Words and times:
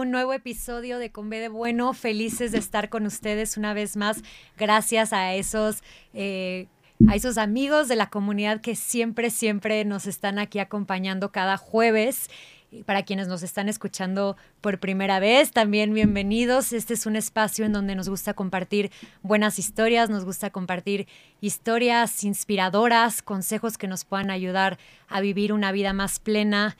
un 0.00 0.10
nuevo 0.10 0.32
episodio 0.32 0.98
de 0.98 1.12
Con 1.12 1.28
de 1.28 1.48
Bueno. 1.48 1.92
Felices 1.92 2.52
de 2.52 2.58
estar 2.58 2.88
con 2.88 3.04
ustedes 3.04 3.58
una 3.58 3.74
vez 3.74 3.96
más. 3.96 4.22
Gracias 4.56 5.12
a 5.12 5.34
esos, 5.34 5.82
eh, 6.14 6.68
a 7.06 7.16
esos 7.16 7.36
amigos 7.36 7.86
de 7.86 7.96
la 7.96 8.08
comunidad 8.08 8.62
que 8.62 8.76
siempre, 8.76 9.28
siempre 9.28 9.84
nos 9.84 10.06
están 10.06 10.38
aquí 10.38 10.58
acompañando 10.58 11.32
cada 11.32 11.58
jueves. 11.58 12.30
Para 12.86 13.02
quienes 13.02 13.26
nos 13.26 13.42
están 13.42 13.68
escuchando 13.68 14.36
por 14.60 14.78
primera 14.78 15.18
vez, 15.18 15.50
también 15.50 15.92
bienvenidos. 15.92 16.72
Este 16.72 16.94
es 16.94 17.04
un 17.04 17.16
espacio 17.16 17.66
en 17.66 17.72
donde 17.72 17.96
nos 17.96 18.08
gusta 18.08 18.32
compartir 18.32 18.92
buenas 19.22 19.58
historias, 19.58 20.08
nos 20.08 20.24
gusta 20.24 20.50
compartir 20.50 21.08
historias 21.40 22.22
inspiradoras, 22.22 23.22
consejos 23.22 23.76
que 23.76 23.88
nos 23.88 24.04
puedan 24.04 24.30
ayudar 24.30 24.78
a 25.08 25.20
vivir 25.20 25.52
una 25.52 25.72
vida 25.72 25.92
más 25.92 26.20
plena. 26.20 26.76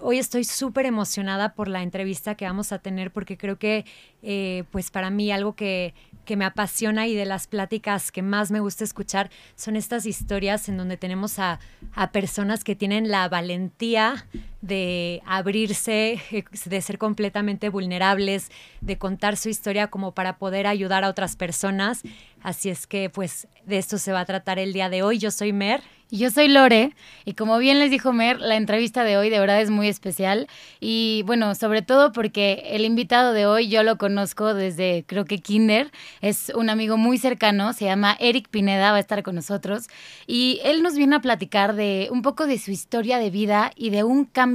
Hoy 0.00 0.18
estoy 0.18 0.44
súper 0.44 0.86
emocionada 0.86 1.54
por 1.54 1.68
la 1.68 1.82
entrevista 1.82 2.34
que 2.34 2.44
vamos 2.44 2.72
a 2.72 2.78
tener 2.78 3.12
porque 3.12 3.36
creo 3.36 3.58
que 3.58 3.84
eh, 4.22 4.64
pues 4.70 4.90
para 4.90 5.10
mí 5.10 5.30
algo 5.30 5.54
que, 5.54 5.94
que, 6.24 6.36
me 6.36 6.44
apasiona 6.44 7.06
y 7.06 7.14
de 7.14 7.24
las 7.24 7.46
pláticas 7.46 8.10
que 8.10 8.22
más 8.22 8.50
me 8.50 8.60
gusta 8.60 8.84
escuchar 8.84 9.30
son 9.54 9.76
estas 9.76 10.06
historias 10.06 10.68
en 10.68 10.76
donde 10.76 10.96
tenemos 10.96 11.38
a, 11.38 11.60
a 11.94 12.10
personas 12.12 12.64
que 12.64 12.74
tienen 12.74 13.08
la 13.08 13.28
valentía 13.28 14.26
de 14.66 15.22
abrirse, 15.26 16.20
de 16.64 16.80
ser 16.80 16.98
completamente 16.98 17.68
vulnerables, 17.68 18.50
de 18.80 18.96
contar 18.96 19.36
su 19.36 19.48
historia 19.48 19.88
como 19.88 20.12
para 20.12 20.38
poder 20.38 20.66
ayudar 20.66 21.04
a 21.04 21.10
otras 21.10 21.36
personas. 21.36 22.02
Así 22.42 22.70
es 22.70 22.86
que 22.86 23.10
pues 23.10 23.46
de 23.66 23.78
esto 23.78 23.98
se 23.98 24.12
va 24.12 24.20
a 24.20 24.24
tratar 24.24 24.58
el 24.58 24.72
día 24.72 24.88
de 24.88 25.02
hoy. 25.02 25.18
Yo 25.18 25.30
soy 25.30 25.52
Mer. 25.52 25.82
Y 26.10 26.18
yo 26.18 26.30
soy 26.30 26.46
Lore, 26.48 26.94
y 27.24 27.32
como 27.32 27.58
bien 27.58 27.80
les 27.80 27.90
dijo 27.90 28.12
Mer, 28.12 28.38
la 28.38 28.54
entrevista 28.56 29.02
de 29.02 29.16
hoy 29.16 29.30
de 29.30 29.40
verdad 29.40 29.60
es 29.60 29.70
muy 29.70 29.88
especial. 29.88 30.46
Y 30.78 31.24
bueno, 31.26 31.54
sobre 31.54 31.82
todo 31.82 32.12
porque 32.12 32.62
el 32.70 32.84
invitado 32.84 33.32
de 33.32 33.46
hoy 33.46 33.68
yo 33.68 33.82
lo 33.82 33.96
conozco 33.96 34.54
desde 34.54 35.04
creo 35.08 35.24
que 35.24 35.38
Kinder, 35.38 35.90
es 36.20 36.52
un 36.54 36.70
amigo 36.70 36.98
muy 36.98 37.16
cercano, 37.18 37.72
se 37.72 37.86
llama 37.86 38.16
Eric 38.20 38.48
Pineda, 38.48 38.92
va 38.92 38.98
a 38.98 39.00
estar 39.00 39.22
con 39.22 39.34
nosotros. 39.34 39.88
Y 40.26 40.60
él 40.62 40.82
nos 40.82 40.94
viene 40.94 41.16
a 41.16 41.20
platicar 41.20 41.74
de 41.74 42.08
un 42.12 42.22
poco 42.22 42.46
de 42.46 42.58
su 42.58 42.70
historia 42.70 43.18
de 43.18 43.30
vida 43.30 43.72
y 43.74 43.90
de 43.90 44.04
un 44.04 44.24
cambio 44.24 44.53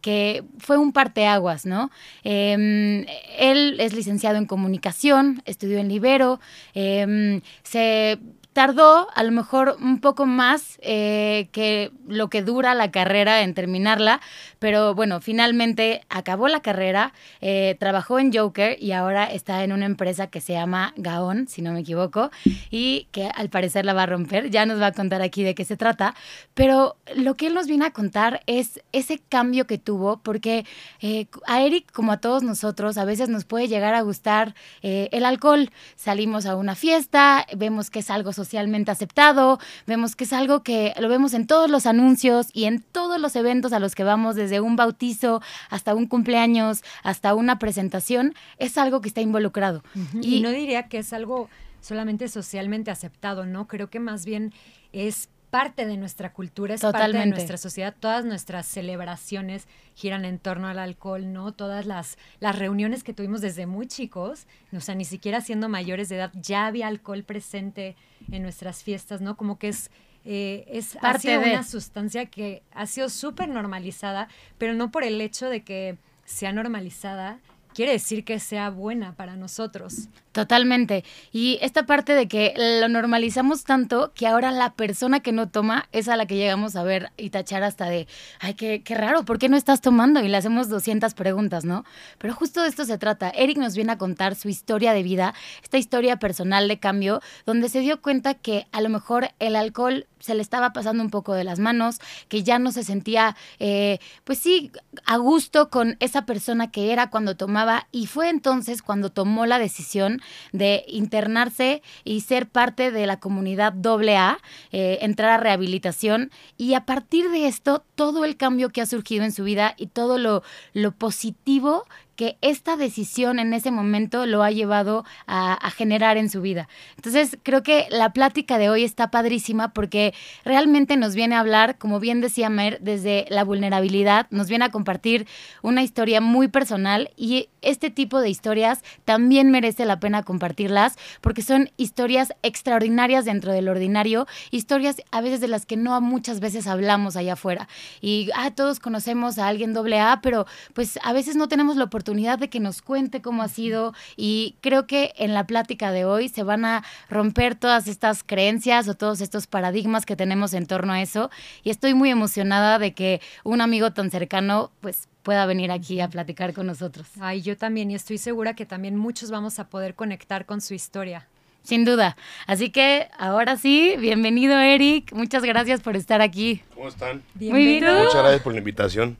que 0.00 0.44
fue 0.58 0.78
un 0.78 0.92
parteaguas, 0.92 1.66
¿no? 1.66 1.90
Eh, 2.24 3.06
él 3.38 3.76
es 3.80 3.92
licenciado 3.94 4.36
en 4.36 4.46
comunicación, 4.46 5.42
estudió 5.44 5.78
en 5.78 5.88
Libero, 5.88 6.40
eh, 6.74 7.40
se 7.62 8.18
tardó 8.58 9.06
a 9.14 9.22
lo 9.22 9.30
mejor 9.30 9.76
un 9.80 10.00
poco 10.00 10.26
más 10.26 10.80
eh, 10.82 11.48
que 11.52 11.92
lo 12.08 12.28
que 12.28 12.42
dura 12.42 12.74
la 12.74 12.90
carrera 12.90 13.42
en 13.42 13.54
terminarla, 13.54 14.20
pero 14.58 14.96
bueno, 14.96 15.20
finalmente 15.20 16.00
acabó 16.08 16.48
la 16.48 16.58
carrera, 16.58 17.12
eh, 17.40 17.76
trabajó 17.78 18.18
en 18.18 18.32
Joker 18.34 18.76
y 18.82 18.90
ahora 18.90 19.26
está 19.26 19.62
en 19.62 19.70
una 19.70 19.86
empresa 19.86 20.26
que 20.26 20.40
se 20.40 20.54
llama 20.54 20.92
Gaon, 20.96 21.46
si 21.46 21.62
no 21.62 21.72
me 21.72 21.82
equivoco, 21.82 22.32
y 22.68 23.06
que 23.12 23.30
al 23.32 23.48
parecer 23.48 23.84
la 23.84 23.92
va 23.92 24.02
a 24.02 24.06
romper, 24.06 24.50
ya 24.50 24.66
nos 24.66 24.80
va 24.80 24.86
a 24.86 24.92
contar 24.92 25.22
aquí 25.22 25.44
de 25.44 25.54
qué 25.54 25.64
se 25.64 25.76
trata, 25.76 26.16
pero 26.54 26.96
lo 27.14 27.36
que 27.36 27.46
él 27.46 27.54
nos 27.54 27.68
viene 27.68 27.84
a 27.84 27.92
contar 27.92 28.42
es 28.46 28.80
ese 28.90 29.20
cambio 29.20 29.68
que 29.68 29.78
tuvo, 29.78 30.16
porque 30.16 30.66
eh, 31.00 31.26
a 31.46 31.62
Eric, 31.62 31.92
como 31.92 32.10
a 32.10 32.16
todos 32.16 32.42
nosotros, 32.42 32.98
a 32.98 33.04
veces 33.04 33.28
nos 33.28 33.44
puede 33.44 33.68
llegar 33.68 33.94
a 33.94 34.00
gustar 34.00 34.56
eh, 34.82 35.08
el 35.12 35.24
alcohol, 35.24 35.70
salimos 35.94 36.44
a 36.44 36.56
una 36.56 36.74
fiesta, 36.74 37.46
vemos 37.56 37.90
que 37.90 38.00
es 38.00 38.10
algo 38.10 38.32
social, 38.32 38.47
socialmente 38.48 38.90
aceptado, 38.90 39.58
vemos 39.86 40.16
que 40.16 40.24
es 40.24 40.32
algo 40.32 40.62
que 40.62 40.94
lo 40.98 41.08
vemos 41.10 41.34
en 41.34 41.46
todos 41.46 41.70
los 41.70 41.84
anuncios 41.84 42.46
y 42.54 42.64
en 42.64 42.80
todos 42.80 43.20
los 43.20 43.36
eventos 43.36 43.74
a 43.74 43.78
los 43.78 43.94
que 43.94 44.04
vamos, 44.04 44.36
desde 44.36 44.60
un 44.60 44.74
bautizo 44.74 45.42
hasta 45.68 45.94
un 45.94 46.06
cumpleaños, 46.06 46.82
hasta 47.02 47.34
una 47.34 47.58
presentación, 47.58 48.34
es 48.56 48.78
algo 48.78 49.02
que 49.02 49.08
está 49.08 49.20
involucrado. 49.20 49.82
Uh 49.94 49.98
-huh. 49.98 50.24
y, 50.24 50.36
y 50.36 50.40
no 50.40 50.50
diría 50.50 50.88
que 50.88 50.98
es 50.98 51.12
algo 51.12 51.50
solamente 51.82 52.28
socialmente 52.28 52.90
aceptado, 52.90 53.44
¿no? 53.44 53.66
Creo 53.68 53.90
que 53.90 54.00
más 54.00 54.24
bien 54.24 54.54
es 54.92 55.28
parte 55.50 55.86
de 55.86 55.96
nuestra 55.96 56.32
cultura, 56.32 56.74
es 56.74 56.80
Totalmente. 56.80 57.12
parte 57.16 57.24
de 57.28 57.30
nuestra 57.34 57.56
sociedad. 57.56 57.94
Todas 57.98 58.24
nuestras 58.24 58.66
celebraciones 58.66 59.66
giran 59.94 60.24
en 60.24 60.38
torno 60.38 60.68
al 60.68 60.78
alcohol, 60.78 61.32
¿no? 61.32 61.52
Todas 61.52 61.86
las, 61.86 62.18
las 62.40 62.58
reuniones 62.58 63.02
que 63.04 63.14
tuvimos 63.14 63.40
desde 63.40 63.66
muy 63.66 63.86
chicos, 63.86 64.46
o 64.76 64.80
sea, 64.80 64.94
ni 64.94 65.04
siquiera 65.04 65.40
siendo 65.40 65.68
mayores 65.68 66.08
de 66.08 66.16
edad, 66.16 66.32
ya 66.34 66.66
había 66.66 66.86
alcohol 66.88 67.22
presente 67.24 67.96
en 68.30 68.42
nuestras 68.42 68.82
fiestas, 68.82 69.20
¿no? 69.20 69.36
Como 69.36 69.58
que 69.58 69.68
es... 69.68 69.90
Eh, 70.24 70.66
es 70.68 70.96
Parte 71.00 71.16
ha 71.16 71.20
sido 71.38 71.40
de- 71.40 71.50
una 71.52 71.62
sustancia 71.62 72.26
que 72.26 72.62
ha 72.72 72.86
sido 72.86 73.08
súper 73.08 73.48
normalizada, 73.48 74.28
pero 74.58 74.74
no 74.74 74.90
por 74.90 75.02
el 75.04 75.20
hecho 75.22 75.48
de 75.48 75.62
que 75.64 75.96
sea 76.24 76.52
normalizada, 76.52 77.38
quiere 77.74 77.92
decir 77.92 78.24
que 78.24 78.40
sea 78.40 78.70
buena 78.70 79.14
para 79.14 79.36
nosotros. 79.36 80.08
Totalmente. 80.32 81.04
Y 81.32 81.58
esta 81.62 81.84
parte 81.84 82.12
de 82.12 82.28
que 82.28 82.54
lo 82.80 82.88
normalizamos 82.88 83.64
tanto 83.64 84.12
que 84.14 84.26
ahora 84.26 84.52
la 84.52 84.74
persona 84.74 85.18
que 85.18 85.32
no 85.32 85.48
toma 85.48 85.88
es 85.90 86.08
a 86.08 86.16
la 86.16 86.26
que 86.26 86.36
llegamos 86.36 86.76
a 86.76 86.84
ver 86.84 87.10
y 87.16 87.30
tachar 87.30 87.64
hasta 87.64 87.86
de, 87.86 88.06
ay, 88.38 88.54
qué, 88.54 88.82
qué 88.84 88.94
raro, 88.94 89.24
¿por 89.24 89.38
qué 89.38 89.48
no 89.48 89.56
estás 89.56 89.80
tomando? 89.80 90.20
Y 90.20 90.28
le 90.28 90.36
hacemos 90.36 90.68
200 90.68 91.14
preguntas, 91.14 91.64
¿no? 91.64 91.84
Pero 92.18 92.34
justo 92.34 92.62
de 92.62 92.68
esto 92.68 92.84
se 92.84 92.98
trata. 92.98 93.30
Eric 93.30 93.58
nos 93.58 93.74
viene 93.74 93.92
a 93.92 93.98
contar 93.98 94.36
su 94.36 94.48
historia 94.48 94.92
de 94.92 95.02
vida, 95.02 95.34
esta 95.62 95.78
historia 95.78 96.18
personal 96.18 96.68
de 96.68 96.78
cambio, 96.78 97.20
donde 97.44 97.68
se 97.68 97.80
dio 97.80 98.00
cuenta 98.00 98.34
que 98.34 98.68
a 98.70 98.80
lo 98.80 98.90
mejor 98.90 99.30
el 99.40 99.56
alcohol 99.56 100.06
se 100.20 100.34
le 100.34 100.42
estaba 100.42 100.72
pasando 100.72 101.02
un 101.02 101.10
poco 101.10 101.34
de 101.34 101.44
las 101.44 101.58
manos, 101.58 102.00
que 102.28 102.42
ya 102.42 102.58
no 102.58 102.72
se 102.72 102.84
sentía, 102.84 103.36
eh, 103.58 103.98
pues 104.24 104.38
sí, 104.38 104.72
a 105.06 105.16
gusto 105.16 105.70
con 105.70 105.96
esa 106.00 106.26
persona 106.26 106.70
que 106.70 106.92
era 106.92 107.10
cuando 107.10 107.36
tomaba 107.36 107.67
y 107.92 108.06
fue 108.06 108.28
entonces 108.28 108.82
cuando 108.82 109.10
tomó 109.10 109.46
la 109.46 109.58
decisión 109.58 110.20
de 110.52 110.84
internarse 110.88 111.82
y 112.04 112.20
ser 112.22 112.48
parte 112.48 112.90
de 112.90 113.06
la 113.06 113.20
comunidad 113.20 113.74
AA, 113.84 114.38
eh, 114.72 114.98
entrar 115.02 115.30
a 115.30 115.36
rehabilitación. 115.42 116.30
Y 116.56 116.74
a 116.74 116.84
partir 116.84 117.30
de 117.30 117.46
esto 117.46 117.84
todo 117.94 118.24
el 118.24 118.36
cambio 118.36 118.70
que 118.70 118.80
ha 118.80 118.86
surgido 118.86 119.24
en 119.24 119.32
su 119.32 119.44
vida 119.44 119.74
y 119.76 119.88
todo 119.88 120.18
lo, 120.18 120.42
lo 120.72 120.92
positivo 120.92 121.84
que 122.18 122.36
esta 122.40 122.76
decisión 122.76 123.38
en 123.38 123.54
ese 123.54 123.70
momento 123.70 124.26
lo 124.26 124.42
ha 124.42 124.50
llevado 124.50 125.04
a, 125.28 125.54
a, 125.54 125.70
generar 125.70 126.16
en 126.16 126.28
su 126.28 126.40
vida. 126.40 126.68
Entonces, 126.96 127.38
creo 127.44 127.62
que 127.62 127.86
la 127.90 128.12
plática 128.12 128.58
de 128.58 128.68
hoy 128.68 128.82
está 128.82 129.12
padrísima 129.12 129.72
porque 129.72 130.12
realmente 130.44 130.96
nos 130.96 131.14
viene 131.14 131.36
a 131.36 131.40
hablar, 131.40 131.78
como 131.78 132.00
bien 132.00 132.20
decía 132.20 132.50
Mer, 132.50 132.80
desde 132.80 133.26
la 133.30 133.44
vulnerabilidad, 133.44 134.26
nos 134.30 134.48
viene 134.48 134.64
a 134.64 134.72
compartir 134.72 135.28
una 135.62 135.84
historia 135.84 136.20
muy 136.20 136.48
personal 136.48 137.12
y 137.16 137.50
este 137.62 137.88
tipo 137.88 138.20
de 138.20 138.30
historias 138.30 138.82
también 139.04 139.52
merece 139.52 139.84
la 139.84 140.00
pena 140.00 140.24
compartirlas 140.24 140.96
porque 141.20 141.42
son 141.42 141.70
historias 141.76 142.32
extraordinarias 142.42 143.26
dentro 143.26 143.52
del 143.52 143.68
ordinario, 143.68 144.26
historias 144.50 144.96
a 145.12 145.20
veces 145.20 145.40
de 145.40 145.46
las 145.46 145.66
que 145.66 145.76
no 145.76 146.00
muchas 146.00 146.40
veces 146.40 146.66
hablamos 146.66 147.14
allá 147.14 147.34
afuera. 147.34 147.68
Y 148.00 148.30
ah, 148.34 148.50
todos 148.50 148.80
conocemos 148.80 149.38
a 149.38 149.46
alguien 149.46 149.72
doble 149.72 150.00
A, 150.00 150.18
pero 150.20 150.46
pues 150.74 150.98
a 151.04 151.12
veces 151.12 151.36
no 151.36 151.46
tenemos 151.46 151.76
la 151.76 151.84
oportunidad 151.84 152.07
de 152.14 152.48
que 152.48 152.58
nos 152.58 152.80
cuente 152.80 153.20
cómo 153.20 153.42
ha 153.42 153.48
sido 153.48 153.92
y 154.16 154.56
creo 154.62 154.86
que 154.86 155.12
en 155.16 155.34
la 155.34 155.46
plática 155.46 155.92
de 155.92 156.06
hoy 156.06 156.30
se 156.30 156.42
van 156.42 156.64
a 156.64 156.82
romper 157.10 157.54
todas 157.54 157.86
estas 157.86 158.22
creencias 158.24 158.88
o 158.88 158.94
todos 158.94 159.20
estos 159.20 159.46
paradigmas 159.46 160.06
que 160.06 160.16
tenemos 160.16 160.54
en 160.54 160.66
torno 160.66 160.94
a 160.94 161.02
eso 161.02 161.30
y 161.64 161.70
estoy 161.70 161.92
muy 161.92 162.08
emocionada 162.08 162.78
de 162.78 162.94
que 162.94 163.20
un 163.44 163.60
amigo 163.60 163.92
tan 163.92 164.10
cercano 164.10 164.70
pues 164.80 165.06
pueda 165.22 165.44
venir 165.44 165.70
aquí 165.70 166.00
a 166.00 166.08
platicar 166.08 166.54
con 166.54 166.66
nosotros. 166.66 167.06
Ay, 167.20 167.42
yo 167.42 167.58
también 167.58 167.90
y 167.90 167.94
estoy 167.94 168.16
segura 168.16 168.54
que 168.54 168.64
también 168.64 168.96
muchos 168.96 169.30
vamos 169.30 169.58
a 169.58 169.68
poder 169.68 169.94
conectar 169.94 170.46
con 170.46 170.62
su 170.62 170.72
historia. 170.72 171.26
Sin 171.62 171.84
duda. 171.84 172.16
Así 172.46 172.70
que 172.70 173.08
ahora 173.18 173.58
sí, 173.58 173.96
bienvenido 173.98 174.58
Eric. 174.58 175.12
Muchas 175.12 175.42
gracias 175.42 175.82
por 175.82 175.96
estar 175.96 176.22
aquí. 176.22 176.62
¿Cómo 176.74 176.88
están? 176.88 177.22
Muy 177.34 177.66
bien. 177.66 177.84
Muchas 177.84 178.14
gracias 178.14 178.40
por 178.40 178.54
la 178.54 178.60
invitación. 178.60 179.18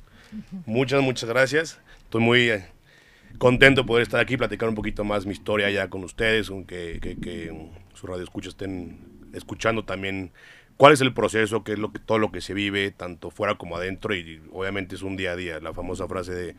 Muchas, 0.64 1.02
muchas 1.02 1.28
gracias. 1.28 1.78
Estoy 2.08 2.22
muy 2.22 2.48
eh, 2.48 2.64
contento 3.38 3.82
de 3.82 3.86
poder 3.86 4.02
estar 4.02 4.20
aquí, 4.20 4.36
platicar 4.36 4.68
un 4.68 4.74
poquito 4.74 5.04
más 5.04 5.26
mi 5.26 5.32
historia 5.32 5.70
ya 5.70 5.88
con 5.88 6.04
ustedes, 6.04 6.50
que, 6.66 6.98
que, 7.00 7.16
que 7.16 7.70
su 7.94 8.06
radio 8.06 8.24
escucha 8.24 8.48
estén 8.50 8.98
escuchando 9.32 9.84
también 9.84 10.32
cuál 10.76 10.92
es 10.92 11.00
el 11.00 11.14
proceso, 11.14 11.64
qué 11.64 11.72
es 11.72 11.78
lo 11.78 11.92
que, 11.92 11.98
todo 11.98 12.18
lo 12.18 12.30
que 12.32 12.40
se 12.40 12.54
vive, 12.54 12.90
tanto 12.90 13.30
fuera 13.30 13.56
como 13.56 13.76
adentro, 13.76 14.14
y 14.14 14.40
obviamente 14.52 14.94
es 14.94 15.02
un 15.02 15.16
día 15.16 15.32
a 15.32 15.36
día, 15.36 15.60
la 15.60 15.72
famosa 15.72 16.06
frase 16.08 16.34
de 16.34 16.56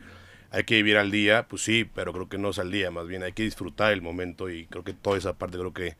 hay 0.52 0.64
que 0.64 0.74
vivir 0.76 0.96
al 0.96 1.10
día, 1.10 1.46
pues 1.48 1.62
sí, 1.62 1.88
pero 1.94 2.12
creo 2.12 2.28
que 2.28 2.38
no 2.38 2.50
es 2.50 2.58
al 2.58 2.70
día, 2.72 2.90
más 2.90 3.06
bien 3.06 3.22
hay 3.22 3.32
que 3.32 3.44
disfrutar 3.44 3.92
el 3.92 4.02
momento 4.02 4.50
y 4.50 4.66
creo 4.66 4.82
que 4.82 4.92
toda 4.92 5.16
esa 5.16 5.38
parte 5.38 5.58
creo 5.58 5.72
que 5.72 5.96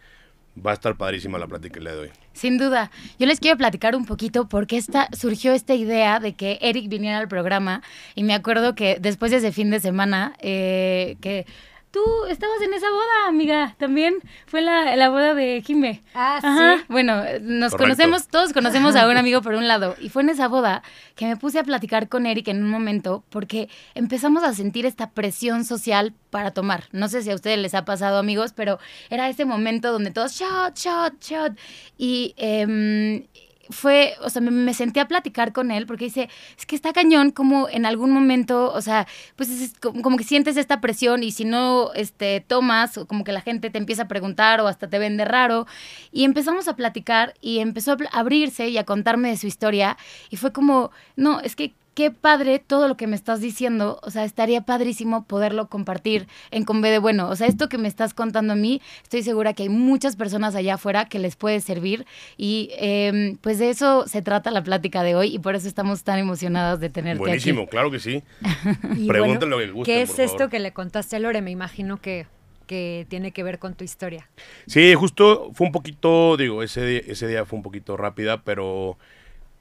va 0.64 0.72
a 0.72 0.74
estar 0.74 0.96
padrísima 0.96 1.38
la 1.38 1.46
plática 1.46 1.74
que 1.74 1.80
le 1.80 1.92
doy. 1.92 2.10
Sin 2.32 2.58
duda. 2.58 2.90
Yo 3.18 3.26
les 3.26 3.40
quiero 3.40 3.56
platicar 3.56 3.96
un 3.96 4.06
poquito 4.06 4.48
porque 4.48 4.76
esta, 4.76 5.08
surgió 5.16 5.52
esta 5.52 5.74
idea 5.74 6.20
de 6.20 6.34
que 6.34 6.58
Eric 6.60 6.88
viniera 6.88 7.18
al 7.18 7.28
programa 7.28 7.82
y 8.14 8.22
me 8.22 8.34
acuerdo 8.34 8.74
que 8.74 8.98
después 9.00 9.30
de 9.30 9.38
ese 9.38 9.52
fin 9.52 9.70
de 9.70 9.80
semana, 9.80 10.34
eh, 10.40 11.16
que 11.20 11.46
tú 11.90 12.00
estabas 12.28 12.60
en 12.62 12.72
esa 12.74 12.88
boda, 12.90 13.28
amiga, 13.28 13.74
también 13.78 14.14
fue 14.46 14.60
la, 14.60 14.94
la 14.96 15.08
boda 15.08 15.34
de 15.34 15.62
Jime. 15.66 16.02
Ah, 16.14 16.38
Ajá. 16.42 16.76
sí. 16.78 16.84
Bueno, 16.88 17.16
nos 17.42 17.72
Correcto. 17.72 17.76
conocemos, 17.78 18.28
todos 18.28 18.52
conocemos 18.52 18.94
a 18.96 19.08
un 19.08 19.16
amigo 19.18 19.42
por 19.42 19.54
un 19.54 19.66
lado. 19.66 19.96
Y 20.00 20.08
fue 20.08 20.22
en 20.22 20.28
esa 20.30 20.48
boda 20.48 20.82
que 21.16 21.26
me 21.26 21.36
puse 21.36 21.58
a 21.58 21.64
platicar 21.64 22.08
con 22.08 22.26
Eric 22.26 22.48
en 22.48 22.62
un 22.62 22.70
momento 22.70 23.24
porque 23.30 23.68
empezamos 23.94 24.42
a 24.44 24.54
sentir 24.54 24.86
esta 24.86 25.10
presión 25.10 25.64
social 25.64 26.14
para 26.30 26.52
tomar. 26.52 26.84
No 26.92 27.08
sé 27.08 27.22
si 27.22 27.30
a 27.30 27.34
ustedes 27.34 27.58
les 27.58 27.74
ha 27.74 27.84
pasado, 27.84 28.18
amigos, 28.18 28.52
pero 28.54 28.78
era 29.10 29.28
ese 29.28 29.44
momento 29.44 29.90
donde 29.92 30.10
todos 30.12 30.32
shot, 30.38 30.76
shot, 30.76 31.20
shot. 31.20 31.58
Y 31.98 32.34
em, 32.36 33.24
fue, 33.70 34.14
o 34.22 34.30
sea, 34.30 34.42
me, 34.42 34.50
me 34.50 34.74
senté 34.74 35.00
a 35.00 35.08
platicar 35.08 35.52
con 35.52 35.70
él 35.70 35.86
porque 35.86 36.06
dice, 36.06 36.28
es 36.58 36.66
que 36.66 36.76
está 36.76 36.92
cañón 36.92 37.30
como 37.30 37.68
en 37.68 37.86
algún 37.86 38.10
momento, 38.10 38.72
o 38.72 38.80
sea, 38.80 39.06
pues 39.36 39.50
es 39.50 39.74
como, 39.78 40.16
que 40.16 40.24
sientes 40.24 40.56
esta 40.56 40.80
presión 40.80 41.22
y 41.22 41.30
si 41.30 41.44
no 41.44 41.92
este, 41.94 42.40
tomas, 42.40 43.00
como 43.08 43.24
que 43.24 43.32
la 43.32 43.40
gente 43.40 43.70
te 43.70 43.78
empieza 43.78 44.02
a 44.02 44.08
preguntar 44.08 44.60
o 44.60 44.66
hasta 44.66 44.88
te 44.88 44.98
vende 44.98 45.24
raro. 45.24 45.66
Y 46.12 46.24
empezamos 46.24 46.68
a 46.68 46.76
platicar 46.76 47.34
y 47.40 47.58
empezó 47.60 47.92
a 47.92 47.96
abrirse 48.12 48.68
y 48.68 48.78
a 48.78 48.84
contarme 48.84 49.30
de 49.30 49.36
su 49.36 49.46
historia 49.46 49.96
y 50.30 50.36
fue 50.36 50.52
como, 50.52 50.90
no, 51.16 51.40
es 51.40 51.56
que 51.56 51.74
qué 52.00 52.10
padre 52.10 52.58
todo 52.60 52.88
lo 52.88 52.96
que 52.96 53.06
me 53.06 53.14
estás 53.14 53.42
diciendo, 53.42 54.00
o 54.02 54.10
sea, 54.10 54.24
estaría 54.24 54.62
padrísimo 54.62 55.24
poderlo 55.24 55.68
compartir 55.68 56.28
en 56.50 56.64
Con 56.64 56.80
B 56.80 56.88
de 56.88 56.98
Bueno, 56.98 57.28
o 57.28 57.36
sea, 57.36 57.46
esto 57.46 57.68
que 57.68 57.76
me 57.76 57.88
estás 57.88 58.14
contando 58.14 58.54
a 58.54 58.56
mí, 58.56 58.80
estoy 59.02 59.22
segura 59.22 59.52
que 59.52 59.64
hay 59.64 59.68
muchas 59.68 60.16
personas 60.16 60.54
allá 60.54 60.76
afuera 60.76 61.04
que 61.04 61.18
les 61.18 61.36
puede 61.36 61.60
servir 61.60 62.06
y 62.38 62.70
eh, 62.78 63.36
pues 63.42 63.58
de 63.58 63.68
eso 63.68 64.06
se 64.06 64.22
trata 64.22 64.50
la 64.50 64.62
plática 64.62 65.02
de 65.02 65.14
hoy 65.14 65.34
y 65.34 65.40
por 65.40 65.54
eso 65.54 65.68
estamos 65.68 66.02
tan 66.02 66.18
emocionadas 66.18 66.80
de 66.80 66.88
tenerte 66.88 67.18
Buenísimo, 67.18 67.62
aquí. 67.64 67.70
claro 67.70 67.90
que 67.90 67.98
sí. 67.98 68.22
Lo 68.96 69.58
que 69.58 69.70
gusten, 69.70 69.84
¿Qué 69.84 70.00
es 70.00 70.12
por 70.12 70.20
esto 70.20 70.38
favor. 70.38 70.50
que 70.52 70.58
le 70.58 70.72
contaste 70.72 71.16
a 71.16 71.18
Lore? 71.18 71.42
Me 71.42 71.50
imagino 71.50 71.98
que, 71.98 72.26
que 72.66 73.04
tiene 73.10 73.32
que 73.32 73.42
ver 73.42 73.58
con 73.58 73.74
tu 73.74 73.84
historia. 73.84 74.26
Sí, 74.66 74.94
justo 74.94 75.50
fue 75.52 75.66
un 75.66 75.72
poquito, 75.72 76.38
digo, 76.38 76.62
ese, 76.62 77.10
ese 77.12 77.26
día 77.26 77.44
fue 77.44 77.58
un 77.58 77.62
poquito 77.62 77.98
rápida, 77.98 78.40
pero 78.42 78.96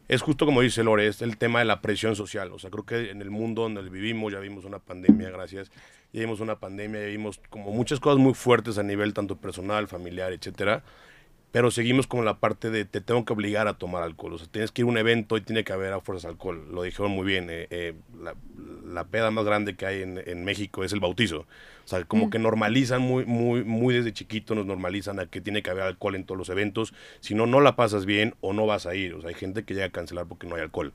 es 0.10 0.24
justo 0.24 0.46
como 0.48 0.62
dice 0.62 0.84
Lore, 0.84 1.08
es 1.08 1.22
el 1.22 1.38
tema 1.38 1.60
de 1.60 1.66
la 1.66 1.82
presión 1.82 2.16
social. 2.16 2.52
O 2.52 2.58
sea, 2.58 2.72
creo 2.72 2.84
que 2.84 3.12
en 3.12 3.22
el 3.22 3.30
mundo 3.30 3.62
donde 3.62 3.88
vivimos, 3.90 4.34
ya 4.34 4.40
vimos 4.40 4.66
una 4.66 4.80
pandemia, 4.80 5.30
gracias, 5.30 5.72
ya 6.12 6.22
vimos 6.22 6.40
una 6.40 6.60
pandemia, 6.60 7.02
ya 7.02 7.08
vimos 7.08 7.40
como 7.52 7.72
muchas 7.72 8.00
cosas 8.00 8.18
muy 8.18 8.34
fuertes 8.34 8.80
a 8.80 8.84
nivel 8.84 9.14
tanto 9.14 9.38
personal, 9.38 9.88
familiar, 9.88 10.34
etcétera. 10.34 10.84
Pero 11.52 11.72
seguimos 11.72 12.06
con 12.06 12.26
la 12.26 12.40
parte 12.40 12.70
de 12.70 12.86
te 12.86 13.02
tengo 13.02 13.26
que 13.26 13.34
obligar 13.34 13.68
a 13.68 13.74
tomar 13.78 14.04
alcohol. 14.04 14.34
O 14.34 14.38
sea, 14.38 14.48
tienes 14.52 14.72
que 14.72 14.84
ir 14.84 14.86
a 14.88 14.90
un 14.92 14.98
evento 14.98 15.36
y 15.36 15.42
tiene 15.42 15.64
que 15.64 15.74
haber 15.74 15.94
a 15.94 16.00
fuerzas 16.00 16.30
alcohol. 16.30 16.68
Lo 16.72 16.84
dijeron 16.84 17.12
muy 17.12 17.26
bien. 17.26 17.48
eh, 17.50 17.68
eh, 17.72 17.94
la, 18.22 18.36
la 18.86 19.06
peda 19.06 19.32
más 19.32 19.46
grande 19.46 19.76
que 19.76 19.86
hay 19.88 20.04
en, 20.04 20.22
en 20.24 20.46
México 20.46 20.84
es 20.84 20.94
el 20.94 21.00
bautizo. 21.00 21.40
O 21.86 21.88
sea, 21.88 22.04
como 22.04 22.30
que 22.30 22.38
normalizan 22.38 23.02
muy, 23.02 23.26
muy, 23.26 23.64
muy 23.64 23.96
desde 23.96 24.14
chiquito, 24.14 24.54
nos 24.54 24.68
normalizan 24.68 25.20
a 25.20 25.26
que 25.26 25.42
tiene 25.42 25.64
que 25.64 25.72
haber 25.72 25.84
alcohol 25.84 26.14
en 26.16 26.24
todos 26.24 26.38
los 26.38 26.50
eventos. 26.50 26.94
Si 27.20 27.34
no, 27.34 27.48
no 27.48 27.62
la 27.62 27.76
pasas 27.76 28.06
bien 28.06 28.36
o 28.42 28.54
no 28.54 28.68
vas 28.68 28.86
a 28.86 28.94
ir. 28.94 29.16
O 29.16 29.22
sea, 29.22 29.30
hay 29.30 29.36
gente 29.36 29.64
que 29.64 29.74
llega 29.74 29.88
a 29.88 29.92
cancelar 29.92 30.28
porque 30.28 30.46
no 30.46 30.56
hay 30.56 30.62
alcohol. 30.62 30.94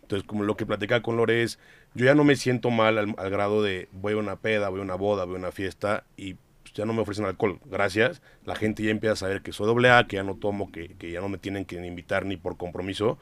Entonces, 0.00 0.26
como 0.26 0.44
lo 0.44 0.56
que 0.56 0.64
platicaba 0.66 1.02
con 1.02 1.18
Lore 1.18 1.42
es, 1.42 1.58
yo 1.94 2.06
ya 2.06 2.14
no 2.14 2.24
me 2.24 2.36
siento 2.36 2.70
mal 2.70 2.96
al, 2.96 3.14
al 3.18 3.30
grado 3.30 3.62
de 3.62 3.88
voy 3.92 4.14
a 4.14 4.16
una 4.16 4.36
peda, 4.36 4.70
voy 4.70 4.80
a 4.80 4.82
una 4.82 4.94
boda, 4.94 5.24
voy 5.24 5.36
a 5.36 5.38
una 5.38 5.52
fiesta 5.52 6.04
y 6.16 6.36
pues, 6.70 6.76
ya 6.76 6.86
no 6.86 6.92
me 6.92 7.02
ofrecen 7.02 7.24
alcohol. 7.24 7.58
Gracias. 7.64 8.22
La 8.44 8.54
gente 8.54 8.82
ya 8.82 8.90
empieza 8.90 9.12
a 9.12 9.16
saber 9.16 9.42
que 9.42 9.52
soy 9.52 9.66
doble 9.66 9.90
A, 9.90 10.06
que 10.06 10.16
ya 10.16 10.22
no 10.22 10.36
tomo, 10.36 10.70
que, 10.70 10.96
que 10.96 11.10
ya 11.10 11.20
no 11.20 11.28
me 11.28 11.38
tienen 11.38 11.64
que 11.64 11.76
invitar 11.84 12.24
ni 12.26 12.36
por 12.36 12.56
compromiso. 12.56 13.18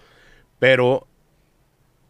Pero 0.58 1.06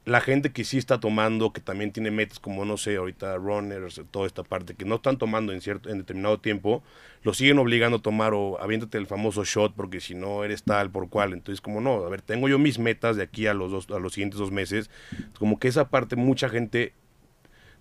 la 0.09 0.21
gente 0.23 0.53
que 0.53 0.65
sí 0.65 0.79
está 0.79 1.01
tomando, 1.01 1.53
que 1.53 1.61
también 1.61 1.93
tiene 1.93 2.11
metas 2.11 2.41
como, 2.41 2.65
no 2.65 2.79
sé, 2.79 2.97
ahorita 2.97 3.37
runners, 3.37 4.01
toda 4.11 4.27
esta 4.27 4.43
parte, 4.43 4.75
que 4.75 4.87
no 4.87 4.97
están 4.97 5.19
tomando 5.19 5.53
en, 5.53 5.61
cierto, 5.61 5.91
en 5.91 5.99
determinado 5.99 6.41
tiempo, 6.41 6.83
lo 7.23 7.35
siguen 7.35 7.59
obligando 7.59 7.99
a 7.99 8.03
tomar 8.03 8.33
o 8.33 8.59
aviéntate 8.61 8.97
el 8.97 9.07
famoso 9.07 9.45
shot 9.45 9.75
porque 9.75 10.01
si 10.01 10.15
no 10.15 10.45
eres 10.45 10.63
tal 10.63 10.91
por 10.91 11.11
cual. 11.11 11.35
Entonces, 11.35 11.61
como 11.61 11.81
no, 11.81 12.07
a 12.07 12.09
ver, 12.09 12.23
tengo 12.23 12.49
yo 12.49 12.59
mis 12.59 12.79
metas 12.79 13.17
de 13.17 13.23
aquí 13.23 13.47
a 13.47 13.55
los, 13.55 13.71
dos, 13.71 13.91
a 13.91 13.99
los 13.99 14.15
siguientes 14.15 14.39
dos 14.41 14.51
meses. 14.51 14.91
Como 15.39 15.59
que 15.59 15.69
esa 15.69 15.91
parte, 15.91 16.17
mucha 16.17 16.49
gente, 16.49 16.95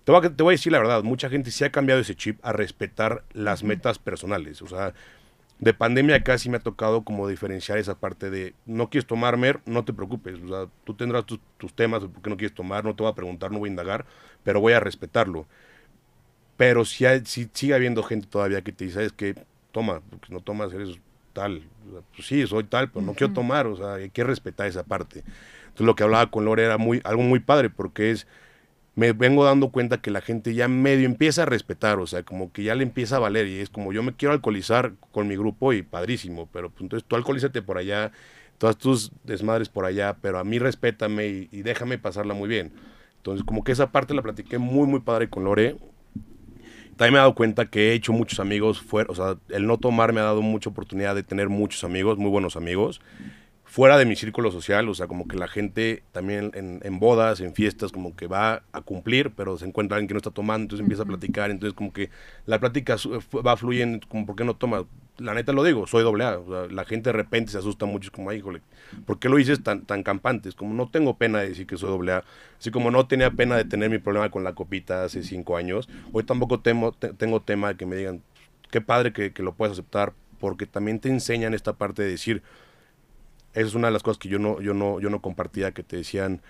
te 0.08 0.12
voy, 0.12 0.24
a, 0.24 0.30
te 0.34 0.42
voy 0.42 0.52
a 0.52 0.56
decir 0.56 0.72
la 0.72 0.78
verdad, 0.78 1.02
mucha 1.02 1.28
gente 1.28 1.50
sí 1.50 1.64
ha 1.64 1.70
cambiado 1.70 2.00
ese 2.00 2.14
chip 2.14 2.38
a 2.42 2.54
respetar 2.54 3.24
las 3.34 3.62
metas 3.62 3.98
personales. 3.98 4.62
O 4.62 4.66
sea, 4.66 4.94
de 5.58 5.74
pandemia 5.74 6.22
sí 6.38 6.48
me 6.48 6.56
ha 6.56 6.60
tocado 6.60 7.04
como 7.04 7.28
diferenciar 7.28 7.76
esa 7.76 7.94
parte 7.94 8.30
de 8.30 8.54
no 8.64 8.88
quieres 8.88 9.06
tomar 9.06 9.36
mer, 9.36 9.60
no 9.66 9.84
te 9.84 9.92
preocupes, 9.92 10.40
o 10.40 10.48
sea, 10.48 10.72
tú 10.84 10.94
tendrás 10.94 11.26
tus, 11.26 11.40
tus 11.58 11.74
temas 11.74 12.00
de 12.00 12.08
por 12.08 12.22
qué 12.22 12.30
no 12.30 12.38
quieres 12.38 12.54
tomar, 12.54 12.84
no 12.84 12.96
te 12.96 13.02
voy 13.02 13.12
a 13.12 13.14
preguntar, 13.14 13.52
no 13.52 13.58
voy 13.58 13.68
a 13.68 13.72
indagar, 13.72 14.06
pero 14.44 14.62
voy 14.62 14.72
a 14.72 14.80
respetarlo. 14.80 15.46
Pero 16.56 16.86
si, 16.86 17.04
hay, 17.04 17.20
si 17.26 17.50
sigue 17.52 17.74
habiendo 17.74 18.02
gente 18.02 18.26
todavía 18.28 18.62
que 18.62 18.72
te 18.72 18.86
dice, 18.86 19.04
es 19.04 19.12
que 19.12 19.34
toma, 19.72 20.00
porque 20.08 20.32
no 20.32 20.40
tomas, 20.40 20.72
eres 20.72 20.98
tal. 21.34 21.68
O 21.86 21.92
sea, 21.92 22.00
pues 22.16 22.26
sí, 22.26 22.46
soy 22.46 22.64
tal, 22.64 22.90
pero 22.90 23.04
no 23.04 23.12
quiero 23.12 23.34
tomar, 23.34 23.66
o 23.66 23.76
sea, 23.76 23.96
hay 23.96 24.08
que 24.08 24.24
respetar 24.24 24.68
esa 24.68 24.84
parte. 24.84 25.18
Entonces 25.18 25.84
lo 25.84 25.94
que 25.94 26.04
hablaba 26.04 26.30
con 26.30 26.46
Lore 26.46 26.64
era 26.64 26.78
muy, 26.78 27.02
algo 27.04 27.20
muy 27.20 27.40
padre, 27.40 27.68
porque 27.68 28.10
es, 28.10 28.26
me 28.98 29.12
vengo 29.12 29.44
dando 29.44 29.68
cuenta 29.70 29.98
que 29.98 30.10
la 30.10 30.20
gente 30.20 30.54
ya 30.54 30.66
medio 30.66 31.06
empieza 31.06 31.42
a 31.42 31.46
respetar, 31.46 32.00
o 32.00 32.08
sea, 32.08 32.24
como 32.24 32.50
que 32.52 32.64
ya 32.64 32.74
le 32.74 32.82
empieza 32.82 33.14
a 33.14 33.18
valer, 33.20 33.46
y 33.46 33.60
es 33.60 33.70
como 33.70 33.92
yo 33.92 34.02
me 34.02 34.12
quiero 34.12 34.32
alcoholizar 34.32 34.94
con 35.12 35.28
mi 35.28 35.36
grupo 35.36 35.72
y 35.72 35.82
padrísimo, 35.82 36.48
pero 36.52 36.70
pues, 36.70 36.82
entonces 36.82 37.06
tú 37.06 37.14
alcoholízate 37.14 37.62
por 37.62 37.78
allá, 37.78 38.10
todas 38.58 38.76
tus 38.76 39.12
desmadres 39.22 39.68
por 39.68 39.84
allá, 39.84 40.16
pero 40.20 40.40
a 40.40 40.44
mí 40.44 40.58
respétame 40.58 41.28
y, 41.28 41.48
y 41.52 41.62
déjame 41.62 41.98
pasarla 41.98 42.34
muy 42.34 42.48
bien. 42.48 42.72
Entonces 43.18 43.44
como 43.44 43.62
que 43.62 43.70
esa 43.70 43.92
parte 43.92 44.14
la 44.14 44.22
platiqué 44.22 44.58
muy, 44.58 44.88
muy 44.88 44.98
padre 44.98 45.30
con 45.30 45.44
Lore, 45.44 45.76
también 46.96 47.12
me 47.12 47.18
he 47.18 47.20
dado 47.20 47.36
cuenta 47.36 47.66
que 47.66 47.90
he 47.90 47.92
hecho 47.92 48.12
muchos 48.12 48.40
amigos 48.40 48.80
fuera, 48.80 49.12
o 49.12 49.14
sea, 49.14 49.36
el 49.50 49.68
no 49.68 49.78
tomar 49.78 50.12
me 50.12 50.18
ha 50.18 50.24
dado 50.24 50.42
mucha 50.42 50.70
oportunidad 50.70 51.14
de 51.14 51.22
tener 51.22 51.48
muchos 51.48 51.84
amigos, 51.84 52.18
muy 52.18 52.30
buenos 52.30 52.56
amigos, 52.56 53.00
fuera 53.68 53.98
de 53.98 54.06
mi 54.06 54.16
círculo 54.16 54.50
social, 54.50 54.88
o 54.88 54.94
sea, 54.94 55.06
como 55.06 55.28
que 55.28 55.36
la 55.36 55.46
gente 55.46 56.02
también 56.12 56.50
en, 56.54 56.80
en 56.82 56.98
bodas, 56.98 57.40
en 57.40 57.54
fiestas, 57.54 57.92
como 57.92 58.16
que 58.16 58.26
va 58.26 58.62
a 58.72 58.80
cumplir, 58.80 59.30
pero 59.36 59.58
se 59.58 59.66
encuentra 59.66 59.96
alguien 59.96 60.08
que 60.08 60.14
no 60.14 60.18
está 60.18 60.30
tomando, 60.30 60.62
entonces 60.64 60.82
empieza 60.82 61.02
a 61.02 61.06
platicar, 61.06 61.50
entonces 61.50 61.74
como 61.74 61.92
que 61.92 62.08
la 62.46 62.58
plática 62.58 62.96
fu- 62.96 63.42
va 63.46 63.56
fluyendo, 63.58 64.00
como, 64.08 64.24
¿por 64.26 64.36
qué 64.36 64.44
no 64.44 64.54
tomas? 64.56 64.84
La 65.18 65.34
neta 65.34 65.52
lo 65.52 65.64
digo, 65.64 65.86
soy 65.86 66.02
doble 66.02 66.24
A, 66.24 66.38
o 66.38 66.46
sea, 66.48 66.72
la 66.74 66.84
gente 66.84 67.10
de 67.10 67.12
repente 67.12 67.52
se 67.52 67.58
asusta 67.58 67.84
mucho, 67.86 68.06
es 68.06 68.10
como, 68.10 68.32
híjole, 68.32 68.62
¿por 69.04 69.18
qué 69.18 69.28
lo 69.28 69.36
dices 69.36 69.62
tan, 69.62 69.82
tan 69.84 70.02
campante? 70.02 70.48
Es 70.48 70.54
como, 70.54 70.72
no 70.74 70.88
tengo 70.90 71.16
pena 71.18 71.40
de 71.40 71.50
decir 71.50 71.66
que 71.66 71.76
soy 71.76 71.90
doble 71.90 72.12
A, 72.12 72.24
así 72.58 72.70
como 72.70 72.90
no 72.90 73.06
tenía 73.06 73.30
pena 73.32 73.56
de 73.56 73.64
tener 73.64 73.90
mi 73.90 73.98
problema 73.98 74.30
con 74.30 74.44
la 74.44 74.54
copita 74.54 75.04
hace 75.04 75.22
cinco 75.22 75.56
años, 75.56 75.88
hoy 76.12 76.22
tampoco 76.22 76.60
temo, 76.60 76.92
te- 76.92 77.12
tengo 77.12 77.42
tema 77.42 77.68
de 77.68 77.76
que 77.76 77.84
me 77.84 77.96
digan, 77.96 78.22
qué 78.70 78.80
padre 78.80 79.12
que, 79.12 79.32
que 79.32 79.42
lo 79.42 79.52
puedas 79.52 79.72
aceptar, 79.72 80.12
porque 80.40 80.66
también 80.66 81.00
te 81.00 81.08
enseñan 81.08 81.52
esta 81.52 81.72
parte 81.74 82.02
de 82.02 82.10
decir, 82.10 82.42
esa 83.58 83.68
es 83.68 83.74
una 83.74 83.88
de 83.88 83.92
las 83.92 84.02
cosas 84.02 84.18
que 84.18 84.28
yo 84.28 84.38
no, 84.38 84.60
yo 84.60 84.74
no, 84.74 85.00
yo 85.00 85.10
no 85.10 85.20
compartía, 85.22 85.72
que 85.72 85.82
te 85.82 85.96
decían, 85.96 86.42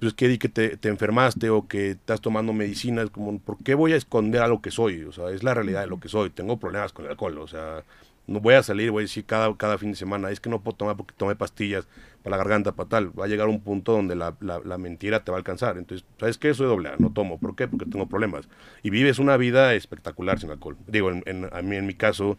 pues 0.00 0.14
que 0.14 0.28
di 0.28 0.38
que 0.38 0.48
te, 0.48 0.76
te 0.76 0.88
enfermaste 0.88 1.50
o 1.50 1.66
que 1.68 1.90
estás 1.92 2.20
tomando 2.20 2.52
medicinas, 2.52 3.10
como, 3.10 3.38
¿por 3.40 3.58
qué 3.64 3.74
voy 3.74 3.92
a 3.92 3.96
esconder 3.96 4.42
algo 4.42 4.60
que 4.62 4.70
soy? 4.70 5.04
O 5.04 5.12
sea, 5.12 5.30
es 5.30 5.42
la 5.42 5.54
realidad 5.54 5.82
de 5.82 5.86
lo 5.88 6.00
que 6.00 6.08
soy. 6.08 6.30
Tengo 6.30 6.58
problemas 6.58 6.92
con 6.92 7.04
el 7.06 7.12
alcohol, 7.12 7.38
o 7.38 7.46
sea, 7.48 7.84
no 8.26 8.40
voy 8.40 8.54
a 8.54 8.62
salir, 8.62 8.90
voy 8.90 9.02
a 9.02 9.04
decir 9.04 9.24
cada, 9.24 9.56
cada 9.56 9.78
fin 9.78 9.90
de 9.92 9.96
semana, 9.96 10.30
es 10.30 10.40
que 10.40 10.50
no 10.50 10.60
puedo 10.62 10.76
tomar 10.76 10.96
porque 10.96 11.14
tomé 11.16 11.36
pastillas 11.36 11.86
para 12.22 12.36
la 12.36 12.42
garganta, 12.42 12.72
para 12.72 12.88
tal. 12.88 13.18
Va 13.18 13.24
a 13.24 13.28
llegar 13.28 13.46
un 13.48 13.60
punto 13.60 13.92
donde 13.92 14.16
la, 14.16 14.36
la, 14.40 14.78
mentira 14.78 15.22
te 15.24 15.30
va 15.30 15.38
a 15.38 15.40
alcanzar. 15.40 15.78
Entonces, 15.78 16.06
¿sabes 16.18 16.36
qué? 16.38 16.52
Soy 16.52 16.66
doble 16.66 16.88
A, 16.88 16.96
no 16.98 17.10
tomo. 17.12 17.38
¿Por 17.38 17.54
qué? 17.54 17.68
Porque 17.68 17.86
tengo 17.86 18.06
problemas. 18.08 18.48
Y 18.82 18.90
vives 18.90 19.18
una 19.20 19.36
vida 19.36 19.74
espectacular 19.74 20.40
sin 20.40 20.50
alcohol. 20.50 20.76
Digo, 20.88 21.10
en- 21.10 21.48
a 21.52 21.62
mí, 21.62 21.76
en 21.76 21.86
mi 21.86 21.94
caso, 21.94 22.36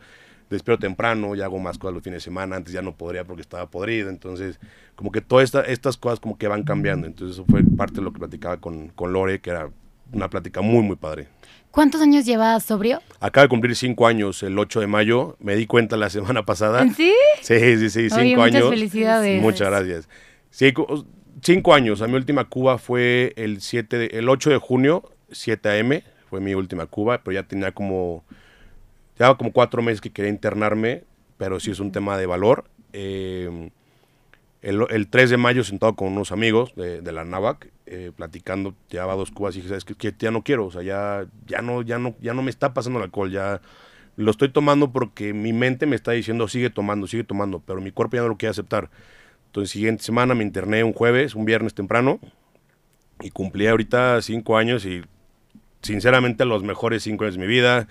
despierto 0.49 0.81
temprano, 0.81 1.35
ya 1.35 1.45
hago 1.45 1.59
más 1.59 1.77
cosas 1.77 1.93
los 1.95 2.03
fines 2.03 2.17
de 2.17 2.23
semana, 2.25 2.55
antes 2.55 2.73
ya 2.73 2.81
no 2.81 2.95
podría 2.95 3.23
porque 3.25 3.41
estaba 3.41 3.69
podrido, 3.69 4.09
entonces 4.09 4.59
como 4.95 5.11
que 5.11 5.21
todas 5.21 5.43
esta- 5.45 5.61
estas 5.61 5.97
cosas 5.97 6.19
como 6.19 6.37
que 6.37 6.47
van 6.47 6.63
cambiando, 6.63 7.05
entonces 7.07 7.35
eso 7.35 7.45
fue 7.49 7.63
parte 7.63 7.95
de 7.95 8.01
lo 8.01 8.13
que 8.13 8.19
platicaba 8.19 8.57
con, 8.57 8.89
con 8.89 9.11
Lore, 9.13 9.39
que 9.41 9.49
era 9.49 9.69
una 10.13 10.29
plática 10.29 10.61
muy 10.61 10.83
muy 10.83 10.95
padre. 10.95 11.27
¿Cuántos 11.69 12.01
años 12.01 12.25
llevas 12.25 12.63
sobrio? 12.63 13.01
Acaba 13.19 13.43
de 13.43 13.49
cumplir 13.49 13.75
cinco 13.75 14.07
años 14.07 14.41
el 14.41 14.57
8 14.57 14.79
de 14.79 14.87
mayo, 14.87 15.35
me 15.39 15.55
di 15.55 15.67
cuenta 15.67 15.97
la 15.97 16.09
semana 16.09 16.43
pasada. 16.45 16.81
¿En 16.81 16.93
sí? 16.95 17.13
Sí, 17.41 17.59
sí, 17.77 17.89
sí, 17.89 17.99
Oye, 17.99 18.09
cinco 18.09 18.41
muchas 18.41 18.55
años. 18.55 18.69
felicidades. 18.69 19.41
Muchas 19.41 19.67
gracias. 19.69 20.09
Sí, 20.49 20.73
cinco 21.41 21.73
años. 21.73 22.01
A 22.01 22.07
mi 22.07 22.13
última 22.15 22.45
Cuba 22.45 22.77
fue 22.77 23.33
el 23.35 23.61
7 23.61 23.97
de- 23.97 24.05
el 24.13 24.29
8 24.29 24.49
de 24.49 24.57
junio, 24.57 25.03
7 25.29 25.69
a.m. 25.69 26.03
Fue 26.29 26.39
mi 26.39 26.53
última 26.55 26.85
Cuba, 26.87 27.21
pero 27.23 27.35
ya 27.35 27.43
tenía 27.47 27.71
como, 27.73 28.23
ya 29.19 29.33
como 29.35 29.51
cuatro 29.51 29.81
meses 29.81 30.01
que 30.01 30.11
quería 30.11 30.31
internarme, 30.31 31.03
pero 31.37 31.59
sí 31.59 31.71
es 31.71 31.79
un 31.79 31.91
tema 31.91 32.17
de 32.17 32.25
valor. 32.25 32.65
Eh, 32.93 33.69
el, 34.61 34.85
el 34.89 35.07
3 35.07 35.29
de 35.29 35.37
mayo 35.37 35.63
sentado 35.63 35.95
con 35.95 36.09
unos 36.09 36.31
amigos 36.31 36.73
de, 36.75 37.01
de 37.01 37.11
la 37.11 37.23
NAVAC, 37.23 37.69
eh, 37.85 38.11
platicando, 38.15 38.73
llevaba 38.89 39.15
dos 39.15 39.31
cubas 39.31 39.55
y 39.55 39.59
dije, 39.59 39.69
¿sabes 39.69 39.85
qué? 39.85 39.95
Que 39.95 40.13
ya 40.17 40.31
no 40.31 40.43
quiero, 40.43 40.65
o 40.65 40.71
sea, 40.71 40.81
ya, 40.81 41.25
ya, 41.45 41.61
no, 41.61 41.83
ya, 41.83 41.99
no, 41.99 42.15
ya 42.19 42.33
no 42.33 42.41
me 42.41 42.49
está 42.49 42.73
pasando 42.73 42.99
el 42.99 43.05
alcohol, 43.05 43.31
ya 43.31 43.61
lo 44.15 44.31
estoy 44.31 44.49
tomando 44.49 44.91
porque 44.91 45.33
mi 45.33 45.53
mente 45.53 45.85
me 45.85 45.95
está 45.95 46.11
diciendo, 46.11 46.47
sigue 46.47 46.69
tomando, 46.69 47.07
sigue 47.07 47.23
tomando, 47.23 47.59
pero 47.59 47.79
mi 47.81 47.91
cuerpo 47.91 48.17
ya 48.17 48.23
no 48.23 48.29
lo 48.29 48.37
quiere 48.37 48.51
aceptar. 48.51 48.89
Entonces, 49.45 49.71
siguiente 49.71 50.03
semana 50.03 50.35
me 50.35 50.43
interné 50.43 50.83
un 50.83 50.91
jueves, 50.91 51.35
un 51.35 51.45
viernes 51.45 51.73
temprano, 51.73 52.19
y 53.21 53.29
cumplí 53.29 53.67
ahorita 53.67 54.21
cinco 54.21 54.57
años 54.57 54.85
y 54.85 55.03
sinceramente 55.87 56.45
los 56.45 56.63
mejores 56.63 57.03
cinco 57.03 57.23
años 57.23 57.35
de 57.35 57.41
mi 57.41 57.47
vida. 57.47 57.87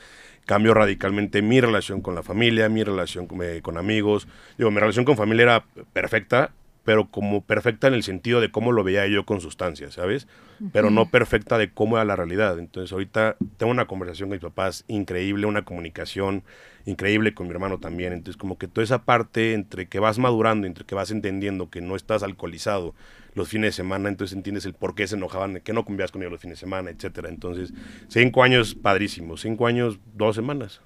cambió 0.47 0.75
radicalmente 0.75 1.43
mi 1.43 1.61
relación 1.61 2.01
con 2.01 2.15
la 2.15 2.23
familia, 2.23 2.69
mi 2.69 2.85
relación 2.85 3.27
con, 3.27 3.43
eh, 3.43 3.61
amigos. 3.77 4.29
Digo, 4.57 4.71
mi 4.71 4.79
relación 4.79 5.05
con 5.05 5.17
familia 5.17 5.43
era 5.43 5.65
perfecta, 5.93 6.53
pero 6.87 7.11
como 7.11 7.43
perfecta 7.43 7.89
en 7.89 7.95
el 7.95 8.05
sentido 8.05 8.41
de 8.41 8.53
cómo 8.53 8.71
lo 8.71 8.85
veía 8.85 9.09
yo 9.09 9.27
con 9.27 9.41
sustancias, 9.41 9.95
¿sabes? 9.95 10.29
Pero 10.73 10.89
no 10.89 11.11
perfecta 11.11 11.59
de 11.59 11.73
cómo 11.73 11.97
era 11.97 12.05
la 12.05 12.15
realidad. 12.15 12.61
Entonces 12.61 12.93
ahorita 12.93 13.37
tengo 13.57 13.73
una 13.73 13.87
conversación 13.87 14.29
con 14.29 14.37
mis 14.37 14.43
papás 14.43 14.85
increíble, 14.87 15.47
una 15.47 15.65
comunicación 15.65 16.45
increíble 16.85 17.35
con 17.35 17.49
mi 17.49 17.53
hermano 17.53 17.81
también. 17.81 18.13
Entonces 18.13 18.37
como 18.37 18.57
que 18.57 18.69
toda 18.69 18.85
esa 18.85 19.03
parte 19.03 19.53
entre 19.53 19.89
que 19.89 19.99
vas 19.99 20.21
madurando, 20.21 20.69
entre 20.69 20.85
que 20.85 20.95
vas 20.95 21.11
entendiendo 21.11 21.71
que 21.71 21.81
no 21.81 21.97
estás 21.97 22.23
alcoholizado 22.23 22.95
los 23.35 23.49
fines 23.49 23.71
de 23.71 23.73
semana, 23.73 24.09
entonces 24.09 24.37
entiendes 24.37 24.65
el 24.65 24.75
por 24.75 24.95
qué 24.95 25.09
se 25.09 25.17
enojaban, 25.17 25.61
que 25.61 25.73
no 25.73 25.85
cumplías 25.85 26.13
con 26.13 26.23
ellos 26.23 26.33
los 26.33 26.41
fines 26.41 26.59
de 26.59 26.61
semana, 26.61 26.91
etcétera. 26.91 27.29
Entonces, 27.29 27.75
cinco 28.07 28.45
años 28.45 28.77
padrísimos, 28.77 29.41
cinco 29.41 29.67
años, 29.67 29.99
dos 30.15 30.37
semanas. 30.37 30.81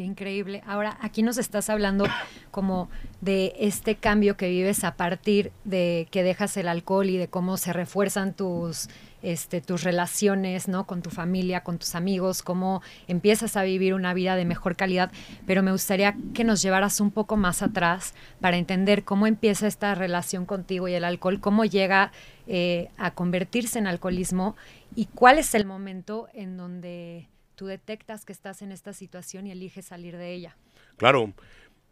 Qué 0.00 0.06
increíble. 0.06 0.62
Ahora, 0.66 0.96
aquí 1.02 1.22
nos 1.22 1.36
estás 1.36 1.68
hablando 1.68 2.06
como 2.50 2.88
de 3.20 3.52
este 3.58 3.96
cambio 3.96 4.34
que 4.34 4.48
vives 4.48 4.82
a 4.82 4.96
partir 4.96 5.52
de 5.64 6.08
que 6.10 6.22
dejas 6.22 6.56
el 6.56 6.68
alcohol 6.68 7.10
y 7.10 7.18
de 7.18 7.28
cómo 7.28 7.58
se 7.58 7.74
refuerzan 7.74 8.32
tus, 8.32 8.88
este, 9.20 9.60
tus 9.60 9.82
relaciones, 9.82 10.68
¿no? 10.68 10.86
Con 10.86 11.02
tu 11.02 11.10
familia, 11.10 11.64
con 11.64 11.76
tus 11.78 11.94
amigos, 11.94 12.40
cómo 12.40 12.80
empiezas 13.08 13.58
a 13.58 13.62
vivir 13.62 13.92
una 13.92 14.14
vida 14.14 14.36
de 14.36 14.46
mejor 14.46 14.74
calidad. 14.74 15.12
Pero 15.46 15.62
me 15.62 15.70
gustaría 15.70 16.16
que 16.32 16.44
nos 16.44 16.62
llevaras 16.62 16.98
un 17.02 17.10
poco 17.10 17.36
más 17.36 17.60
atrás 17.60 18.14
para 18.40 18.56
entender 18.56 19.04
cómo 19.04 19.26
empieza 19.26 19.66
esta 19.66 19.94
relación 19.94 20.46
contigo 20.46 20.88
y 20.88 20.94
el 20.94 21.04
alcohol, 21.04 21.40
cómo 21.40 21.66
llega 21.66 22.10
eh, 22.46 22.88
a 22.96 23.10
convertirse 23.10 23.78
en 23.78 23.86
alcoholismo 23.86 24.56
y 24.94 25.08
cuál 25.14 25.38
es 25.38 25.54
el 25.54 25.66
momento 25.66 26.26
en 26.32 26.56
donde 26.56 27.28
tú 27.60 27.66
detectas 27.66 28.24
que 28.24 28.32
estás 28.32 28.62
en 28.62 28.72
esta 28.72 28.94
situación 28.94 29.46
y 29.46 29.50
eliges 29.50 29.84
salir 29.84 30.16
de 30.16 30.32
ella. 30.32 30.56
Claro, 30.96 31.34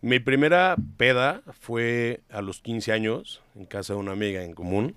mi 0.00 0.18
primera 0.18 0.76
peda 0.96 1.42
fue 1.60 2.22
a 2.30 2.40
los 2.40 2.62
15 2.62 2.90
años 2.90 3.42
en 3.54 3.66
casa 3.66 3.92
de 3.92 3.98
una 3.98 4.12
amiga 4.12 4.42
en 4.42 4.54
común. 4.54 4.94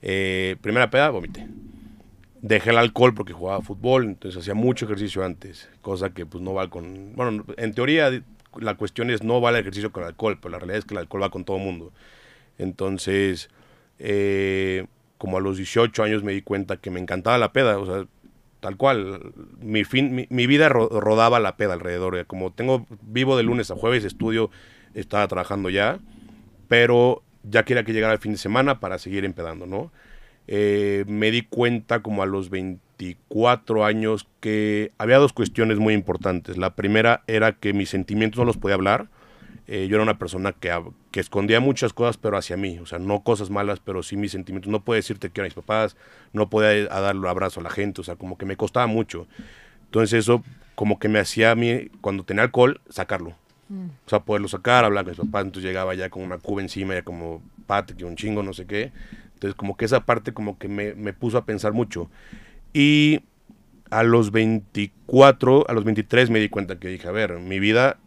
Eh, 0.00 0.56
primera 0.62 0.88
peda, 0.88 1.10
vomité. 1.10 1.46
Dejé 2.40 2.70
el 2.70 2.78
alcohol 2.78 3.12
porque 3.12 3.34
jugaba 3.34 3.60
fútbol, 3.60 4.06
entonces 4.06 4.40
hacía 4.40 4.54
mucho 4.54 4.86
ejercicio 4.86 5.22
antes, 5.22 5.68
cosa 5.82 6.08
que 6.14 6.24
pues 6.24 6.42
no 6.42 6.54
va 6.54 6.70
con... 6.70 7.14
Bueno, 7.14 7.44
en 7.58 7.74
teoría 7.74 8.10
la 8.58 8.74
cuestión 8.76 9.10
es 9.10 9.22
no 9.22 9.42
va 9.42 9.50
el 9.50 9.56
ejercicio 9.56 9.92
con 9.92 10.02
alcohol, 10.02 10.38
pero 10.40 10.52
la 10.52 10.60
realidad 10.60 10.78
es 10.78 10.86
que 10.86 10.94
el 10.94 11.00
alcohol 11.00 11.24
va 11.24 11.30
con 11.30 11.44
todo 11.44 11.58
el 11.58 11.62
mundo. 11.62 11.92
Entonces, 12.56 13.50
eh, 13.98 14.86
como 15.18 15.36
a 15.36 15.40
los 15.40 15.58
18 15.58 16.02
años 16.02 16.22
me 16.22 16.32
di 16.32 16.40
cuenta 16.40 16.78
que 16.78 16.90
me 16.90 17.00
encantaba 17.00 17.36
la 17.36 17.52
peda, 17.52 17.78
o 17.78 17.84
sea, 17.84 18.06
tal 18.66 18.76
cual. 18.76 19.32
Mi, 19.60 19.84
fin, 19.84 20.26
mi, 20.28 20.46
vida 20.48 20.68
rodaba 20.68 21.38
la 21.38 21.56
peda 21.56 21.74
alrededor. 21.74 22.26
Como 22.26 22.52
tengo, 22.52 22.84
vivo 23.00 23.36
de 23.36 23.44
lunes 23.44 23.70
a 23.70 23.76
jueves, 23.76 24.02
estudio, 24.02 24.50
estaba 24.92 25.28
trabajando 25.28 25.70
ya, 25.70 26.00
pero 26.66 27.22
ya 27.44 27.64
quería 27.64 27.84
que 27.84 27.92
llegara 27.92 28.14
el 28.14 28.18
fin 28.18 28.32
de 28.32 28.38
semana 28.38 28.80
para 28.80 28.98
seguir 28.98 29.24
empedando, 29.24 29.66
¿no? 29.66 29.92
Eh, 30.48 31.04
me 31.06 31.30
di 31.30 31.42
cuenta 31.42 32.02
como 32.02 32.24
a 32.24 32.26
los 32.26 32.50
24 32.50 33.84
años 33.84 34.26
que 34.40 34.90
había 34.98 35.18
dos 35.18 35.32
cuestiones 35.32 35.78
muy 35.78 35.94
importantes. 35.94 36.56
La 36.56 36.74
primera 36.74 37.22
era 37.28 37.52
que 37.52 37.72
mis 37.72 37.90
sentimientos 37.90 38.40
no 38.40 38.46
los 38.46 38.56
podía 38.56 38.74
hablar 38.74 39.06
eh, 39.68 39.88
yo 39.88 39.96
era 39.96 40.02
una 40.02 40.18
persona 40.18 40.52
que, 40.52 40.72
que, 41.10 41.18
escondía 41.18 41.58
muchas 41.58 41.92
cosas, 41.92 42.16
pero 42.16 42.36
hacia 42.36 42.56
mí, 42.56 42.78
o 42.78 42.86
sea, 42.86 42.98
no 42.98 43.20
cosas 43.20 43.50
malas, 43.50 43.80
pero 43.80 44.02
sí 44.02 44.16
mis 44.16 44.32
sentimientos. 44.32 44.70
No 44.70 44.84
puedo 44.84 44.96
decirte 44.96 45.30
que 45.30 45.40
eran 45.40 45.48
mis 45.48 45.54
papás, 45.54 45.96
no 46.32 46.48
podía 46.48 46.86
darle 46.86 47.20
un 47.20 47.26
abrazo 47.26 47.60
a 47.60 47.62
la 47.64 47.70
gente, 47.70 48.00
o 48.00 48.04
sea, 48.04 48.14
como 48.16 48.38
que 48.38 48.46
me 48.46 48.56
costaba 48.56 48.86
mucho. 48.86 49.26
Entonces 49.86 50.20
eso 50.20 50.42
como 50.76 50.98
que 50.98 51.08
me 51.08 51.18
hacía 51.18 51.50
a 51.50 51.54
mí, 51.54 51.88
cuando 52.00 52.22
tenía 52.22 52.44
alcohol, 52.44 52.80
sacarlo. 52.88 53.34
Mm. 53.68 53.86
O 54.06 54.08
sea, 54.08 54.20
poderlo 54.20 54.46
sacar, 54.46 54.84
hablar 54.84 55.04
con 55.04 55.12
mis 55.12 55.20
papás, 55.20 55.44
entonces 55.46 55.68
llegaba 55.68 55.94
ya 55.94 56.10
con 56.10 56.22
una 56.22 56.38
cuba 56.38 56.62
encima, 56.62 56.94
ya 56.94 57.02
como 57.02 57.42
pate, 57.66 57.94
que 57.96 58.04
un 58.04 58.14
chingo, 58.14 58.42
no 58.44 58.52
sé 58.52 58.66
qué. 58.66 58.92
Entonces 59.34 59.56
como 59.56 59.76
que 59.76 59.84
esa 59.84 60.00
parte 60.04 60.32
como 60.32 60.58
que 60.58 60.68
me, 60.68 60.94
me 60.94 61.12
puso 61.12 61.38
a 61.38 61.44
pensar 61.44 61.72
mucho. 61.72 62.08
Y 62.72 63.22
a 63.90 64.02
los 64.02 64.30
24, 64.30 65.68
a 65.68 65.72
los 65.72 65.84
23 65.84 66.30
me 66.30 66.38
di 66.38 66.48
cuenta 66.48 66.78
que 66.78 66.88
dije, 66.88 67.08
a 67.08 67.12
ver, 67.12 67.38
mi 67.38 67.58
vida 67.58 67.98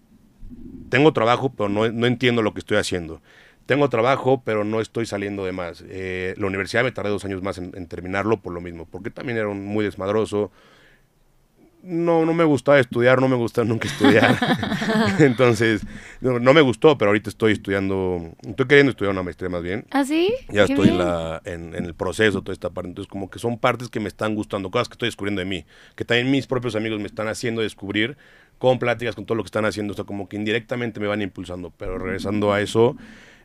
tengo 0.89 1.13
trabajo, 1.13 1.51
pero 1.55 1.69
no, 1.69 1.89
no, 1.91 2.07
entiendo 2.07 2.41
lo 2.41 2.53
que 2.53 2.59
estoy 2.59 2.77
haciendo. 2.77 3.21
Tengo 3.65 3.89
trabajo, 3.89 4.41
pero 4.43 4.63
no 4.63 4.81
estoy 4.81 5.05
saliendo 5.05 5.45
de 5.45 5.51
más. 5.51 5.83
Eh, 5.87 6.33
la 6.37 6.47
universidad 6.47 6.83
me 6.83 6.91
tardé 6.91 7.11
dos 7.11 7.23
años 7.25 7.43
más 7.43 7.59
en, 7.59 7.87
terminarlo 7.87 8.41
por 8.41 8.53
lo 8.53 8.61
mismo, 8.61 8.87
porque 8.89 9.11
también 9.11 9.37
era 9.37 9.47
muy 9.49 9.85
desmadroso. 9.85 10.51
No, 11.81 12.25
no 12.25 12.33
me 12.33 12.43
gustaba 12.43 12.77
estudiar, 12.79 13.21
no 13.21 13.29
me 13.29 13.37
gusta 13.37 13.63
nunca 13.63 13.87
estudiar. 13.87 14.37
Entonces, 15.19 15.81
no, 16.19 16.53
me 16.53 16.61
gustó, 16.61 16.97
pero 16.97 17.09
ahorita 17.09 17.29
estoy 17.29 17.53
estudiando, 17.53 18.33
estoy 18.45 18.67
queriendo 18.67 18.89
estudiar 18.89 19.13
una 19.13 19.23
maestría 19.23 19.49
más 19.49 19.61
bien. 19.61 19.85
¿Ah, 19.91 20.03
sí? 20.03 20.33
Ya 20.49 20.63
estoy 20.63 20.89
la, 20.89 21.41
en, 21.45 21.75
en, 21.75 21.85
el 21.85 21.93
proceso, 21.93 22.41
toda 22.41 22.53
esta 22.53 22.71
parte. 22.71 22.89
Entonces, 22.89 23.09
como 23.09 23.29
que 23.29 23.39
son 23.39 23.59
partes 23.59 23.87
que 23.89 23.99
me 23.99 24.07
están 24.07 24.35
gustando, 24.35 24.71
cosas 24.71 24.89
que 24.89 24.93
estoy 24.93 25.07
descubriendo 25.07 25.39
de 25.39 25.45
mí, 25.45 25.65
que 25.95 26.03
también 26.03 26.31
mis 26.31 26.47
propios 26.47 26.75
amigos 26.75 26.99
me 26.99 27.07
están 27.07 27.27
haciendo 27.27 27.61
descubrir 27.61 28.17
con 28.59 28.77
pláticas, 28.77 29.15
con 29.15 29.25
todo 29.25 29.35
lo 29.35 29.43
que 29.43 29.47
están 29.47 29.65
haciendo, 29.65 29.93
o 29.93 29.95
sea, 29.95 30.05
como 30.05 30.29
que 30.29 30.35
indirectamente 30.35 30.99
me 30.99 31.07
van 31.07 31.21
impulsando. 31.21 31.73
Pero 31.77 31.97
regresando 31.97 32.53
a 32.53 32.61
eso, 32.61 32.95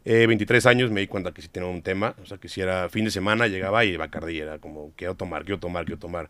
23 0.05 0.65
eh, 0.65 0.69
años 0.69 0.91
me 0.91 1.01
di 1.01 1.07
cuenta 1.07 1.33
que 1.33 1.41
si 1.41 1.49
tenía 1.49 1.69
un 1.69 1.83
tema, 1.83 2.15
o 2.23 2.27
sea, 2.27 2.37
que 2.37 2.49
si 2.49 2.61
era 2.61 2.91
fin 2.91 3.07
de 3.07 3.11
semana 3.11 3.47
llegaba 3.47 3.85
y 3.85 3.97
Bacardí 3.97 4.39
era 4.39 4.59
como, 4.59 4.93
quiero 4.97 5.15
tomar, 5.15 5.45
quiero 5.45 5.61
tomar, 5.61 5.87
quiero 5.87 5.99
tomar. 5.99 6.29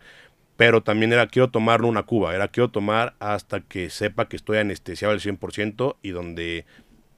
Pero 0.56 0.82
también 0.82 1.12
era, 1.12 1.26
quiero 1.26 1.50
tomar 1.50 1.82
una 1.82 2.04
cuba, 2.04 2.34
era, 2.34 2.46
quiero 2.48 2.70
tomar 2.70 3.14
hasta 3.18 3.60
que 3.60 3.90
sepa 3.90 4.28
que 4.28 4.36
estoy 4.36 4.58
anestesiado 4.58 5.12
al 5.12 5.20
100% 5.20 5.96
y 6.02 6.10
donde 6.10 6.64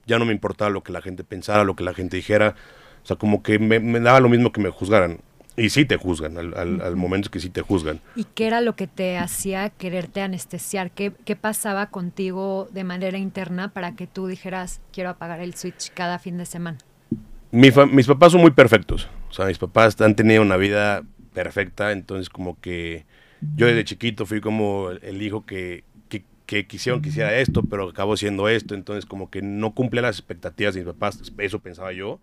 ya 0.06 0.18
no 0.18 0.24
me 0.24 0.32
importaba 0.32 0.70
lo 0.70 0.82
que 0.82 0.92
la 0.92 1.02
gente 1.02 1.24
pensara, 1.24 1.64
lo 1.64 1.76
que 1.76 1.84
la 1.84 1.92
gente 1.92 2.16
dijera. 2.16 2.54
O 3.02 3.06
sea, 3.06 3.16
como 3.16 3.42
que 3.42 3.58
me, 3.58 3.78
me 3.80 4.00
daba 4.00 4.20
lo 4.20 4.28
mismo 4.28 4.52
que 4.52 4.60
me 4.60 4.70
juzgaran. 4.70 5.20
Y 5.56 5.70
sí 5.70 5.86
te 5.86 5.96
juzgan, 5.96 6.36
al, 6.36 6.54
al, 6.54 6.96
momento 6.96 7.30
que 7.30 7.40
sí 7.40 7.48
te 7.48 7.62
juzgan. 7.62 8.00
¿Y 8.14 8.24
qué 8.24 8.46
era 8.46 8.60
lo 8.60 8.76
que 8.76 8.86
te 8.86 9.16
hacía 9.16 9.70
quererte 9.70 10.20
anestesiar? 10.20 10.90
¿Qué, 10.90 11.12
¿Qué, 11.24 11.34
pasaba 11.34 11.86
contigo 11.86 12.68
de 12.72 12.84
manera 12.84 13.16
interna 13.16 13.72
para 13.72 13.96
que 13.96 14.06
tú 14.06 14.26
dijeras, 14.26 14.80
quiero 14.92 15.08
apagar 15.08 15.40
el 15.40 15.54
switch 15.54 15.92
cada 15.94 16.18
fin 16.18 16.36
de 16.36 16.44
semana? 16.44 16.78
mis 17.52 17.72
papás 18.06 18.32
son 18.32 18.42
muy 18.42 18.50
perfectos. 18.50 19.08
O 19.30 19.32
sea, 19.32 19.46
mis 19.46 19.56
papás 19.56 19.98
han 20.02 20.14
tenido 20.14 20.42
una 20.42 20.56
vida 20.56 21.02
perfecta, 21.32 21.92
entonces 21.92 22.28
como 22.28 22.60
que 22.60 23.06
yo 23.56 23.66
desde 23.66 23.84
chiquito 23.84 24.26
fui 24.26 24.40
como 24.40 24.90
el 24.90 25.22
hijo 25.22 25.44
que, 25.44 25.84
que, 26.08 26.24
que 26.46 26.66
quisieron 26.66 27.02
que 27.02 27.10
hiciera 27.10 27.34
esto, 27.38 27.62
pero 27.62 27.88
acabó 27.88 28.16
siendo 28.16 28.48
esto, 28.48 28.74
entonces 28.74 29.06
como 29.06 29.30
que 29.30 29.42
no 29.42 29.74
cumple 29.74 30.00
las 30.00 30.18
expectativas 30.18 30.74
de 30.74 30.80
mis 30.80 30.92
papás, 30.92 31.20
eso 31.38 31.58
pensaba 31.60 31.92
yo. 31.92 32.20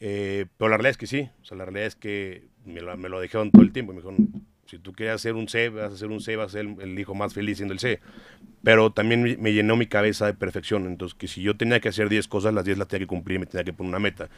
Eh, 0.00 0.46
pero 0.56 0.70
la 0.70 0.76
realidad 0.78 0.92
es 0.92 0.98
que 0.98 1.06
sí, 1.06 1.28
o 1.42 1.44
sea, 1.44 1.56
la 1.56 1.64
realidad 1.64 1.86
es 1.86 1.96
que 1.96 2.48
me 2.64 2.80
lo, 2.80 2.96
me 2.96 3.08
lo 3.08 3.20
dijeron 3.20 3.50
todo 3.50 3.62
el 3.62 3.72
tiempo, 3.72 3.92
me 3.92 4.00
dijeron, 4.00 4.44
si 4.70 4.78
tú 4.78 4.92
quieres 4.92 5.16
hacer 5.16 5.34
un 5.34 5.48
C, 5.48 5.68
vas 5.68 5.90
a 5.90 5.94
hacer 5.94 6.08
un 6.08 6.20
C, 6.20 6.36
vas 6.36 6.50
a 6.50 6.52
ser 6.52 6.66
el, 6.80 6.96
hijo 6.96 7.12
más 7.12 7.34
feliz 7.34 7.56
siendo 7.56 7.74
el 7.74 7.80
C. 7.80 7.98
Pero 8.62 8.92
también 8.92 9.36
me, 9.40 9.52
llenó 9.52 9.74
mi 9.76 9.86
cabeza 9.86 10.26
de 10.26 10.34
perfección, 10.34 10.86
entonces 10.86 11.16
que 11.18 11.26
si 11.26 11.42
yo 11.42 11.56
tenía 11.56 11.80
que 11.80 11.88
hacer 11.88 12.08
10 12.08 12.28
cosas, 12.28 12.54
las 12.54 12.64
10 12.64 12.78
las 12.78 12.86
tenía 12.86 13.04
que 13.04 13.08
cumplir, 13.08 13.40
me 13.40 13.46
tenía 13.46 13.64
que 13.64 13.72
poner 13.72 13.88
una 13.88 13.98
meta. 13.98 14.28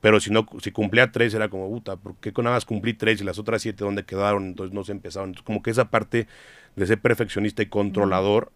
Pero 0.00 0.18
si 0.18 0.30
no, 0.32 0.44
si 0.60 0.72
cumplía 0.72 1.12
3 1.12 1.34
era 1.34 1.48
como, 1.48 1.68
puta, 1.70 1.96
¿por 1.96 2.16
qué 2.16 2.32
con 2.32 2.44
nada 2.44 2.56
más 2.56 2.64
cumplí 2.64 2.94
3 2.94 3.20
y 3.20 3.24
las 3.24 3.38
otras 3.38 3.62
7 3.62 3.84
dónde 3.84 4.04
quedaron? 4.04 4.46
Entonces 4.46 4.74
no 4.74 4.82
se 4.82 4.90
empezaron. 4.90 5.28
Entonces 5.30 5.46
como 5.46 5.62
que 5.62 5.70
esa 5.70 5.88
parte 5.88 6.26
de 6.74 6.86
ser 6.86 7.00
perfeccionista 7.00 7.62
y 7.62 7.66
controlador 7.66 8.50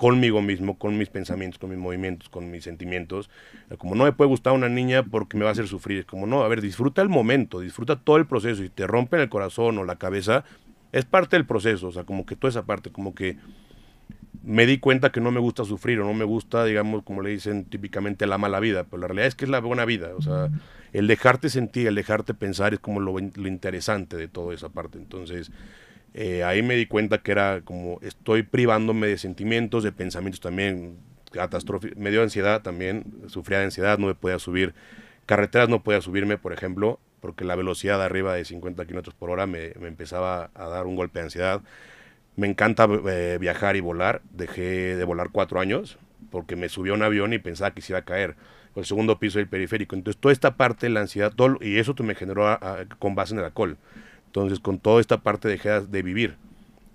conmigo 0.00 0.40
mismo, 0.40 0.78
con 0.78 0.96
mis 0.96 1.10
pensamientos, 1.10 1.58
con 1.58 1.68
mis 1.68 1.78
movimientos, 1.78 2.30
con 2.30 2.50
mis 2.50 2.64
sentimientos. 2.64 3.28
Como 3.76 3.94
no 3.94 4.04
me 4.04 4.12
puede 4.12 4.28
gustar 4.28 4.54
una 4.54 4.70
niña 4.70 5.02
porque 5.02 5.36
me 5.36 5.44
va 5.44 5.50
a 5.50 5.52
hacer 5.52 5.68
sufrir. 5.68 6.06
Como 6.06 6.26
no, 6.26 6.42
a 6.42 6.48
ver, 6.48 6.62
disfruta 6.62 7.02
el 7.02 7.10
momento, 7.10 7.60
disfruta 7.60 7.96
todo 7.96 8.16
el 8.16 8.24
proceso. 8.24 8.64
Y 8.64 8.70
te 8.70 8.86
rompen 8.86 9.20
el 9.20 9.28
corazón 9.28 9.76
o 9.76 9.84
la 9.84 9.96
cabeza, 9.96 10.42
es 10.92 11.04
parte 11.04 11.36
del 11.36 11.44
proceso. 11.44 11.88
O 11.88 11.92
sea, 11.92 12.04
como 12.04 12.24
que 12.24 12.34
toda 12.34 12.48
esa 12.48 12.64
parte, 12.64 12.90
como 12.90 13.14
que 13.14 13.36
me 14.42 14.64
di 14.64 14.78
cuenta 14.78 15.12
que 15.12 15.20
no 15.20 15.32
me 15.32 15.38
gusta 15.38 15.66
sufrir 15.66 16.00
o 16.00 16.06
no 16.06 16.14
me 16.14 16.24
gusta, 16.24 16.64
digamos, 16.64 17.02
como 17.02 17.20
le 17.20 17.28
dicen 17.28 17.66
típicamente, 17.66 18.26
la 18.26 18.38
mala 18.38 18.58
vida. 18.58 18.84
Pero 18.84 19.02
la 19.02 19.08
realidad 19.08 19.26
es 19.26 19.34
que 19.34 19.44
es 19.44 19.50
la 19.50 19.60
buena 19.60 19.84
vida. 19.84 20.12
O 20.16 20.22
sea, 20.22 20.48
el 20.94 21.08
dejarte 21.08 21.50
sentir, 21.50 21.86
el 21.86 21.94
dejarte 21.94 22.32
pensar 22.32 22.72
es 22.72 22.80
como 22.80 23.00
lo, 23.00 23.18
lo 23.18 23.48
interesante 23.48 24.16
de 24.16 24.28
toda 24.28 24.54
esa 24.54 24.70
parte. 24.70 24.96
Entonces 24.96 25.50
eh, 26.14 26.42
ahí 26.44 26.62
me 26.62 26.74
di 26.74 26.86
cuenta 26.86 27.18
que 27.18 27.32
era 27.32 27.60
como 27.64 27.98
estoy 28.02 28.42
privándome 28.42 29.06
de 29.06 29.18
sentimientos, 29.18 29.84
de 29.84 29.92
pensamientos 29.92 30.40
también, 30.40 30.98
catastróficos. 31.30 31.96
Me 31.96 32.10
dio 32.10 32.22
ansiedad 32.22 32.62
también, 32.62 33.04
sufría 33.28 33.58
de 33.58 33.64
ansiedad, 33.64 33.98
no 33.98 34.08
me 34.08 34.14
podía 34.14 34.38
subir. 34.38 34.74
Carreteras 35.26 35.68
no 35.68 35.82
podía 35.82 36.00
subirme, 36.00 36.38
por 36.38 36.52
ejemplo, 36.52 36.98
porque 37.20 37.44
la 37.44 37.54
velocidad 37.54 38.02
arriba 38.02 38.34
de 38.34 38.44
50 38.44 38.84
kilómetros 38.86 39.14
por 39.14 39.30
hora 39.30 39.46
me, 39.46 39.66
empezaba 39.66 40.50
a 40.54 40.68
dar 40.68 40.86
un 40.86 40.96
golpe 40.96 41.20
de 41.20 41.26
ansiedad. 41.26 41.62
Me 42.36 42.48
encanta 42.48 42.88
eh, 43.08 43.38
viajar 43.40 43.76
y 43.76 43.80
volar. 43.80 44.22
Dejé 44.32 44.96
de 44.96 45.04
volar 45.04 45.30
cuatro 45.30 45.60
años 45.60 45.98
porque 46.30 46.56
me 46.56 46.68
subió 46.68 46.94
un 46.94 47.02
avión 47.02 47.32
y 47.32 47.38
pensaba 47.38 47.72
que 47.72 47.82
se 47.82 47.92
iba 47.92 48.00
a 48.00 48.04
caer 48.04 48.36
el 48.76 48.84
segundo 48.84 49.18
piso 49.18 49.38
del 49.38 49.48
periférico. 49.48 49.96
Entonces, 49.96 50.20
toda 50.20 50.32
esta 50.32 50.56
parte 50.56 50.86
de 50.86 50.90
la 50.90 51.00
ansiedad, 51.00 51.32
todo, 51.34 51.58
y 51.60 51.78
eso 51.78 51.94
me 52.02 52.14
generó 52.14 52.58
con 52.98 53.14
base 53.14 53.34
en 53.34 53.40
el 53.40 53.46
alcohol. 53.46 53.76
Entonces, 54.30 54.60
con 54.60 54.78
toda 54.78 55.00
esta 55.00 55.18
parte 55.18 55.48
dejé 55.48 55.80
de 55.80 56.02
vivir. 56.02 56.36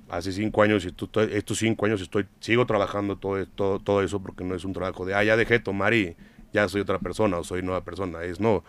hace 0.08 0.32
cinco 0.32 0.62
años 0.62 0.86
y 0.86 0.88
estos 0.88 1.58
cinco 1.58 1.86
años 1.86 2.00
estoy, 2.00 2.28
sigo 2.40 2.66
trabajando 2.66 3.18
todo, 3.18 3.46
todo, 3.48 3.80
todo 3.80 4.02
eso 4.02 4.22
porque 4.22 4.46
no 4.46 4.56
es 4.56 4.64
un 4.64 4.72
trabajo 4.72 5.06
de, 5.06 5.16
ah, 5.16 5.24
ya 5.24 5.36
dejé 5.36 5.56
de 5.56 5.60
tomar 5.60 5.94
y 5.94 6.16
ya 6.54 6.70
soy 6.70 6.80
otra 6.80 7.00
persona 7.00 7.38
o 7.38 7.44
soy 7.44 7.62
nueva 7.62 7.84
persona. 7.84 8.24
Es 8.24 8.40
no, 8.40 8.64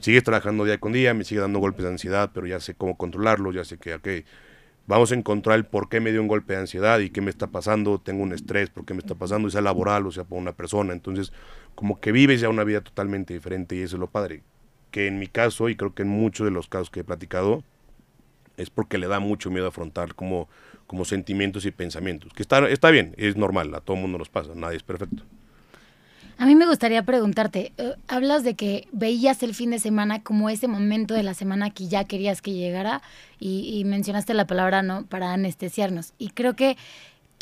sigues 0.00 0.22
trabajando 0.22 0.64
día 0.64 0.78
con 0.78 0.92
día, 0.92 1.14
me 1.14 1.24
sigue 1.24 1.40
dando 1.40 1.58
golpes 1.58 1.82
de 1.84 1.90
ansiedad, 1.90 2.30
pero 2.32 2.46
ya 2.46 2.60
sé 2.60 2.74
cómo 2.74 2.96
controlarlo, 2.96 3.50
ya 3.52 3.64
sé 3.64 3.78
que, 3.78 3.94
ok, 3.94 4.08
vamos 4.86 5.10
a 5.10 5.16
encontrar 5.16 5.56
el 5.56 5.64
por 5.64 5.88
qué 5.88 5.98
me 5.98 6.12
dio 6.12 6.20
un 6.20 6.28
golpe 6.28 6.52
de 6.52 6.60
ansiedad 6.60 7.00
y 7.00 7.10
qué 7.10 7.20
me 7.20 7.30
está 7.30 7.48
pasando, 7.48 7.98
tengo 7.98 8.22
un 8.22 8.32
estrés, 8.32 8.70
por 8.70 8.84
qué 8.84 8.94
me 8.94 9.00
está 9.00 9.16
pasando, 9.16 9.50
sea 9.50 9.62
laboral 9.62 10.06
o 10.06 10.12
sea 10.12 10.22
por 10.22 10.38
una 10.38 10.52
persona. 10.52 10.92
Entonces, 10.92 11.32
como 11.74 11.98
que 11.98 12.12
vives 12.12 12.40
ya 12.40 12.48
una 12.48 12.62
vida 12.62 12.82
totalmente 12.82 13.34
diferente 13.34 13.74
y 13.74 13.80
eso 13.80 13.96
es 13.96 14.00
lo 14.00 14.06
padre. 14.06 14.44
Que 14.92 15.08
en 15.08 15.18
mi 15.18 15.26
caso, 15.26 15.68
y 15.68 15.74
creo 15.74 15.92
que 15.92 16.02
en 16.02 16.08
muchos 16.08 16.44
de 16.44 16.52
los 16.52 16.68
casos 16.68 16.90
que 16.90 17.00
he 17.00 17.04
platicado, 17.04 17.64
es 18.56 18.70
porque 18.70 18.98
le 18.98 19.06
da 19.08 19.20
mucho 19.20 19.50
miedo 19.50 19.66
afrontar 19.66 20.14
como, 20.14 20.48
como 20.86 21.04
sentimientos 21.04 21.64
y 21.66 21.70
pensamientos. 21.70 22.32
Que 22.32 22.42
está, 22.42 22.68
está 22.68 22.90
bien, 22.90 23.14
es 23.16 23.36
normal, 23.36 23.74
a 23.74 23.80
todo 23.80 23.96
mundo 23.96 24.18
nos 24.18 24.28
pasa, 24.28 24.52
nadie 24.54 24.76
es 24.76 24.82
perfecto. 24.82 25.22
A 26.38 26.46
mí 26.46 26.56
me 26.56 26.66
gustaría 26.66 27.02
preguntarte, 27.04 27.72
eh, 27.76 27.94
hablas 28.08 28.42
de 28.42 28.54
que 28.54 28.88
veías 28.90 29.42
el 29.42 29.54
fin 29.54 29.70
de 29.70 29.78
semana 29.78 30.22
como 30.22 30.48
ese 30.50 30.66
momento 30.66 31.14
de 31.14 31.22
la 31.22 31.34
semana 31.34 31.70
que 31.70 31.86
ya 31.86 32.04
querías 32.04 32.42
que 32.42 32.52
llegara 32.52 33.02
y, 33.38 33.78
y 33.78 33.84
mencionaste 33.84 34.34
la 34.34 34.46
palabra, 34.46 34.82
¿no? 34.82 35.06
Para 35.06 35.32
anestesiarnos. 35.32 36.14
Y 36.18 36.30
creo 36.30 36.56
que 36.56 36.76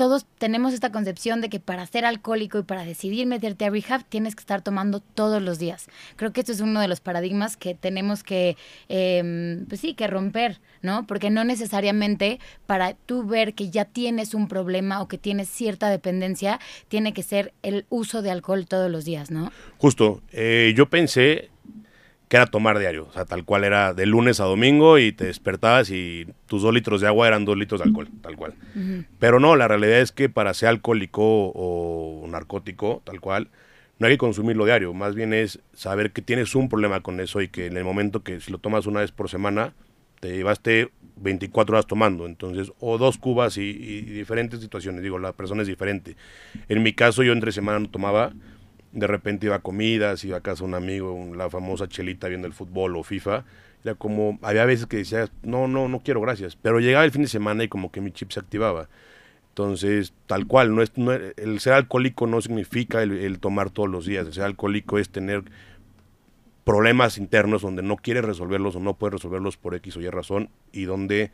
todos 0.00 0.24
tenemos 0.38 0.72
esta 0.72 0.90
concepción 0.90 1.42
de 1.42 1.50
que 1.50 1.60
para 1.60 1.84
ser 1.84 2.06
alcohólico 2.06 2.58
y 2.58 2.62
para 2.62 2.86
decidir 2.86 3.26
meterte 3.26 3.66
a 3.66 3.68
rehab 3.68 4.02
tienes 4.08 4.34
que 4.34 4.40
estar 4.40 4.62
tomando 4.62 5.00
todos 5.00 5.42
los 5.42 5.58
días. 5.58 5.88
Creo 6.16 6.32
que 6.32 6.40
esto 6.40 6.52
es 6.52 6.62
uno 6.62 6.80
de 6.80 6.88
los 6.88 7.00
paradigmas 7.00 7.58
que 7.58 7.74
tenemos 7.74 8.22
que, 8.22 8.56
em, 8.88 9.66
pues 9.66 9.82
sí, 9.82 9.92
que 9.92 10.06
romper, 10.06 10.58
¿no? 10.80 11.06
Porque 11.06 11.28
no 11.28 11.44
necesariamente 11.44 12.40
para 12.64 12.94
tú 12.94 13.26
ver 13.26 13.52
que 13.52 13.68
ya 13.68 13.84
tienes 13.84 14.32
un 14.32 14.48
problema 14.48 15.02
o 15.02 15.06
que 15.06 15.18
tienes 15.18 15.50
cierta 15.50 15.90
dependencia, 15.90 16.60
tiene 16.88 17.12
que 17.12 17.22
ser 17.22 17.52
el 17.62 17.84
uso 17.90 18.22
de 18.22 18.30
alcohol 18.30 18.64
todos 18.66 18.90
los 18.90 19.04
días, 19.04 19.30
¿no? 19.30 19.52
Justo, 19.76 20.22
eh, 20.32 20.72
yo 20.74 20.88
pensé 20.88 21.50
que 22.30 22.36
era 22.36 22.46
tomar 22.46 22.78
diario. 22.78 23.08
O 23.10 23.12
sea, 23.12 23.24
tal 23.24 23.44
cual 23.44 23.64
era 23.64 23.92
de 23.92 24.06
lunes 24.06 24.38
a 24.38 24.44
domingo 24.44 24.98
y 24.98 25.10
te 25.10 25.24
despertabas 25.24 25.90
y 25.90 26.28
tus 26.46 26.62
dos 26.62 26.72
litros 26.72 27.00
de 27.00 27.08
agua 27.08 27.26
eran 27.26 27.44
dos 27.44 27.58
litros 27.58 27.80
de 27.80 27.88
alcohol, 27.88 28.08
tal 28.22 28.36
cual. 28.36 28.54
Pero 29.18 29.40
no, 29.40 29.56
la 29.56 29.66
realidad 29.66 29.98
es 29.98 30.12
que 30.12 30.28
para 30.28 30.54
ser 30.54 30.68
alcohólico 30.68 31.22
o 31.24 32.24
narcótico, 32.28 33.02
tal 33.04 33.20
cual, 33.20 33.48
no 33.98 34.06
hay 34.06 34.14
que 34.14 34.18
consumirlo 34.18 34.64
diario. 34.64 34.94
Más 34.94 35.16
bien 35.16 35.34
es 35.34 35.58
saber 35.72 36.12
que 36.12 36.22
tienes 36.22 36.54
un 36.54 36.68
problema 36.68 37.00
con 37.00 37.18
eso 37.18 37.40
y 37.40 37.48
que 37.48 37.66
en 37.66 37.76
el 37.76 37.82
momento 37.82 38.22
que 38.22 38.38
si 38.38 38.52
lo 38.52 38.58
tomas 38.58 38.86
una 38.86 39.00
vez 39.00 39.10
por 39.10 39.28
semana, 39.28 39.74
te 40.20 40.36
llevaste 40.36 40.92
24 41.16 41.74
horas 41.74 41.86
tomando. 41.88 42.26
Entonces, 42.26 42.72
o 42.78 42.96
dos 42.96 43.18
cubas 43.18 43.56
y, 43.56 43.62
y 43.62 44.02
diferentes 44.02 44.60
situaciones. 44.60 45.02
Digo, 45.02 45.18
la 45.18 45.32
persona 45.32 45.62
es 45.62 45.68
diferente. 45.68 46.14
En 46.68 46.84
mi 46.84 46.92
caso, 46.92 47.24
yo 47.24 47.32
entre 47.32 47.50
semana 47.50 47.80
no 47.80 47.90
tomaba 47.90 48.32
de 48.92 49.06
repente 49.06 49.46
iba 49.46 49.56
a 49.56 49.60
comidas, 49.60 50.24
iba 50.24 50.38
a 50.38 50.40
casa 50.40 50.64
un 50.64 50.74
amigo, 50.74 51.34
la 51.34 51.48
famosa 51.48 51.88
chelita 51.88 52.28
viendo 52.28 52.46
el 52.46 52.52
fútbol 52.52 52.96
o 52.96 53.02
FIFA. 53.02 53.44
Era 53.84 53.94
como, 53.94 54.38
había 54.42 54.64
veces 54.64 54.86
que 54.86 54.98
decía, 54.98 55.28
no, 55.42 55.68
no, 55.68 55.88
no 55.88 56.00
quiero, 56.00 56.20
gracias. 56.20 56.56
Pero 56.56 56.80
llegaba 56.80 57.04
el 57.04 57.12
fin 57.12 57.22
de 57.22 57.28
semana 57.28 57.64
y 57.64 57.68
como 57.68 57.90
que 57.90 58.00
mi 58.00 58.10
chip 58.12 58.30
se 58.30 58.40
activaba. 58.40 58.88
Entonces, 59.50 60.12
tal 60.26 60.46
cual, 60.46 60.74
no 60.74 60.82
es, 60.82 60.92
el 61.36 61.60
ser 61.60 61.74
alcohólico 61.74 62.26
no 62.26 62.40
significa 62.40 63.02
el, 63.02 63.38
tomar 63.40 63.70
todos 63.70 63.88
los 63.88 64.06
días. 64.06 64.26
El 64.26 64.32
ser 64.32 64.44
alcohólico 64.44 64.98
es 64.98 65.08
tener 65.08 65.44
problemas 66.64 67.18
internos 67.18 67.62
donde 67.62 67.82
no 67.82 67.96
quiere 67.96 68.22
resolverlos 68.22 68.76
o 68.76 68.80
no 68.80 68.94
puede 68.94 69.12
resolverlos 69.12 69.56
por 69.56 69.74
X 69.74 69.96
o 69.96 70.00
Y 70.00 70.08
razón 70.08 70.50
y 70.72 70.84
donde 70.84 71.32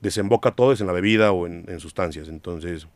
desemboca 0.00 0.52
todo 0.52 0.72
es 0.72 0.80
en 0.80 0.86
la 0.86 0.92
bebida 0.92 1.32
o 1.32 1.46
en 1.46 1.80
sustancias. 1.80 2.28
Entonces, 2.28 2.88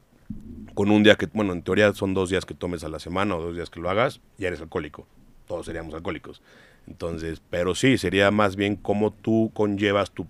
con 0.80 0.90
un 0.90 1.02
día 1.02 1.16
que, 1.16 1.26
bueno, 1.26 1.52
en 1.52 1.60
teoría 1.60 1.92
son 1.92 2.14
dos 2.14 2.30
días 2.30 2.46
que 2.46 2.54
tomes 2.54 2.84
a 2.84 2.88
la 2.88 2.98
semana 2.98 3.36
o 3.36 3.42
dos 3.42 3.54
días 3.54 3.68
que 3.68 3.80
lo 3.80 3.90
hagas, 3.90 4.22
ya 4.38 4.48
eres 4.48 4.62
alcohólico. 4.62 5.06
Todos 5.46 5.66
seríamos 5.66 5.92
alcohólicos. 5.92 6.40
Entonces, 6.86 7.42
pero 7.50 7.74
sí, 7.74 7.98
sería 7.98 8.30
más 8.30 8.56
bien 8.56 8.76
cómo 8.76 9.12
tú 9.12 9.50
conllevas 9.52 10.10
tu 10.10 10.26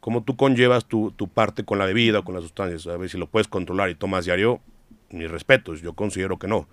cómo 0.00 0.24
tú 0.24 0.34
conllevas 0.34 0.86
tu, 0.86 1.12
tu 1.12 1.28
parte 1.28 1.64
con 1.64 1.78
la 1.78 1.86
bebida 1.86 2.18
o 2.18 2.24
con 2.24 2.34
las 2.34 2.42
sustancias. 2.42 2.84
A 2.88 2.96
ver 2.96 3.08
si 3.10 3.16
lo 3.16 3.28
puedes 3.28 3.46
controlar 3.46 3.90
y 3.90 3.94
tomas 3.94 4.24
diario, 4.24 4.60
mis 5.10 5.30
respetos, 5.30 5.82
yo 5.82 5.92
considero 5.92 6.40
que 6.40 6.48
no. 6.48 6.66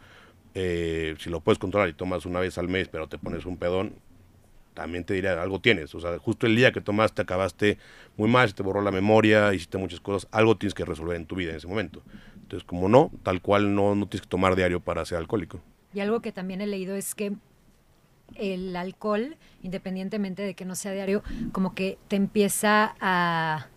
Eh, 0.55 1.13
si 1.19 1.29
lo 1.29 1.41
puedes 1.41 1.59
controlar 1.59 1.87
y 1.89 1.93
tomas 1.93 2.25
una 2.25 2.39
vez 2.39 2.57
al 2.57 2.67
mes, 2.67 2.87
pero 2.87 3.07
te 3.07 3.19
pones 3.19 3.45
un 3.45 3.57
pedón, 3.57 3.93
también 4.73 5.05
te 5.05 5.13
diría, 5.13 5.41
algo 5.41 5.59
tienes. 5.61 5.93
O 5.93 5.99
sea, 5.99 6.17
justo 6.19 6.47
el 6.47 6.55
día 6.55 6.71
que 6.71 6.81
tomaste, 6.81 7.21
acabaste 7.21 7.77
muy 8.17 8.27
mal, 8.29 8.47
se 8.49 8.55
te 8.55 8.63
borró 8.63 8.81
la 8.81 8.91
memoria, 8.91 9.53
hiciste 9.53 9.77
muchas 9.77 9.99
cosas, 9.99 10.27
algo 10.31 10.57
tienes 10.57 10.73
que 10.73 10.83
resolver 10.83 11.15
en 11.15 11.27
tu 11.27 11.35
vida 11.35 11.51
en 11.51 11.57
ese 11.57 11.67
momento. 11.67 12.01
Entonces, 12.55 12.67
como 12.69 12.87
no, 12.87 13.11
tal 13.23 13.41
cual 13.41 13.75
no, 13.75 13.95
no 13.95 14.07
tienes 14.07 14.21
que 14.21 14.29
tomar 14.29 14.55
diario 14.55 14.79
para 14.79 15.03
ser 15.03 15.17
alcohólico. 15.17 15.59
Y 15.93 15.99
algo 15.99 16.21
que 16.21 16.31
también 16.31 16.61
he 16.61 16.67
leído 16.67 16.95
es 16.95 17.13
que 17.13 17.33
el 18.35 18.75
alcohol, 18.77 19.35
independientemente 19.61 20.41
de 20.41 20.53
que 20.53 20.63
no 20.63 20.75
sea 20.75 20.93
diario, 20.93 21.21
como 21.51 21.75
que 21.75 21.97
te 22.07 22.15
empieza 22.15 22.95
a, 23.01 23.67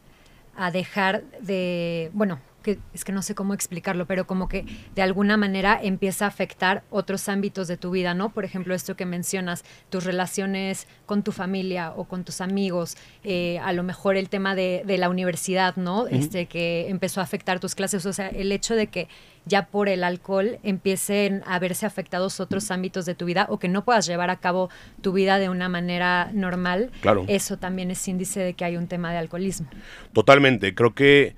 a 0.57 0.71
dejar 0.71 1.25
de, 1.41 2.11
bueno, 2.13 2.39
es 2.65 3.05
que 3.05 3.13
no 3.13 3.23
sé 3.23 3.35
cómo 3.35 3.55
explicarlo, 3.55 4.07
pero 4.07 4.27
como 4.27 4.49
que 4.49 4.65
de 4.95 5.03
alguna 5.03 5.37
manera 5.37 5.79
empieza 5.83 6.25
a 6.25 6.29
afectar 6.29 6.83
otros 6.91 7.29
ámbitos 7.29 7.69
de 7.69 7.77
tu 7.77 7.91
vida, 7.91 8.15
¿no? 8.15 8.31
Por 8.31 8.45
ejemplo, 8.45 8.75
esto 8.75 8.97
que 8.97 9.07
mencionas, 9.07 9.65
tus 9.89 10.05
relaciones 10.05 10.87
con 11.07 11.23
tu 11.23 11.33
familia 11.33 11.93
o 11.97 12.05
con 12.05 12.25
tus 12.25 12.41
amigos, 12.41 12.97
eh, 13.25 13.59
a 13.61 13.73
lo 13.73 13.83
mejor 13.83 14.17
el 14.17 14.29
tema 14.29 14.55
de, 14.55 14.85
la 14.99 15.09
universidad, 15.09 15.77
¿no? 15.77 16.09
Este 16.09 16.47
que 16.47 16.89
empezó 16.89 17.21
a 17.21 17.23
afectar 17.23 17.61
tus 17.61 17.77
clases, 17.77 18.05
o 18.05 18.13
sea, 18.13 18.29
el 18.29 18.51
hecho 18.51 18.75
de 18.75 18.89
que 18.89 19.07
ya 19.45 19.67
por 19.67 19.89
el 19.89 20.03
alcohol 20.03 20.59
empiecen 20.65 21.43
a 21.47 21.59
verse 21.59 21.87
afectados 21.87 22.41
otros 22.41 22.71
ámbitos 22.73 23.07
de 23.07 23.15
tu 23.15 23.27
vida 23.27 23.47
o 23.49 23.59
que 23.59 23.69
no 23.69 23.85
puedas 23.85 24.07
llevar 24.07 24.31
a 24.31 24.41
cabo 24.41 24.71
tu 25.01 25.13
vida 25.13 25.39
de 25.39 25.49
una 25.49 25.69
manera 25.69 26.31
normal, 26.33 26.91
claro. 27.01 27.25
eso 27.29 27.59
también 27.59 27.91
es 27.93 28.07
índice 28.09 28.41
de 28.41 28.55
que 28.55 28.65
hay 28.65 28.77
un 28.77 28.89
tema 28.89 29.13
de 29.13 29.19
alcoholismo. 29.19 29.69
Totalmente, 30.13 30.75
creo 30.75 30.95
que 30.95 31.37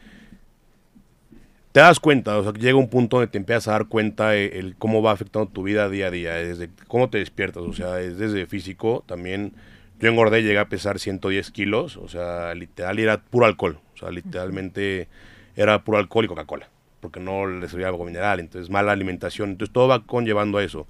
te 1.72 1.80
das 1.80 2.00
cuenta, 2.00 2.36
o 2.36 2.42
sea, 2.42 2.52
llega 2.52 2.76
un 2.76 2.88
punto 2.88 3.18
donde 3.18 3.30
te 3.30 3.38
empiezas 3.38 3.68
a 3.68 3.72
dar 3.72 3.86
cuenta 3.86 4.34
el, 4.34 4.74
cómo 4.76 5.02
va 5.02 5.12
afectando 5.12 5.48
tu 5.48 5.62
vida 5.62 5.88
día 5.88 6.08
a 6.08 6.10
día, 6.10 6.34
desde 6.34 6.68
cómo 6.88 7.10
te 7.10 7.18
despiertas, 7.18 7.62
o 7.62 7.72
sea, 7.72 8.00
es 8.00 8.18
desde 8.18 8.46
físico, 8.46 9.04
también 9.06 9.52
yo 10.00 10.08
engordé, 10.08 10.42
llegué 10.42 10.58
a 10.58 10.68
pesar 10.68 10.98
110 10.98 11.50
kilos, 11.52 11.96
o 11.96 12.08
sea, 12.08 12.54
literal 12.54 12.98
era 12.98 13.20
puro 13.20 13.46
alcohol, 13.46 13.78
o 13.94 13.98
sea, 13.98 14.10
literalmente 14.10 15.08
era 15.56 15.84
puro 15.84 15.98
alcohol 15.98 16.24
y 16.24 16.28
Coca-Cola, 16.28 16.68
porque 16.98 17.20
no 17.20 17.46
le 17.46 17.68
servía 17.68 17.86
algo 17.86 18.04
mineral, 18.04 18.40
entonces 18.40 18.68
mala 18.68 18.90
alimentación, 18.90 19.50
entonces 19.50 19.72
todo 19.72 19.86
va 19.86 20.04
conllevando 20.04 20.58
a 20.58 20.64
eso, 20.64 20.88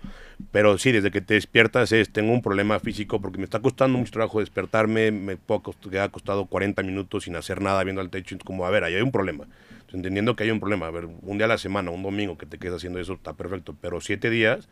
pero 0.51 0.79
sí, 0.79 0.93
desde 0.93 1.11
que 1.11 1.21
te 1.21 1.35
despiertas 1.35 1.93
es, 1.93 2.11
tengo 2.11 2.33
un 2.33 2.41
problema 2.41 2.81
físico 2.81 3.21
porque 3.21 3.37
me 3.37 3.45
está 3.45 3.61
costando 3.61 3.99
mucho 3.99 4.13
trabajo 4.13 4.41
despertarme, 4.41 5.11
me 5.11 5.37
puedo, 5.37 5.63
ha 6.01 6.09
costado 6.09 6.47
40 6.47 6.83
minutos 6.85 7.25
sin 7.25 7.37
hacer 7.37 7.61
nada 7.61 7.85
viendo 7.85 8.01
al 8.01 8.09
techo, 8.09 8.35
como, 8.43 8.65
a 8.65 8.71
ver, 8.71 8.85
ahí 8.85 8.95
hay 8.95 9.03
un 9.03 9.13
problema, 9.13 9.47
entendiendo 9.95 10.37
que 10.37 10.45
hay 10.45 10.51
un 10.51 10.61
problema. 10.61 10.87
A 10.87 10.91
ver, 10.91 11.07
un 11.07 11.39
día 11.39 11.47
a 11.47 11.49
la 11.49 11.59
semana, 11.59 11.91
un 11.91 12.03
domingo 12.03 12.39
que 12.39 12.47
te 12.47 12.59
quedes 12.59 12.77
haciendo 12.77 12.99
eso, 12.99 13.15
está 13.15 13.33
perfecto, 13.35 13.75
pero 13.81 14.01
siete 14.01 14.31
días 14.31 14.69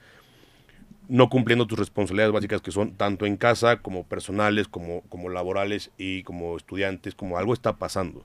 no 1.08 1.30
cumpliendo 1.30 1.66
tus 1.66 1.78
responsabilidades 1.78 2.32
básicas 2.32 2.60
que 2.60 2.70
son 2.70 2.92
tanto 2.92 3.24
en 3.24 3.36
casa 3.36 3.78
como 3.78 4.04
personales, 4.04 4.68
como, 4.68 5.00
como 5.08 5.30
laborales 5.30 5.90
y 5.96 6.22
como 6.22 6.56
estudiantes, 6.56 7.14
como 7.14 7.38
algo 7.38 7.54
está 7.54 7.76
pasando. 7.76 8.24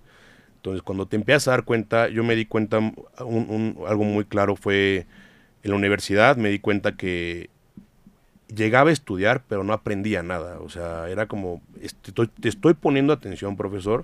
Entonces, 0.58 0.82
cuando 0.82 1.08
te 1.08 1.16
empiezas 1.16 1.48
a 1.48 1.52
dar 1.52 1.64
cuenta, 1.64 2.10
yo 2.10 2.24
me 2.24 2.36
di 2.36 2.46
cuenta, 2.46 2.80
un, 2.80 3.78
algo 3.88 4.04
muy 4.04 4.26
claro 4.26 4.56
fue 4.56 5.06
en 5.64 5.72
la 5.72 5.78
universidad, 5.78 6.36
me 6.36 6.50
di 6.50 6.60
cuenta 6.60 6.96
que 6.98 7.50
llegaba 8.54 8.90
a 8.90 8.94
estudiar, 8.94 9.44
pero 9.48 9.64
no 9.64 9.74
aprendía 9.74 10.22
nada. 10.22 10.60
O 10.60 10.70
sea, 10.70 11.10
era 11.10 11.28
como, 11.28 11.62
estoy, 11.82 12.28
te 12.28 12.50
estoy 12.50 12.74
poniendo 12.74 13.14
atención, 13.14 13.56
profesor, 13.56 14.04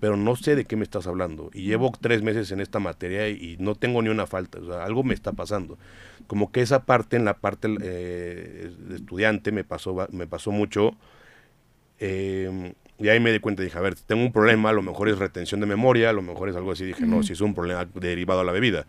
pero 0.00 0.16
no 0.16 0.36
sé 0.36 0.56
de 0.56 0.64
qué 0.64 0.76
me 0.76 0.84
estás 0.84 1.06
hablando. 1.06 1.50
Y 1.52 1.62
llevo 1.62 1.92
tres 2.00 2.22
meses 2.22 2.50
en 2.52 2.60
esta 2.60 2.78
materia 2.78 3.28
y, 3.28 3.56
no 3.58 3.74
tengo 3.74 4.02
ni 4.02 4.08
una 4.08 4.26
falta, 4.26 4.58
o 4.58 4.66
sea, 4.66 4.84
algo 4.84 5.02
me 5.02 5.14
está 5.14 5.32
pasando. 5.32 5.78
Como 6.26 6.52
que 6.52 6.60
esa 6.60 6.84
parte, 6.84 7.16
en 7.16 7.24
la 7.24 7.34
parte 7.34 7.68
eh, 7.80 8.70
de 8.78 8.96
estudiante, 8.96 9.52
me 9.52 9.64
pasó, 9.64 10.06
me 10.10 10.26
pasó 10.26 10.50
mucho. 10.50 10.96
Em, 11.98 12.74
y 12.98 13.08
ahí 13.08 13.20
me 13.20 13.32
di 13.32 13.40
cuenta, 13.40 13.62
dije, 13.62 13.76
a 13.76 13.80
ver, 13.80 13.94
tengo 13.94 14.22
un 14.22 14.32
problema, 14.32 14.70
a 14.70 14.72
lo 14.72 14.82
mejor 14.82 15.08
es 15.08 15.18
retención 15.18 15.60
de 15.60 15.66
memoria, 15.66 16.10
a 16.10 16.12
lo 16.12 16.22
mejor 16.22 16.48
es 16.48 16.56
algo 16.56 16.72
así. 16.72 16.84
Dije, 16.84 17.06
no, 17.06 17.22
si 17.22 17.32
es 17.32 17.40
un 17.40 17.54
problema 17.54 17.86
derivado 17.94 18.40
a 18.40 18.44
la 18.44 18.52
bebida. 18.52 18.86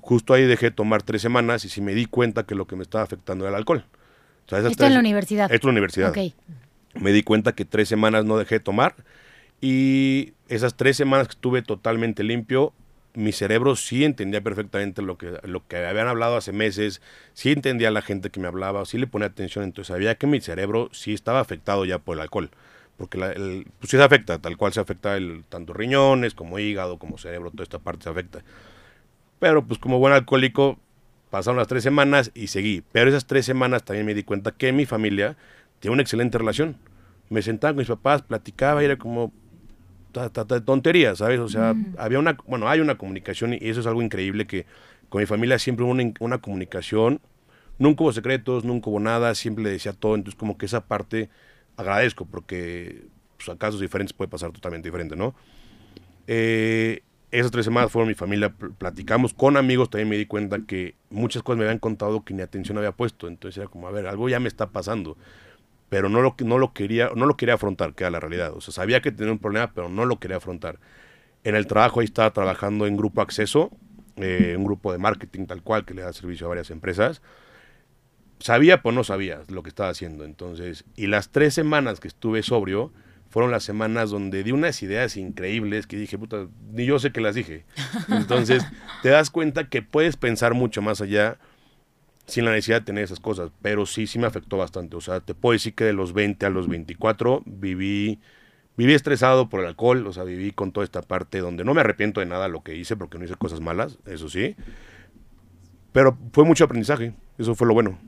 Justo 0.00 0.34
ahí 0.34 0.44
dejé 0.44 0.70
tomar 0.70 1.02
tres 1.02 1.22
semanas 1.22 1.64
y 1.64 1.68
sí 1.68 1.80
me 1.80 1.94
di 1.94 2.06
cuenta 2.06 2.44
que 2.44 2.54
lo 2.54 2.66
que 2.66 2.76
me 2.76 2.82
estaba 2.82 3.04
afectando 3.04 3.44
era 3.44 3.50
el 3.50 3.56
alcohol. 3.56 3.84
esto 4.48 4.86
en 4.86 4.94
la 4.94 5.00
universidad. 5.00 5.52
Esto 5.52 5.68
en 5.68 5.74
la 5.74 5.78
universidad. 5.78 6.14
Me 6.94 7.12
di 7.12 7.22
cuenta 7.22 7.52
que 7.52 7.64
tres 7.64 7.88
semanas 7.88 8.24
no 8.24 8.38
dejé 8.38 8.56
de 8.56 8.60
tomar 8.60 8.96
y 9.60 10.34
esas 10.48 10.76
tres 10.76 10.96
semanas 10.96 11.28
que 11.28 11.32
estuve 11.32 11.62
totalmente 11.62 12.22
limpio, 12.22 12.72
mi 13.14 13.32
cerebro 13.32 13.76
sí 13.76 14.04
entendía 14.04 14.42
perfectamente 14.42 15.00
lo 15.00 15.16
que, 15.16 15.38
lo 15.44 15.66
que 15.66 15.78
habían 15.86 16.06
hablado 16.06 16.36
hace 16.36 16.52
meses, 16.52 17.00
sí 17.32 17.50
entendía 17.50 17.88
a 17.88 17.90
la 17.90 18.02
gente 18.02 18.30
que 18.30 18.40
me 18.40 18.46
hablaba, 18.46 18.84
sí 18.84 18.98
le 18.98 19.06
ponía 19.06 19.28
atención, 19.28 19.64
entonces 19.64 19.88
sabía 19.88 20.16
que 20.16 20.26
mi 20.26 20.40
cerebro 20.40 20.90
sí 20.92 21.14
estaba 21.14 21.40
afectado 21.40 21.84
ya 21.86 21.98
por 21.98 22.16
el 22.16 22.22
alcohol. 22.22 22.50
porque 22.98 23.18
el, 23.18 23.66
pues 23.78 23.90
sí 23.90 23.96
se 23.96 24.02
afecta, 24.02 24.38
tal 24.38 24.56
cual 24.56 24.72
se 24.72 24.80
afecta 24.80 25.16
el, 25.16 25.44
tanto 25.48 25.72
riñones 25.72 26.34
como 26.34 26.58
hígado, 26.58 26.98
como 26.98 27.18
cerebro, 27.18 27.50
toda 27.50 27.62
esta 27.64 27.78
parte 27.78 28.04
se 28.04 28.10
afecta. 28.10 28.40
Pero 29.38 29.64
pues 29.66 29.78
como 29.78 29.98
buen 29.98 30.12
alcohólico, 30.12 30.78
pasaron 31.30 31.58
las 31.58 31.68
tres 31.68 31.82
semanas 31.82 32.30
y 32.34 32.48
seguí. 32.48 32.82
Pero 32.92 33.10
esas 33.10 33.26
tres 33.26 33.46
semanas 33.46 33.84
también 33.84 34.06
me 34.06 34.14
di 34.14 34.22
cuenta 34.22 34.52
que 34.52 34.72
mi 34.72 34.86
familia 34.86 35.36
tiene 35.80 35.94
una 35.94 36.02
excelente 36.02 36.38
relación. 36.38 36.76
Me 37.28 37.42
sentaba 37.42 37.72
con 37.72 37.78
mis 37.78 37.88
papás, 37.88 38.22
platicaba 38.22 38.82
era 38.82 38.96
como 38.96 39.32
tonterías, 40.64 41.18
¿sabes? 41.18 41.40
O 41.40 41.48
sea, 41.48 41.74
había 41.98 42.18
una, 42.18 42.36
bueno, 42.46 42.68
hay 42.68 42.80
una 42.80 42.96
comunicación 42.96 43.54
y 43.54 43.58
eso 43.60 43.80
es 43.80 43.86
algo 43.86 44.02
increíble 44.02 44.46
que 44.46 44.66
con 45.08 45.20
mi 45.20 45.26
familia 45.26 45.58
siempre 45.58 45.84
hubo 45.84 45.92
una, 45.92 46.12
una 46.20 46.38
comunicación, 46.38 47.20
nunca 47.78 48.02
hubo 48.04 48.12
secretos, 48.12 48.64
nunca 48.64 48.90
hubo 48.90 49.00
nada, 49.00 49.34
siempre 49.34 49.64
le 49.64 49.70
decía 49.70 49.92
todo, 49.92 50.14
entonces 50.14 50.38
como 50.38 50.58
que 50.58 50.66
esa 50.66 50.86
parte 50.86 51.28
agradezco 51.76 52.26
porque 52.26 53.06
pues, 53.36 53.48
a 53.48 53.56
casos 53.56 53.80
diferentes 53.80 54.12
puede 54.12 54.28
pasar 54.28 54.50
totalmente 54.52 54.88
diferente, 54.88 55.16
¿no? 55.16 55.34
Eh, 56.26 57.02
esas 57.30 57.50
tres 57.50 57.64
semanas 57.64 57.90
fueron 57.90 58.08
mi 58.08 58.14
familia, 58.14 58.54
platicamos 58.78 59.34
con 59.34 59.56
amigos, 59.56 59.90
también 59.90 60.08
me 60.08 60.16
di 60.16 60.26
cuenta 60.26 60.60
que 60.60 60.94
muchas 61.10 61.42
cosas 61.42 61.58
me 61.58 61.64
habían 61.64 61.78
contado 61.78 62.24
que 62.24 62.34
ni 62.34 62.42
atención 62.42 62.78
había 62.78 62.92
puesto, 62.92 63.28
entonces 63.28 63.58
era 63.58 63.68
como, 63.68 63.88
a 63.88 63.90
ver, 63.90 64.06
algo 64.06 64.28
ya 64.28 64.40
me 64.40 64.48
está 64.48 64.70
pasando, 64.70 65.16
pero 65.88 66.08
no 66.08 66.20
lo, 66.20 66.34
no 66.40 66.58
lo, 66.58 66.72
quería, 66.72 67.10
no 67.14 67.26
lo 67.26 67.36
quería 67.36 67.54
afrontar, 67.54 67.94
que 67.94 68.04
era 68.04 68.10
la 68.10 68.20
realidad, 68.20 68.52
o 68.54 68.60
sea, 68.60 68.72
sabía 68.72 69.00
que 69.00 69.12
tenía 69.12 69.32
un 69.32 69.38
problema, 69.38 69.72
pero 69.72 69.88
no 69.88 70.04
lo 70.04 70.18
quería 70.18 70.38
afrontar. 70.38 70.78
En 71.44 71.54
el 71.54 71.66
trabajo 71.66 72.00
ahí 72.00 72.06
estaba 72.06 72.32
trabajando 72.32 72.86
en 72.86 72.96
Grupo 72.96 73.20
Acceso, 73.20 73.70
eh, 74.16 74.54
un 74.56 74.64
grupo 74.64 74.92
de 74.92 74.98
marketing 74.98 75.46
tal 75.46 75.62
cual 75.62 75.84
que 75.84 75.94
le 75.94 76.02
da 76.02 76.12
servicio 76.12 76.46
a 76.46 76.48
varias 76.48 76.70
empresas, 76.70 77.22
sabía, 78.38 78.82
pues 78.82 78.94
no 78.94 79.04
sabía 79.04 79.40
lo 79.48 79.62
que 79.62 79.68
estaba 79.68 79.90
haciendo. 79.90 80.24
Entonces, 80.24 80.84
y 80.96 81.06
las 81.06 81.30
tres 81.30 81.54
semanas 81.54 82.00
que 82.00 82.08
estuve 82.08 82.42
sobrio 82.42 82.92
fueron 83.28 83.50
las 83.50 83.64
semanas 83.64 84.10
donde 84.10 84.42
di 84.42 84.52
unas 84.52 84.82
ideas 84.82 85.16
increíbles 85.16 85.86
que 85.86 85.96
dije, 85.96 86.18
puta, 86.18 86.46
ni 86.72 86.86
yo 86.86 86.98
sé 86.98 87.12
que 87.12 87.20
las 87.20 87.34
dije. 87.34 87.64
Entonces, 88.08 88.64
te 89.02 89.10
das 89.10 89.30
cuenta 89.30 89.68
que 89.68 89.82
puedes 89.82 90.16
pensar 90.16 90.54
mucho 90.54 90.82
más 90.82 91.00
allá 91.00 91.38
sin 92.26 92.44
la 92.44 92.52
necesidad 92.52 92.80
de 92.80 92.86
tener 92.86 93.04
esas 93.04 93.20
cosas, 93.20 93.50
pero 93.62 93.86
sí, 93.86 94.06
sí 94.06 94.18
me 94.18 94.26
afectó 94.26 94.56
bastante. 94.56 94.96
O 94.96 95.00
sea, 95.00 95.20
te 95.20 95.34
puedo 95.34 95.52
decir 95.52 95.74
que 95.74 95.84
de 95.84 95.92
los 95.92 96.12
20 96.12 96.44
a 96.46 96.50
los 96.50 96.68
24 96.68 97.42
viví, 97.46 98.20
viví 98.76 98.94
estresado 98.94 99.48
por 99.48 99.60
el 99.60 99.66
alcohol, 99.66 100.06
o 100.06 100.12
sea, 100.12 100.24
viví 100.24 100.50
con 100.50 100.72
toda 100.72 100.84
esta 100.84 101.02
parte 101.02 101.38
donde 101.38 101.64
no 101.64 101.74
me 101.74 101.80
arrepiento 101.80 102.20
de 102.20 102.26
nada 102.26 102.48
lo 102.48 102.62
que 102.62 102.74
hice, 102.74 102.96
porque 102.96 103.18
no 103.18 103.24
hice 103.24 103.36
cosas 103.36 103.60
malas, 103.60 103.98
eso 104.06 104.28
sí. 104.28 104.56
Pero 105.92 106.18
fue 106.32 106.44
mucho 106.44 106.64
aprendizaje, 106.64 107.14
eso 107.38 107.54
fue 107.54 107.66
lo 107.66 107.74
bueno. 107.74 107.98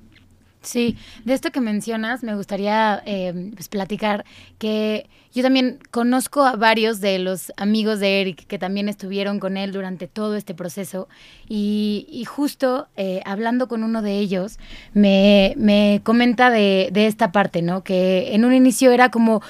Sí, 0.60 0.96
de 1.24 1.34
esto 1.34 1.50
que 1.52 1.60
mencionas, 1.60 2.22
me 2.24 2.34
gustaría 2.34 3.00
eh, 3.06 3.52
pues, 3.54 3.68
platicar 3.68 4.24
que 4.58 5.08
yo 5.32 5.42
también 5.42 5.78
conozco 5.90 6.42
a 6.42 6.56
varios 6.56 7.00
de 7.00 7.18
los 7.20 7.52
amigos 7.56 8.00
de 8.00 8.20
Eric 8.20 8.46
que 8.46 8.58
también 8.58 8.88
estuvieron 8.88 9.38
con 9.38 9.56
él 9.56 9.72
durante 9.72 10.08
todo 10.08 10.34
este 10.34 10.54
proceso 10.54 11.08
y, 11.48 12.24
justo 12.26 12.88
eh, 12.96 13.20
hablando 13.24 13.68
con 13.68 13.84
uno 13.84 14.02
de 14.02 14.18
ellos 14.18 14.58
me, 14.94 15.54
me 15.56 16.00
comenta 16.02 16.50
de, 16.50 16.88
de 16.92 17.06
esta 17.06 17.30
parte, 17.30 17.62
¿no? 17.62 17.84
Que 17.84 18.34
en 18.34 18.44
un 18.44 18.52
inicio 18.52 18.90
era 18.90 19.10
como 19.10 19.42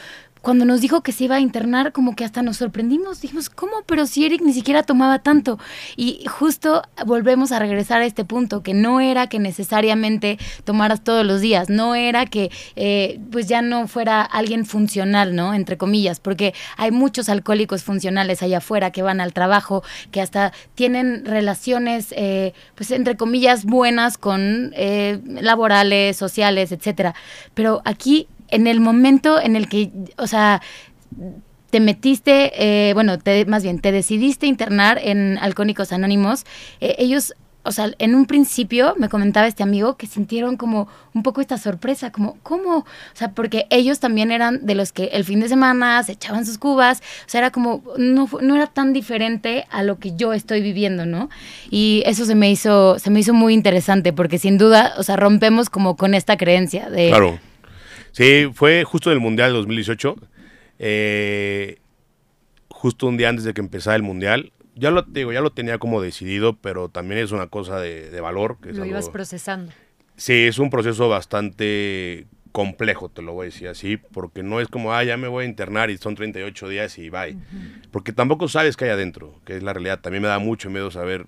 cuando 0.49 0.65
nos 0.65 0.81
dijo 0.81 1.03
que 1.03 1.13
se 1.13 1.25
iba 1.25 1.37
a 1.37 1.41
internar, 1.41 1.93
como 1.93 2.17
que 2.17 2.25
hasta 2.25 2.41
nos 2.41 2.57
sorprendimos. 2.57 3.21
Dijimos, 3.21 3.51
¿cómo? 3.51 3.83
Pero 3.85 4.07
si 4.07 4.25
Eric 4.25 4.41
ni 4.41 4.55
siquiera 4.55 4.83
tomaba 4.83 5.19
tanto. 5.19 5.59
Y 5.95 6.25
justo 6.27 6.81
volvemos 7.05 7.53
a 7.53 7.59
regresar 7.59 8.01
a 8.01 8.07
este 8.07 8.25
punto, 8.25 8.63
que 8.63 8.73
no 8.73 9.03
era 9.03 9.27
que 9.27 9.41
necesariamente 9.41 10.39
tomaras 10.65 11.05
todos 11.05 11.27
los 11.27 11.43
días, 11.43 11.69
no 11.69 11.95
era 11.95 12.25
que 12.25 12.51
eh, 12.77 13.21
pues 13.31 13.47
ya 13.47 13.61
no 13.61 13.89
fuera 13.89 14.23
alguien 14.23 14.65
funcional, 14.65 15.37
¿no? 15.37 15.53
Entre 15.53 15.77
comillas, 15.77 16.19
porque 16.19 16.55
hay 16.79 16.93
muchos 16.93 17.29
alcohólicos 17.29 17.83
funcionales 17.83 18.43
allá 18.43 18.57
afuera 18.57 18.91
que 18.91 19.03
van 19.03 19.21
al 19.21 19.35
trabajo, 19.35 19.83
que 20.13 20.23
hasta 20.23 20.55
tienen 20.75 21.27
relaciones, 21.27 22.15
eh, 22.17 22.55
pues 22.75 22.91
entre 22.91 23.19
comillas, 23.19 23.67
buenas 23.67 24.17
con 24.17 24.73
eh, 24.77 25.21
laborales, 25.43 26.17
sociales, 26.17 26.73
etcétera. 26.73 27.15
Pero 27.53 27.83
aquí 27.85 28.29
en 28.51 28.67
el 28.67 28.81
momento 28.81 29.41
en 29.41 29.57
el 29.57 29.69
que, 29.69 29.91
o 30.17 30.27
sea, 30.27 30.61
te 31.71 31.81
metiste, 31.81 32.53
eh, 32.89 32.95
bueno, 32.95 33.19
te, 33.19 33.45
más 33.45 33.63
bien, 33.63 33.81
te 33.81 33.93
decidiste 33.93 34.47
internar 34.47 34.99
en 35.03 35.39
Alcohólicos 35.39 35.93
Anónimos, 35.93 36.45
eh, 36.81 36.97
ellos, 36.99 37.35
o 37.63 37.73
sea, 37.73 37.91
en 37.99 38.15
un 38.15 38.25
principio 38.25 38.95
me 38.97 39.11
comentaba 39.11 39.47
este 39.47 39.63
amigo 39.63 39.97
que 39.97 40.07
sintieron 40.07 40.57
como 40.57 40.89
un 41.13 41.23
poco 41.23 41.43
esta 41.43 41.59
sorpresa, 41.59 42.11
como, 42.11 42.39
¿cómo? 42.43 42.79
O 42.79 42.85
sea, 43.13 43.33
porque 43.33 43.67
ellos 43.69 44.01
también 44.01 44.31
eran 44.31 44.65
de 44.65 44.75
los 44.75 44.93
que 44.93 45.07
el 45.07 45.25
fin 45.25 45.41
de 45.41 45.49
semana 45.49 46.03
se 46.03 46.13
echaban 46.13 46.47
sus 46.47 46.57
cubas, 46.57 47.03
o 47.27 47.29
sea, 47.29 47.41
era 47.41 47.51
como, 47.51 47.83
no, 47.99 48.31
no 48.41 48.57
era 48.57 48.69
tan 48.69 48.95
diferente 48.95 49.67
a 49.71 49.83
lo 49.83 49.99
que 49.99 50.17
yo 50.17 50.33
estoy 50.33 50.63
viviendo, 50.63 51.05
¿no? 51.05 51.29
Y 51.71 52.03
eso 52.07 52.25
se 52.25 52.35
me 52.35 52.51
hizo, 52.51 52.99
se 52.99 53.11
me 53.11 53.21
hizo 53.21 53.35
muy 53.35 53.53
interesante, 53.53 54.15
porque 54.15 54.39
sin 54.39 54.57
duda, 54.57 54.95
o 54.97 55.03
sea, 55.03 55.17
rompemos 55.17 55.69
como 55.69 55.99
con 55.99 56.15
esta 56.15 56.39
creencia 56.39 56.89
de... 56.89 57.09
Claro 57.09 57.48
Sí, 58.13 58.51
fue 58.53 58.85
justo 58.85 59.11
en 59.11 59.17
el 59.17 59.21
Mundial 59.21 59.53
2018. 59.53 60.17
Eh, 60.79 61.79
justo 62.69 63.07
un 63.07 63.17
día 63.17 63.29
antes 63.29 63.45
de 63.45 63.55
que 63.55 63.61
empezara 63.61 63.97
el 63.97 64.03
Mundial. 64.03 64.53
Ya 64.75 64.91
lo 64.91 65.03
digo, 65.03 65.33
ya 65.33 65.41
lo 65.41 65.51
tenía 65.51 65.79
como 65.79 66.01
decidido, 66.01 66.57
pero 66.57 66.89
también 66.89 67.21
es 67.21 67.33
una 67.33 67.49
cosa 67.49 67.81
de, 67.81 68.21
valor. 68.21 68.59
lo 68.63 68.85
ibas 68.85 69.09
procesando. 69.11 69.73
Sí, 70.17 70.47
es 70.47 70.59
un 70.59 70.71
proceso 70.71 71.09
bastante 71.09 72.27
complejo, 72.53 73.09
te 73.09 73.23
lo 73.23 73.35
voy 73.35 73.45
a 73.45 73.51
decir 73.51 73.69
así, 73.69 73.97
porque 73.97 74.43
no 74.43 74.61
es 74.61 74.69
como, 74.69 74.93
ah, 74.93 75.05
ya 75.05 75.17
me 75.17 75.29
voy 75.29 75.45
a 75.45 75.49
internar 75.49 75.91
y 75.91 75.99
son 75.99 76.15
38 76.15 76.69
días 76.69 76.99
y 76.99 77.11
bye. 77.11 77.37
Porque 77.91 78.13
tampoco 78.13 78.49
sabes 78.49 78.77
qué 78.77 78.87
hay 78.87 78.91
adentro, 78.93 79.41
que 79.45 79.57
es 79.57 79.63
la 79.63 79.73
realidad. 79.73 80.01
También 80.01 80.23
me 80.23 80.29
da 80.29 80.39
mucho 80.39 80.71
miedo 80.71 80.91
saber, 80.91 81.27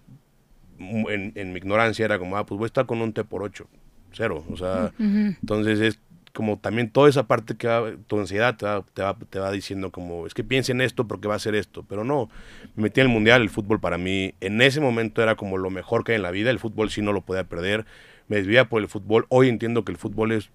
mm, 0.78 1.06
en, 1.34 1.52
mi 1.52 1.58
ignorancia 1.58 2.04
era 2.04 2.18
como, 2.18 2.36
ah, 2.36 2.46
pues 2.46 2.58
voy 2.58 2.66
a 2.66 2.68
estar 2.68 2.86
con 2.86 3.00
un 3.00 3.12
T 3.12 3.24
por 3.24 3.42
8, 3.42 3.68
cero. 4.12 4.44
O 4.50 4.56
sea, 4.56 4.92
entonces 4.98 5.80
es 5.80 6.00
como 6.32 6.58
también 6.58 6.90
toda 6.90 7.08
esa 7.08 7.26
parte 7.26 7.56
que 7.56 7.98
tu 8.06 8.18
ansiedad 8.18 8.56
te 8.56 8.66
va, 8.66 8.84
te 8.94 9.02
va, 9.02 9.16
te, 9.28 9.38
va, 9.38 9.50
diciendo 9.50 9.90
como, 9.90 10.26
es 10.26 10.34
que 10.34 10.44
piensa 10.44 10.72
en 10.72 10.80
esto 10.80 11.06
porque 11.06 11.28
va 11.28 11.34
a 11.34 11.38
ser 11.38 11.54
esto, 11.54 11.84
pero 11.88 12.04
no, 12.04 12.30
me 12.76 12.84
metí 12.84 13.00
en 13.00 13.08
el 13.08 13.12
mundial, 13.12 13.42
el 13.42 13.50
fútbol 13.50 13.80
para 13.80 13.98
mí 13.98 14.34
en 14.40 14.60
ese 14.62 14.80
momento 14.80 15.22
era 15.22 15.36
como 15.36 15.58
lo 15.58 15.70
mejor 15.70 16.04
que 16.04 16.12
hay 16.12 16.16
en 16.16 16.22
la 16.22 16.30
vida, 16.30 16.50
el 16.50 16.58
fútbol 16.58 16.90
sí 16.90 17.02
no 17.02 17.12
lo 17.12 17.22
podía 17.22 17.44
perder, 17.44 17.84
me 18.28 18.36
desvía 18.36 18.68
por 18.68 18.80
el 18.80 18.88
fútbol, 18.88 19.26
hoy 19.28 19.48
entiendo 19.48 19.84
que 19.84 19.92
el 19.92 19.98
fútbol 19.98 20.32
es 20.32 20.50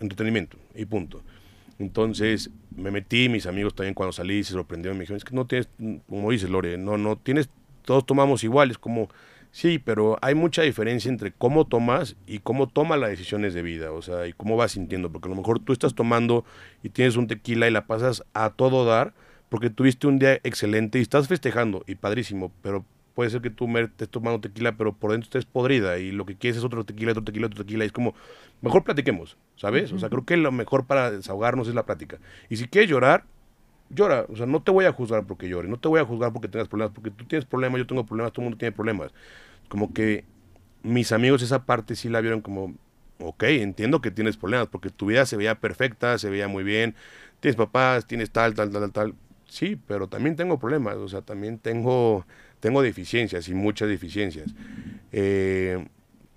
entretenimiento 0.00 0.56
y 0.74 0.86
punto. 0.86 1.22
Entonces 1.78 2.50
me 2.76 2.90
metí, 2.90 3.28
mis 3.28 3.46
amigos 3.46 3.74
también 3.74 3.94
cuando 3.94 4.12
salí 4.12 4.44
se 4.44 4.52
sorprendieron, 4.52 4.98
me 4.98 5.02
dijeron, 5.02 5.16
es 5.16 5.24
que 5.24 5.34
no 5.34 5.46
tienes, 5.46 5.68
como 6.08 6.30
dices 6.30 6.50
Lore, 6.50 6.76
no, 6.76 6.98
no 6.98 7.16
tienes, 7.16 7.48
todos 7.84 8.04
tomamos 8.04 8.44
igual, 8.44 8.70
es 8.70 8.78
como 8.78 9.08
Sí, 9.52 9.78
pero 9.78 10.16
hay 10.22 10.34
mucha 10.34 10.62
diferencia 10.62 11.08
entre 11.08 11.32
cómo 11.32 11.66
tomas 11.66 12.16
y 12.26 12.38
cómo 12.38 12.68
tomas 12.68 13.00
las 13.00 13.10
decisiones 13.10 13.52
de 13.52 13.62
vida, 13.62 13.90
o 13.90 14.00
sea, 14.00 14.28
y 14.28 14.32
cómo 14.32 14.56
vas 14.56 14.72
sintiendo, 14.72 15.10
porque 15.10 15.26
a 15.26 15.30
lo 15.30 15.36
mejor 15.36 15.58
tú 15.58 15.72
estás 15.72 15.94
tomando 15.94 16.44
y 16.84 16.90
tienes 16.90 17.16
un 17.16 17.26
tequila 17.26 17.66
y 17.66 17.72
la 17.72 17.86
pasas 17.86 18.24
a 18.32 18.50
todo 18.50 18.84
dar, 18.84 19.12
porque 19.48 19.68
tuviste 19.68 20.06
un 20.06 20.20
día 20.20 20.34
excelente 20.44 20.98
y 21.00 21.02
estás 21.02 21.26
festejando, 21.26 21.82
y 21.88 21.96
padrísimo, 21.96 22.52
pero 22.62 22.84
puede 23.14 23.30
ser 23.30 23.40
que 23.40 23.50
tú 23.50 23.66
estés 23.76 24.08
tomando 24.08 24.40
tequila, 24.40 24.76
pero 24.76 24.92
por 24.92 25.10
dentro 25.10 25.26
estés 25.26 25.46
podrida 25.46 25.98
y 25.98 26.12
lo 26.12 26.26
que 26.26 26.36
quieres 26.36 26.58
es 26.58 26.64
otro 26.64 26.84
tequila, 26.84 27.10
otro 27.10 27.24
tequila, 27.24 27.48
otro 27.48 27.64
tequila, 27.64 27.84
y 27.84 27.88
es 27.88 27.92
como, 27.92 28.14
mejor 28.62 28.84
platiquemos, 28.84 29.36
¿sabes? 29.56 29.92
O 29.92 29.98
sea, 29.98 30.08
creo 30.10 30.24
que 30.24 30.36
lo 30.36 30.52
mejor 30.52 30.86
para 30.86 31.10
desahogarnos 31.10 31.66
es 31.66 31.74
la 31.74 31.84
plática. 31.86 32.18
Y 32.48 32.56
si 32.56 32.68
quieres 32.68 32.88
llorar, 32.88 33.24
llora, 33.90 34.24
o 34.28 34.36
sea, 34.36 34.46
no 34.46 34.62
te 34.62 34.70
voy 34.70 34.84
a 34.84 34.92
juzgar 34.92 35.26
porque 35.26 35.48
llores, 35.48 35.70
no 35.70 35.78
te 35.78 35.88
voy 35.88 36.00
a 36.00 36.04
juzgar 36.04 36.32
porque 36.32 36.48
tengas 36.48 36.68
problemas, 36.68 36.94
porque 36.94 37.10
tú 37.10 37.24
tienes 37.24 37.44
problemas, 37.44 37.78
yo 37.78 37.86
tengo 37.86 38.06
problemas, 38.06 38.32
todo 38.32 38.42
el 38.42 38.44
mundo 38.46 38.58
tiene 38.58 38.72
problemas. 38.72 39.12
Como 39.68 39.92
que 39.92 40.24
mis 40.82 41.12
amigos 41.12 41.42
esa 41.42 41.64
parte 41.66 41.96
sí 41.96 42.08
la 42.08 42.20
vieron 42.20 42.40
como, 42.40 42.74
ok, 43.18 43.42
entiendo 43.44 44.00
que 44.00 44.10
tienes 44.10 44.36
problemas, 44.36 44.68
porque 44.68 44.90
tu 44.90 45.06
vida 45.06 45.26
se 45.26 45.36
veía 45.36 45.56
perfecta, 45.56 46.18
se 46.18 46.30
veía 46.30 46.48
muy 46.48 46.64
bien, 46.64 46.94
tienes 47.40 47.56
papás, 47.56 48.06
tienes 48.06 48.30
tal, 48.30 48.54
tal, 48.54 48.70
tal, 48.70 48.92
tal, 48.92 49.14
sí, 49.48 49.78
pero 49.86 50.08
también 50.08 50.36
tengo 50.36 50.58
problemas, 50.58 50.96
o 50.96 51.08
sea, 51.08 51.22
también 51.22 51.58
tengo, 51.58 52.24
tengo 52.60 52.82
deficiencias 52.82 53.48
y 53.48 53.54
muchas 53.54 53.88
deficiencias. 53.88 54.54
Eh, 55.12 55.84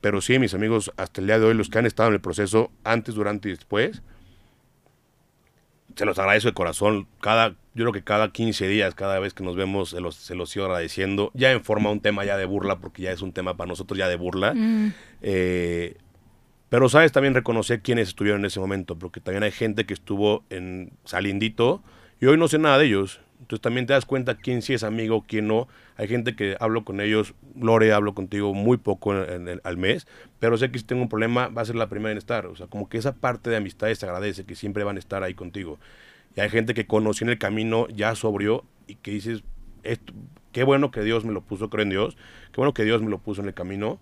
pero 0.02 0.20
sí, 0.20 0.38
mis 0.40 0.54
amigos, 0.54 0.92
hasta 0.98 1.22
el 1.22 1.28
día 1.28 1.40
de 1.40 1.46
hoy, 1.46 1.54
los 1.54 1.70
que 1.70 1.78
han 1.78 1.86
estado 1.86 2.10
en 2.10 2.16
el 2.16 2.22
proceso, 2.22 2.72
antes, 2.84 3.16
durante 3.16 3.48
y 3.48 3.52
después, 3.52 4.02
se 5.96 6.06
los 6.06 6.18
agradezco 6.20 6.50
de 6.50 6.54
corazón. 6.54 7.08
Cada, 7.22 7.50
yo 7.50 7.84
creo 7.84 7.92
que 7.92 8.04
cada 8.04 8.32
15 8.32 8.68
días, 8.68 8.96
cada 8.96 9.20
vez 9.20 9.34
que 9.34 9.44
nos 9.44 9.56
vemos, 9.56 9.90
se 9.90 10.02
los, 10.02 10.16
se 10.16 10.36
los 10.36 10.50
sigo 10.50 10.66
agradeciendo. 10.66 11.32
Ya 11.34 11.52
en 11.52 11.64
forma 11.64 11.92
un 11.92 12.00
tema 12.00 12.26
ya 12.26 12.38
de 12.38 12.46
burla, 12.46 12.80
porque 12.80 13.04
ya 13.04 13.12
es 13.12 13.22
un 13.22 13.34
tema 13.34 13.56
para 13.56 13.68
nosotros 13.68 13.98
ya 13.98 14.08
de 14.08 14.16
burla. 14.16 14.54
Mm. 14.54 14.94
Eh, 15.22 15.98
pero, 16.70 16.90
¿sabes? 16.90 17.12
También 17.12 17.34
reconocer 17.34 17.82
quiénes 17.82 18.10
estuvieron 18.10 18.42
en 18.42 18.46
ese 18.46 18.60
momento, 18.60 18.98
porque 18.98 19.20
también 19.20 19.44
hay 19.44 19.52
gente 19.52 19.86
que 19.86 19.94
estuvo 19.94 20.44
en 20.50 20.94
Salindito 21.06 21.84
y 22.20 22.26
hoy 22.26 22.38
no 22.38 22.48
sé 22.48 22.58
nada 22.58 22.78
de 22.78 22.86
ellos. 22.86 23.20
Entonces 23.44 23.62
también 23.62 23.86
te 23.86 23.92
das 23.92 24.06
cuenta 24.06 24.36
quién 24.36 24.62
sí 24.62 24.74
es 24.74 24.84
amigo, 24.84 25.26
quién 25.28 25.48
no. 25.48 25.68
Hay 25.98 26.08
gente 26.08 26.34
que 26.34 26.56
hablo 26.62 26.86
con 26.86 27.02
ellos, 27.02 27.34
Lore, 27.60 27.92
hablo 27.92 28.16
contigo 28.16 28.54
muy 28.54 28.78
poco 28.78 29.12
al 29.12 29.78
mes, 29.78 30.08
pero 30.40 30.58
sé 30.58 30.72
que 30.72 30.80
si 30.80 30.86
tengo 30.86 31.02
un 31.02 31.10
problema 31.10 31.50
va 31.50 31.62
a 31.62 31.66
ser 31.66 31.76
la 31.76 31.90
primera 31.90 32.14
en 32.14 32.18
estar. 32.18 32.46
O 32.46 32.56
sea, 32.56 32.68
como 32.68 32.88
que 32.88 32.98
esa 32.98 33.16
parte 33.16 33.50
de 33.50 33.58
amistades 33.58 34.00
se 34.00 34.06
agradece, 34.06 34.46
que 34.46 34.56
siempre 34.56 34.86
van 34.86 34.96
a 34.96 35.00
estar 35.00 35.24
ahí 35.24 35.34
contigo. 35.34 35.78
Y 36.38 36.40
hay 36.40 36.50
gente 36.50 36.74
que 36.74 36.88
conocí 36.88 37.26
en 37.26 37.32
el 37.32 37.38
camino 37.38 37.88
ya 37.90 38.16
sobrio 38.16 38.64
y 38.88 38.96
que 38.96 39.12
dices, 39.12 39.44
qué 40.54 40.64
bueno 40.64 40.90
que 40.90 41.02
Dios 41.02 41.26
me 41.26 41.34
lo 41.34 41.42
puso, 41.42 41.70
creo 41.70 41.84
en 41.84 41.90
Dios, 41.90 42.16
qué 42.54 42.62
bueno 42.62 42.74
que 42.74 42.86
Dios 42.86 43.02
me 43.02 43.10
lo 43.10 43.18
puso 43.18 43.42
en 43.42 43.50
el 43.50 43.54
camino 43.54 44.00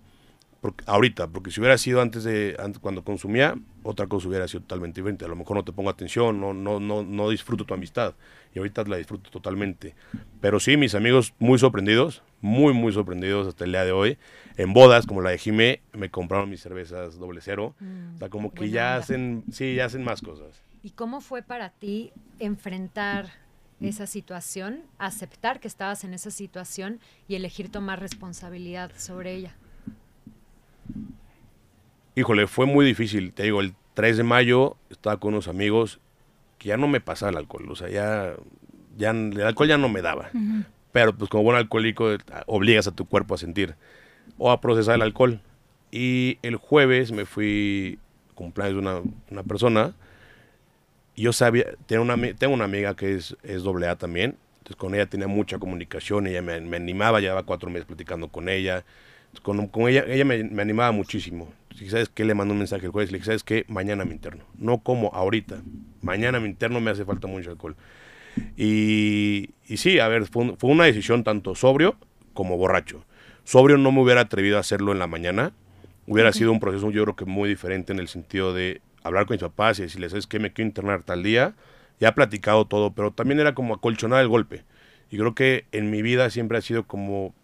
porque, 0.62 0.84
ahorita, 0.86 1.26
porque 1.26 1.50
si 1.50 1.58
hubiera 1.58 1.76
sido 1.76 2.00
antes 2.00 2.22
de 2.22 2.54
antes, 2.56 2.78
cuando 2.78 3.02
consumía, 3.02 3.56
otra 3.82 4.06
cosa 4.06 4.28
hubiera 4.28 4.46
sido 4.46 4.60
totalmente 4.60 5.00
diferente. 5.00 5.24
A 5.24 5.28
lo 5.28 5.34
mejor 5.34 5.56
no 5.56 5.64
te 5.64 5.72
pongo 5.72 5.90
atención, 5.90 6.40
no, 6.40 6.54
no, 6.54 6.78
no, 6.78 7.02
no 7.02 7.30
disfruto 7.30 7.64
tu 7.64 7.74
amistad. 7.74 8.14
Y 8.54 8.60
ahorita 8.60 8.84
la 8.84 8.96
disfruto 8.96 9.28
totalmente. 9.28 9.96
Pero 10.40 10.60
sí, 10.60 10.76
mis 10.76 10.94
amigos 10.94 11.34
muy 11.40 11.58
sorprendidos, 11.58 12.22
muy, 12.40 12.74
muy 12.74 12.92
sorprendidos 12.92 13.48
hasta 13.48 13.64
el 13.64 13.72
día 13.72 13.84
de 13.84 13.90
hoy. 13.90 14.18
En 14.56 14.72
bodas, 14.72 15.04
como 15.04 15.20
la 15.20 15.30
de 15.30 15.38
Jimé, 15.38 15.80
me 15.94 16.12
compraron 16.12 16.48
mis 16.48 16.60
cervezas 16.60 17.18
doble 17.18 17.40
cero. 17.40 17.74
Mm, 17.80 18.14
o 18.14 18.18
sea, 18.18 18.28
como 18.28 18.54
que 18.54 18.70
ya 18.70 18.94
hacen, 18.94 19.42
sí, 19.50 19.74
ya 19.74 19.86
hacen 19.86 20.04
más 20.04 20.22
cosas. 20.22 20.62
¿Y 20.84 20.90
cómo 20.90 21.20
fue 21.20 21.42
para 21.42 21.70
ti 21.70 22.12
enfrentar 22.38 23.32
esa 23.80 24.06
situación, 24.06 24.82
aceptar 24.98 25.58
que 25.58 25.66
estabas 25.66 26.04
en 26.04 26.14
esa 26.14 26.30
situación 26.30 27.00
y 27.26 27.34
elegir 27.34 27.68
tomar 27.68 27.98
responsabilidad 27.98 28.92
sobre 28.96 29.34
ella? 29.34 29.56
Híjole, 32.14 32.46
fue 32.46 32.66
muy 32.66 32.84
difícil. 32.84 33.32
Te 33.32 33.44
digo, 33.44 33.60
el 33.60 33.74
3 33.94 34.18
de 34.18 34.22
mayo 34.22 34.76
estaba 34.90 35.18
con 35.18 35.32
unos 35.32 35.48
amigos 35.48 35.98
que 36.58 36.68
ya 36.68 36.76
no 36.76 36.86
me 36.86 37.00
pasaba 37.00 37.30
el 37.30 37.38
alcohol. 37.38 37.70
O 37.70 37.76
sea, 37.76 37.88
ya, 37.88 38.34
ya 38.96 39.10
el 39.10 39.40
alcohol 39.40 39.68
ya 39.68 39.78
no 39.78 39.88
me 39.88 40.02
daba. 40.02 40.30
Pero 40.92 41.16
pues 41.16 41.30
como 41.30 41.44
buen 41.44 41.56
alcohólico 41.56 42.10
obligas 42.46 42.86
a 42.86 42.92
tu 42.92 43.06
cuerpo 43.06 43.34
a 43.34 43.38
sentir 43.38 43.76
o 44.36 44.50
a 44.50 44.60
procesar 44.60 44.96
el 44.96 45.02
alcohol. 45.02 45.40
Y 45.90 46.38
el 46.42 46.56
jueves 46.56 47.12
me 47.12 47.24
fui 47.24 47.98
cumpleaños 48.34 48.74
de 48.74 48.80
una, 48.80 49.00
una 49.30 49.42
persona. 49.42 49.94
Y 51.14 51.22
yo 51.22 51.32
sabía, 51.32 51.64
tengo 51.86 52.02
una, 52.02 52.16
tengo 52.34 52.52
una 52.52 52.64
amiga 52.64 52.94
que 52.94 53.14
es, 53.14 53.36
es 53.42 53.62
doble 53.62 53.88
A 53.88 53.96
también. 53.96 54.36
Entonces 54.58 54.76
con 54.76 54.94
ella 54.94 55.06
tenía 55.06 55.28
mucha 55.28 55.58
comunicación, 55.58 56.26
ella 56.26 56.42
me, 56.42 56.60
me 56.60 56.76
animaba, 56.76 57.20
llevaba 57.20 57.42
cuatro 57.42 57.70
meses 57.70 57.86
platicando 57.86 58.28
con 58.28 58.48
ella 58.48 58.84
con, 59.40 59.66
con 59.68 59.88
ella, 59.88 60.04
ella 60.06 60.24
me, 60.24 60.44
me, 60.44 60.62
animaba 60.62 60.92
muchísimo. 60.92 61.52
Si 61.76 61.88
sabes 61.88 62.08
que 62.08 62.24
le 62.24 62.34
mandó 62.34 62.52
un 62.52 62.58
mensaje 62.58 62.86
el 62.86 62.92
jueves, 62.92 63.10
le 63.10 63.18
dije, 63.18 63.26
¿sabes 63.26 63.44
qué? 63.44 63.64
Mañana 63.68 64.04
me 64.04 64.12
interno. 64.12 64.44
No 64.58 64.78
como 64.78 65.08
ahorita. 65.14 65.62
Mañana 66.00 66.40
me 66.40 66.48
interno, 66.48 66.80
me 66.80 66.90
hace 66.90 67.04
falta 67.04 67.26
mucho 67.26 67.50
alcohol. 67.50 67.76
Y, 68.56 69.50
y 69.66 69.76
sí, 69.76 69.98
a 69.98 70.08
ver, 70.08 70.26
fue, 70.26 70.56
fue, 70.56 70.70
una 70.70 70.84
decisión 70.84 71.24
tanto 71.24 71.54
sobrio 71.54 71.96
como 72.34 72.56
borracho. 72.56 73.04
Sobrio 73.44 73.78
no 73.78 73.92
me 73.92 74.00
hubiera 74.02 74.22
atrevido 74.22 74.56
a 74.56 74.60
hacerlo 74.60 74.92
en 74.92 74.98
la 74.98 75.06
mañana. 75.06 75.52
Hubiera 76.06 76.32
sido 76.32 76.52
un 76.52 76.60
proceso, 76.60 76.90
yo 76.90 77.02
creo 77.04 77.16
que 77.16 77.24
muy 77.24 77.48
diferente 77.48 77.92
en 77.92 77.98
el 77.98 78.08
sentido 78.08 78.52
de 78.54 78.80
hablar 79.02 79.26
con 79.26 79.34
mis 79.34 79.42
papás 79.42 79.78
y 79.78 79.82
decirles, 79.82 80.12
¿sabes 80.12 80.26
qué? 80.26 80.38
Me 80.38 80.52
quiero 80.52 80.68
internar 80.68 81.02
tal 81.02 81.22
día. 81.22 81.54
Ya 82.00 82.08
he 82.08 82.12
platicado 82.12 82.66
todo, 82.66 82.92
pero 82.92 83.12
también 83.12 83.40
era 83.40 83.54
como 83.54 83.74
acolchonar 83.74 84.20
el 84.20 84.28
golpe. 84.28 84.64
Y 85.10 85.18
creo 85.18 85.34
que 85.34 85.66
en 85.72 85.90
mi 85.90 86.02
vida 86.02 86.30
siempre 86.30 86.58
ha 86.58 86.62
sido 86.62 86.84
como 86.84 87.34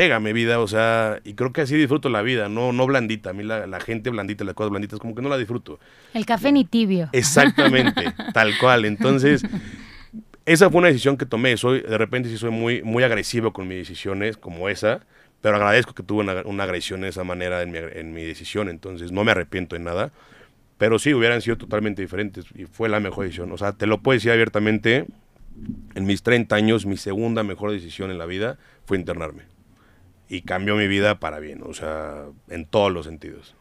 pégame 0.00 0.32
vida, 0.32 0.60
o 0.60 0.66
sea, 0.66 1.20
y 1.24 1.34
creo 1.34 1.52
que 1.52 1.60
así 1.60 1.76
disfruto 1.76 2.08
la 2.08 2.22
vida, 2.22 2.48
no, 2.48 2.72
no 2.72 2.86
blandita. 2.86 3.30
A 3.30 3.32
mí 3.34 3.44
la, 3.44 3.80
gente 3.80 4.08
blandita, 4.08 4.44
las 4.44 4.54
cosas 4.54 4.70
blanditas, 4.70 4.98
como 4.98 5.14
que 5.14 5.20
no 5.20 5.28
la 5.28 5.36
disfruto. 5.36 5.78
El 6.14 6.24
café 6.24 6.52
ni 6.52 6.64
tibio. 6.64 7.10
Exactamente, 7.12 8.10
tal 8.32 8.56
cual. 8.56 8.86
Entonces, 8.86 9.42
esa 10.46 10.70
fue 10.70 10.78
una 10.78 10.88
decisión 10.88 11.18
que 11.18 11.26
tomé. 11.26 11.54
Soy, 11.58 11.82
de 11.82 11.98
repente 11.98 12.30
sí 12.30 12.38
soy 12.38 12.50
muy, 12.50 12.82
muy 12.82 13.04
agresivo 13.04 13.52
con 13.52 13.68
mis 13.68 13.76
decisiones, 13.76 14.38
como 14.38 14.70
esa, 14.70 15.00
pero 15.42 15.56
agradezco 15.56 15.92
que 15.92 16.02
tuve 16.02 16.24
una, 16.46 16.64
agresión 16.64 17.02
de 17.02 17.08
esa 17.08 17.22
manera 17.22 17.60
en 17.60 17.70
mi, 17.70 17.78
en 17.78 18.14
mi 18.14 18.24
decisión, 18.24 18.70
entonces 18.70 19.12
no 19.12 19.22
me 19.22 19.32
arrepiento 19.32 19.76
de 19.76 19.80
nada. 19.82 20.12
Pero 20.78 20.98
sí, 20.98 21.12
hubieran 21.12 21.42
sido 21.42 21.58
totalmente 21.58 22.00
diferentes 22.00 22.46
y 22.54 22.64
fue 22.64 22.88
la 22.88 23.00
mejor 23.00 23.24
decisión. 23.24 23.52
O 23.52 23.58
sea, 23.58 23.72
te 23.72 23.86
lo 23.86 23.98
puedo 23.98 24.16
decir 24.16 24.32
abiertamente, 24.32 25.04
en 25.94 26.06
mis 26.06 26.22
30 26.22 26.56
años, 26.56 26.86
mi 26.86 26.96
segunda 26.96 27.42
mejor 27.42 27.70
decisión 27.70 28.10
en 28.10 28.16
la 28.16 28.24
vida 28.24 28.56
fue 28.86 28.96
internarme 28.96 29.59
y 30.30 30.42
cambió 30.42 30.76
mi 30.76 30.86
vida 30.86 31.18
para 31.18 31.40
bien, 31.40 31.62
o 31.66 31.74
sea, 31.74 32.26
en 32.48 32.64
todos 32.64 32.92
los 32.92 33.04
sentidos. 33.04 33.56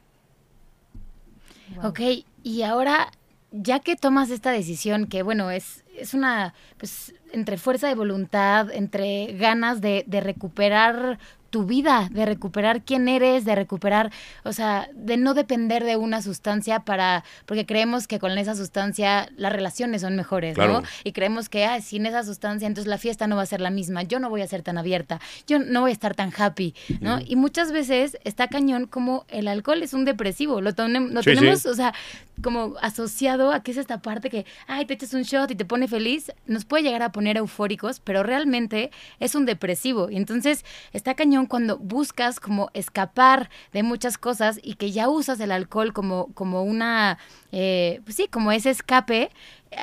Ok, 1.83 1.99
y 2.43 2.61
ahora, 2.61 3.11
ya 3.51 3.79
que 3.79 3.95
tomas 3.95 4.29
esta 4.29 4.51
decisión, 4.51 5.07
que 5.07 5.23
bueno, 5.23 5.49
es, 5.49 5.83
es 5.97 6.13
una, 6.13 6.53
pues, 6.77 7.15
entre 7.33 7.57
fuerza 7.57 7.87
de 7.87 7.95
voluntad, 7.95 8.71
entre 8.71 9.33
ganas 9.33 9.81
de, 9.81 10.03
de 10.05 10.21
recuperar 10.21 11.17
tu 11.49 11.65
vida, 11.65 12.09
de 12.11 12.25
recuperar 12.25 12.83
quién 12.83 13.07
eres, 13.07 13.45
de 13.45 13.55
recuperar, 13.55 14.11
o 14.43 14.53
sea, 14.53 14.89
de 14.93 15.17
no 15.17 15.33
depender 15.33 15.83
de 15.83 15.95
una 15.95 16.21
sustancia 16.21 16.81
para, 16.81 17.23
porque 17.45 17.65
creemos 17.65 18.07
que 18.07 18.19
con 18.19 18.37
esa 18.37 18.55
sustancia 18.55 19.29
las 19.35 19.51
relaciones 19.51 20.01
son 20.01 20.15
mejores, 20.15 20.57
¿no? 20.57 20.83
Y 21.03 21.11
creemos 21.11 21.49
que, 21.49 21.65
ah, 21.65 21.81
sin 21.81 22.05
esa 22.05 22.23
sustancia, 22.23 22.67
entonces 22.67 22.89
la 22.89 22.97
fiesta 22.97 23.27
no 23.27 23.35
va 23.35 23.43
a 23.43 23.45
ser 23.45 23.61
la 23.61 23.69
misma, 23.69 24.03
yo 24.03 24.19
no 24.19 24.29
voy 24.29 24.41
a 24.41 24.47
ser 24.47 24.61
tan 24.61 24.77
abierta, 24.77 25.19
yo 25.47 25.59
no 25.59 25.81
voy 25.81 25.91
a 25.91 25.93
estar 25.93 26.15
tan 26.15 26.31
happy, 26.35 26.75
¿no? 27.01 27.19
Y 27.25 27.35
muchas 27.35 27.71
veces 27.71 28.17
está 28.23 28.47
cañón 28.47 28.85
como 28.85 29.25
el 29.29 29.47
alcohol 29.47 29.81
es 29.83 29.93
un 29.93 30.05
depresivo, 30.05 30.61
lo, 30.61 30.73
tenemos, 30.73 31.65
o 31.65 31.73
sea, 31.73 31.93
como 32.41 32.75
asociado 32.81 33.51
a 33.51 33.63
que 33.63 33.71
es 33.71 33.77
esta 33.77 34.01
parte 34.01 34.29
que, 34.29 34.45
ay, 34.67 34.85
te 34.85 34.93
echas 34.93 35.13
un 35.13 35.23
shot 35.23 35.51
y 35.51 35.55
te 35.55 35.65
pone 35.65 35.87
feliz, 35.87 36.31
nos 36.45 36.65
puede 36.65 36.83
llegar 36.83 37.03
a 37.03 37.11
poner 37.11 37.37
eufóricos, 37.37 37.99
pero 37.99 38.23
realmente 38.23 38.91
es 39.19 39.35
un 39.35 39.45
depresivo. 39.45 40.09
Y 40.09 40.15
entonces 40.15 40.65
está 40.93 41.15
cañón 41.15 41.38
cuando 41.45 41.77
buscas 41.77 42.39
como 42.39 42.69
escapar 42.73 43.49
de 43.73 43.83
muchas 43.83 44.17
cosas 44.17 44.59
y 44.61 44.75
que 44.75 44.91
ya 44.91 45.09
usas 45.09 45.39
el 45.39 45.51
alcohol 45.51 45.93
como, 45.93 46.27
como 46.33 46.63
una, 46.63 47.17
eh, 47.51 48.01
pues 48.03 48.15
sí, 48.15 48.27
como 48.27 48.51
ese 48.51 48.69
escape, 48.69 49.29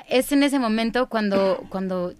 es 0.08 0.32
en 0.32 0.42
ese 0.42 0.58
momento 0.58 1.08
cuando, 1.08 1.64
cuando 1.68 2.14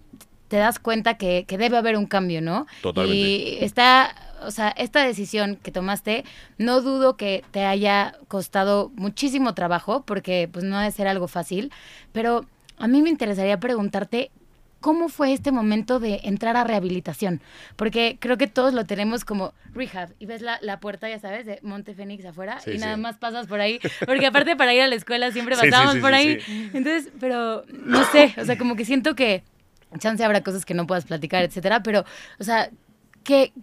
te 0.47 0.57
das 0.57 0.79
cuenta 0.79 1.17
que, 1.17 1.45
que 1.47 1.57
debe 1.57 1.77
haber 1.77 1.97
un 1.97 2.05
cambio, 2.05 2.41
¿no? 2.41 2.67
Totalmente. 2.81 3.17
Y 3.17 3.57
está 3.61 4.15
o 4.43 4.51
sea, 4.51 4.69
esta 4.69 5.03
decisión 5.03 5.57
que 5.61 5.71
tomaste, 5.71 6.23
no 6.57 6.81
dudo 6.81 7.17
que 7.17 7.43
te 7.51 7.65
haya 7.65 8.15
costado 8.27 8.91
muchísimo 8.95 9.53
trabajo, 9.53 10.03
porque 10.05 10.49
pues 10.51 10.65
no 10.65 10.77
debe 10.77 10.91
ser 10.91 11.07
algo 11.07 11.27
fácil, 11.27 11.71
pero 12.11 12.45
a 12.77 12.87
mí 12.87 13.01
me 13.01 13.09
interesaría 13.09 13.59
preguntarte 13.59 14.31
¿Cómo 14.79 15.09
fue 15.09 15.33
este 15.33 15.51
momento 15.51 15.99
de 15.99 16.21
entrar 16.23 16.55
a 16.55 16.63
rehabilitación? 16.63 17.41
Porque 17.75 18.17
creo 18.19 18.37
que 18.37 18.47
todos 18.47 18.73
lo 18.73 18.85
tenemos 18.85 19.25
como 19.25 19.53
rehab 19.73 20.13
y 20.19 20.25
ves 20.25 20.41
la, 20.41 20.59
la 20.61 20.79
puerta, 20.79 21.09
ya 21.09 21.19
sabes, 21.19 21.45
de 21.45 21.59
Monte 21.63 21.95
Fénix 21.95 22.25
afuera 22.25 22.59
y 22.65 22.77
nada 22.77 22.97
más 22.97 23.17
pasas 23.17 23.47
por 23.47 23.59
ahí. 23.59 23.79
Porque 24.05 24.27
aparte 24.27 24.55
para 24.55 24.73
ir 24.73 24.81
a 24.81 24.87
la 24.87 24.95
escuela 24.95 25.31
siempre 25.31 25.55
pasábamos 25.59 25.97
por 25.97 26.13
ahí. 26.13 26.39
Entonces, 26.73 27.09
pero 27.19 27.63
no 27.67 28.03
sé, 28.05 28.33
o 28.37 28.45
sea, 28.45 28.57
como 28.57 28.75
que 28.75 28.85
siento 28.85 29.15
que 29.15 29.43
chance 29.99 30.23
habrá 30.23 30.41
cosas 30.41 30.65
que 30.65 30.73
no 30.73 30.85
puedas 30.85 31.05
platicar, 31.05 31.43
etcétera, 31.43 31.81
pero, 31.81 32.05
o 32.39 32.43
sea, 32.43 32.69
¿qué, 33.23 33.53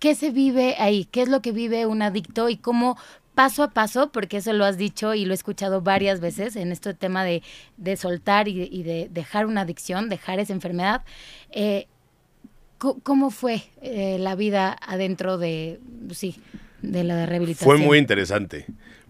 ¿Qué 0.00 0.14
se 0.14 0.30
vive 0.30 0.76
ahí? 0.78 1.04
¿Qué 1.04 1.20
es 1.20 1.28
lo 1.28 1.42
que 1.42 1.52
vive 1.52 1.84
un 1.84 2.00
adicto 2.00 2.48
y 2.48 2.56
cómo 2.56 2.96
paso 3.40 3.62
a 3.62 3.70
paso, 3.70 4.12
porque 4.12 4.36
eso 4.36 4.52
lo 4.52 4.66
has 4.66 4.76
dicho 4.76 5.14
y 5.14 5.24
lo 5.24 5.32
he 5.32 5.34
escuchado 5.34 5.80
varias 5.80 6.20
veces 6.20 6.56
en 6.56 6.72
este 6.72 6.92
tema 6.92 7.24
de, 7.24 7.42
de 7.78 7.96
soltar 7.96 8.48
y, 8.48 8.82
de, 8.82 9.08
dejar 9.10 9.46
una 9.46 9.62
adicción, 9.62 10.10
dejar 10.10 10.40
esa 10.40 10.52
enfermedad. 10.52 11.04
Eh, 11.50 11.86
¿Cómo 12.76 13.30
fue 13.30 13.62
eh, 13.80 14.18
la 14.18 14.34
vida 14.34 14.76
adentro 14.86 15.38
de, 15.38 15.80
sí, 16.10 16.36
de 16.82 17.02
la 17.02 17.24
rehabilitación? 17.24 17.78
Fue 17.78 17.86
muy 17.86 17.96
interesante, 17.96 18.66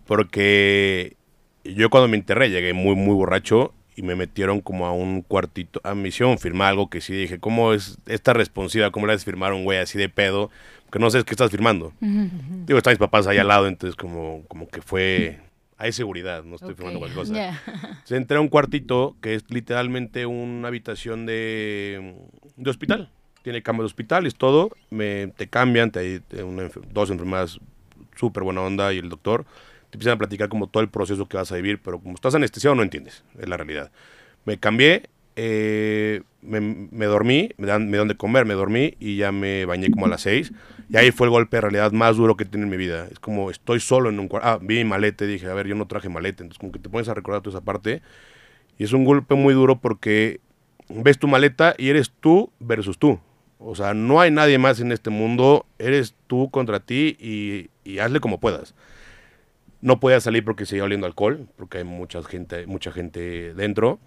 porque 0.06 1.16
yo 1.64 1.90
cuando 1.90 2.06
me 2.06 2.16
enterré 2.16 2.50
llegué 2.50 2.72
muy, 2.72 2.94
muy 2.94 3.14
borracho 3.14 3.74
y 3.96 4.02
me 4.02 4.14
metieron 4.14 4.60
como 4.60 4.86
a 4.86 4.92
un 4.92 5.22
cuartito. 5.22 5.80
A 5.84 5.94
misión 5.94 6.38
firmar 6.38 6.68
algo 6.68 6.90
que 6.90 7.00
sí 7.00 7.12
dije, 7.12 7.38
¿cómo 7.38 7.72
es 7.72 7.98
esta 8.06 8.32
responsiva? 8.32 8.90
¿Cómo 8.90 9.06
le 9.06 9.12
haces 9.12 9.24
firmar 9.24 9.52
a 9.52 9.54
un 9.54 9.64
güey 9.64 9.78
así 9.78 9.98
de 9.98 10.08
pedo? 10.08 10.50
que 10.90 10.98
no 10.98 11.10
sé 11.10 11.22
qué 11.24 11.30
estás 11.30 11.50
firmando. 11.50 11.92
Digo, 12.00 12.78
están 12.78 12.92
mis 12.92 12.98
papás 12.98 13.26
ahí 13.26 13.38
al 13.38 13.48
lado, 13.48 13.66
entonces 13.66 13.96
como, 13.96 14.42
como 14.48 14.68
que 14.68 14.82
fue... 14.82 15.38
Hay 15.76 15.92
seguridad, 15.92 16.44
no 16.44 16.56
estoy 16.56 16.74
firmando 16.74 16.98
cualquier 16.98 17.26
cosa. 17.26 17.58
Se 18.04 18.16
entré 18.16 18.36
a 18.36 18.40
un 18.40 18.48
cuartito 18.48 19.16
que 19.22 19.34
es 19.34 19.44
literalmente 19.48 20.26
una 20.26 20.68
habitación 20.68 21.24
de, 21.24 22.16
de 22.56 22.70
hospital. 22.70 23.10
Tiene 23.42 23.62
cama 23.62 23.78
de 23.78 23.86
hospital, 23.86 24.26
es 24.26 24.34
todo. 24.34 24.70
Me, 24.90 25.28
te 25.28 25.46
cambian, 25.46 25.90
te, 25.90 26.20
dos 26.92 27.08
enfermeras 27.08 27.60
súper 28.14 28.42
buena 28.42 28.60
onda 28.60 28.92
y 28.92 28.98
el 28.98 29.08
doctor. 29.08 29.46
Te 29.90 29.96
empiezan 29.96 30.14
a 30.14 30.18
platicar 30.18 30.48
como 30.48 30.68
todo 30.68 30.82
el 30.82 30.88
proceso 30.88 31.28
que 31.28 31.36
vas 31.36 31.50
a 31.52 31.56
vivir, 31.56 31.80
pero 31.82 32.00
como 32.00 32.14
estás 32.14 32.34
anestesiado 32.34 32.74
no 32.74 32.82
entiendes, 32.82 33.24
es 33.38 33.48
la 33.48 33.56
realidad. 33.56 33.90
Me 34.44 34.58
cambié, 34.58 35.10
eh, 35.36 36.22
me, 36.42 37.06
dormí, 37.06 37.50
me 37.56 37.66
dan, 37.66 37.88
me 37.90 37.96
dan 37.96 38.08
de 38.08 38.16
comer, 38.16 38.44
me 38.44 38.54
dormí 38.54 38.94
y 38.98 39.16
ya 39.16 39.32
me 39.32 39.64
bañé 39.64 39.90
como 39.90 40.06
a 40.06 40.08
las 40.08 40.22
seis. 40.22 40.52
Y 40.88 40.96
ahí 40.96 41.12
fue 41.12 41.26
el 41.26 41.30
golpe 41.30 41.56
de 41.56 41.60
realidad 41.62 41.92
más 41.92 42.16
duro 42.16 42.36
que 42.36 42.44
tiene 42.44 42.64
en 42.64 42.70
mi 42.70 42.76
vida. 42.76 43.08
Es 43.10 43.18
como 43.18 43.50
estoy 43.50 43.80
solo 43.80 44.08
en 44.08 44.18
un 44.18 44.28
cuarto. 44.28 44.48
Ah, 44.48 44.58
vi 44.60 44.76
mi 44.76 44.84
malete, 44.84 45.26
dije, 45.26 45.46
a 45.46 45.54
ver, 45.54 45.66
yo 45.66 45.74
no 45.74 45.86
traje 45.86 46.08
malete. 46.08 46.42
Entonces, 46.42 46.58
como 46.58 46.72
que 46.72 46.78
te 46.78 46.88
pones 46.88 47.08
a 47.08 47.14
recordar 47.14 47.42
toda 47.42 47.56
esa 47.56 47.64
parte. 47.64 48.02
Y 48.76 48.84
es 48.84 48.92
un 48.92 49.04
golpe 49.04 49.34
muy 49.34 49.54
duro 49.54 49.80
porque 49.80 50.40
ves 50.88 51.18
tu 51.18 51.28
maleta 51.28 51.74
y 51.78 51.88
eres 51.88 52.10
tú 52.20 52.50
versus 52.58 52.98
tú. 52.98 53.20
O 53.58 53.74
sea, 53.74 53.94
no 53.94 54.20
hay 54.20 54.30
nadie 54.30 54.58
más 54.58 54.80
en 54.80 54.90
este 54.90 55.10
mundo. 55.10 55.66
Eres 55.78 56.14
tú 56.26 56.50
contra 56.50 56.80
ti 56.80 57.16
y, 57.20 57.70
y 57.84 57.98
hazle 57.98 58.20
como 58.20 58.40
puedas. 58.40 58.74
No 59.80 60.00
podía 60.00 60.20
salir 60.20 60.44
porque 60.44 60.66
seguía 60.66 60.84
oliendo 60.84 61.06
alcohol, 61.06 61.48
porque 61.56 61.78
hay 61.78 61.84
mucha 61.84 62.22
gente, 62.22 62.66
mucha 62.66 62.92
gente 62.92 63.54
dentro. 63.54 63.98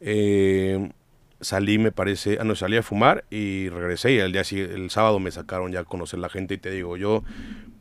Eh, 0.00 0.90
salí, 1.40 1.78
me 1.78 1.92
parece, 1.92 2.38
ah, 2.40 2.44
no, 2.44 2.54
salí 2.54 2.76
a 2.76 2.82
fumar 2.82 3.24
y 3.30 3.68
regresé 3.68 4.12
y 4.12 4.18
el 4.18 4.32
día 4.32 4.42
el 4.50 4.90
sábado 4.90 5.18
me 5.20 5.30
sacaron 5.30 5.72
ya 5.72 5.80
a 5.80 5.84
conocer 5.84 6.18
la 6.18 6.28
gente 6.28 6.54
y 6.54 6.58
te 6.58 6.70
digo, 6.70 6.96
yo, 6.96 7.24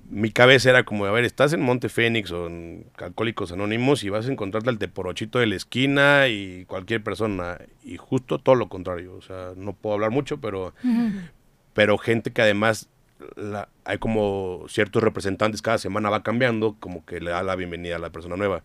mi 0.09 0.31
cabeza 0.31 0.69
era 0.69 0.83
como, 0.83 1.05
a 1.05 1.11
ver, 1.11 1.25
estás 1.25 1.53
en 1.53 1.61
Monte 1.61 1.89
Fénix 1.89 2.31
o 2.31 2.47
en 2.47 2.85
Alcohólicos 2.97 3.51
Anónimos 3.51 4.03
y 4.03 4.09
vas 4.09 4.27
a 4.27 4.31
encontrarte 4.31 4.69
al 4.69 4.77
teporochito 4.77 5.39
de 5.39 5.47
la 5.47 5.55
esquina 5.55 6.27
y 6.27 6.65
cualquier 6.65 7.03
persona 7.03 7.59
y 7.83 7.97
justo 7.97 8.39
todo 8.39 8.55
lo 8.55 8.69
contrario, 8.69 9.15
o 9.15 9.21
sea, 9.21 9.53
no 9.55 9.73
puedo 9.73 9.95
hablar 9.95 10.11
mucho, 10.11 10.39
pero, 10.39 10.73
pero 11.73 11.97
gente 11.97 12.31
que 12.31 12.41
además 12.41 12.89
hay 13.85 13.97
como 13.97 14.65
ciertos 14.67 15.01
representantes, 15.01 15.61
cada 15.61 15.77
semana 15.77 16.09
va 16.09 16.23
cambiando, 16.23 16.75
como 16.79 17.05
que 17.05 17.19
le 17.19 17.31
da 17.31 17.43
la 17.43 17.55
bienvenida 17.55 17.95
a 17.95 17.99
la 17.99 18.09
persona 18.09 18.35
nueva. 18.35 18.63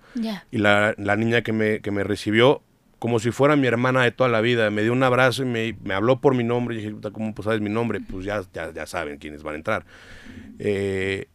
Y 0.50 0.58
la, 0.58 0.94
la, 0.98 1.16
niña 1.16 1.42
que 1.42 1.52
me, 1.52 1.80
que 1.80 1.90
me 1.90 2.04
recibió 2.04 2.62
como 2.98 3.18
si 3.18 3.30
fuera 3.30 3.56
mi 3.56 3.66
hermana 3.66 4.02
de 4.02 4.12
toda 4.12 4.28
la 4.28 4.40
vida. 4.40 4.70
Me 4.70 4.82
dio 4.82 4.92
un 4.92 5.02
abrazo 5.02 5.42
y 5.42 5.46
me, 5.46 5.76
me 5.82 5.94
habló 5.94 6.20
por 6.20 6.34
mi 6.34 6.44
nombre. 6.44 6.76
Y 6.76 6.78
dije, 6.78 6.94
¿cómo 7.12 7.34
pues, 7.34 7.44
sabes 7.44 7.60
mi 7.60 7.70
nombre? 7.70 8.00
Pues 8.00 8.24
ya, 8.24 8.42
ya, 8.52 8.72
ya 8.72 8.86
saben 8.86 9.18
quiénes 9.18 9.42
van 9.42 9.54
a 9.54 9.56
entrar. 9.56 9.86
Eh, 10.58 11.26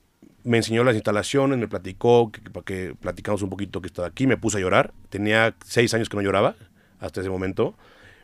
me 0.44 0.58
enseñó 0.58 0.84
las 0.84 0.94
instalaciones, 0.94 1.58
me 1.58 1.68
platicó, 1.68 2.32
que, 2.32 2.40
para 2.52 2.64
que 2.64 2.96
platicamos 3.00 3.42
un 3.42 3.50
poquito 3.50 3.82
que 3.82 3.88
estaba 3.88 4.08
aquí. 4.08 4.28
Me 4.28 4.38
puse 4.38 4.58
a 4.58 4.62
llorar. 4.62 4.94
Tenía 5.10 5.56
seis 5.66 5.94
años 5.96 6.08
que 6.08 6.16
no 6.16 6.22
lloraba 6.22 6.56
hasta 7.00 7.22
ese 7.22 7.30
momento. 7.32 7.76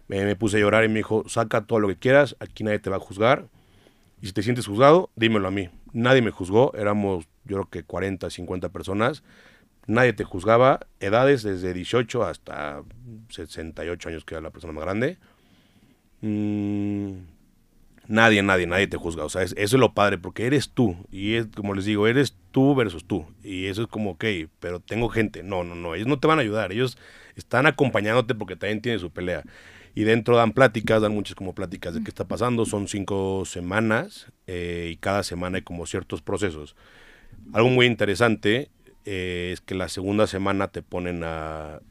Me, 0.07 0.23
me 0.23 0.35
puse 0.35 0.57
a 0.57 0.59
llorar 0.59 0.83
y 0.83 0.89
me 0.89 0.95
dijo, 0.95 1.27
saca 1.27 1.61
todo 1.61 1.79
lo 1.79 1.87
que 1.87 1.95
quieras, 1.95 2.35
aquí 2.39 2.63
nadie 2.63 2.79
te 2.79 2.89
va 2.89 2.97
a 2.97 2.99
juzgar. 2.99 3.45
Y 4.21 4.27
si 4.27 4.33
te 4.33 4.43
sientes 4.43 4.67
juzgado, 4.67 5.09
dímelo 5.15 5.47
a 5.47 5.51
mí. 5.51 5.69
Nadie 5.93 6.21
me 6.21 6.31
juzgó, 6.31 6.73
éramos 6.75 7.27
yo 7.43 7.57
creo 7.57 7.69
que 7.69 7.83
40, 7.83 8.29
50 8.29 8.69
personas 8.69 9.23
nadie 9.87 10.13
te 10.13 10.23
juzgaba, 10.23 10.87
edades 10.99 11.43
desde 11.43 11.73
18 11.73 12.23
hasta 12.23 12.83
68 13.29 14.09
años, 14.09 14.25
que 14.25 14.35
era 14.35 14.41
la 14.41 14.51
persona 14.51 14.73
más 14.73 14.83
grande. 14.83 15.17
Mm, 16.21 17.11
nadie, 18.07 18.43
nadie, 18.43 18.67
nadie 18.67 18.87
te 18.87 18.97
juzga. 18.97 19.25
O 19.25 19.29
sea, 19.29 19.43
eso 19.43 19.55
es 19.57 19.73
lo 19.73 19.93
padre, 19.93 20.17
porque 20.17 20.45
eres 20.45 20.69
tú. 20.71 20.95
Y 21.11 21.35
es, 21.35 21.47
como 21.47 21.73
les 21.73 21.85
digo, 21.85 22.07
eres 22.07 22.35
tú 22.51 22.75
versus 22.75 23.05
tú. 23.05 23.25
Y 23.43 23.65
eso 23.65 23.83
es 23.83 23.87
como, 23.87 24.11
ok, 24.11 24.25
pero 24.59 24.79
tengo 24.79 25.09
gente. 25.09 25.43
No, 25.43 25.63
no, 25.63 25.75
no, 25.75 25.95
ellos 25.95 26.07
no 26.07 26.19
te 26.19 26.27
van 26.27 26.39
a 26.39 26.41
ayudar. 26.41 26.71
Ellos 26.71 26.97
están 27.35 27.65
acompañándote 27.65 28.35
porque 28.35 28.55
también 28.55 28.81
tienen 28.81 28.99
su 28.99 29.11
pelea. 29.11 29.43
Y 29.93 30.03
dentro 30.03 30.37
dan 30.37 30.53
pláticas, 30.53 31.01
dan 31.01 31.13
muchas 31.13 31.35
como 31.35 31.53
pláticas 31.53 31.93
de 31.93 32.03
qué 32.03 32.09
está 32.09 32.25
pasando. 32.25 32.65
Son 32.65 32.87
cinco 32.87 33.43
semanas 33.45 34.27
eh, 34.47 34.89
y 34.93 34.97
cada 34.97 35.23
semana 35.23 35.57
hay 35.57 35.63
como 35.63 35.85
ciertos 35.85 36.21
procesos. 36.21 36.75
Algo 37.53 37.69
muy 37.69 37.85
interesante 37.85 38.69
eh, 39.05 39.51
es 39.53 39.61
que 39.61 39.75
la 39.75 39.89
segunda 39.89 40.27
semana 40.27 40.69
te 40.69 40.81
ponen 40.81 41.23
a, 41.23 41.81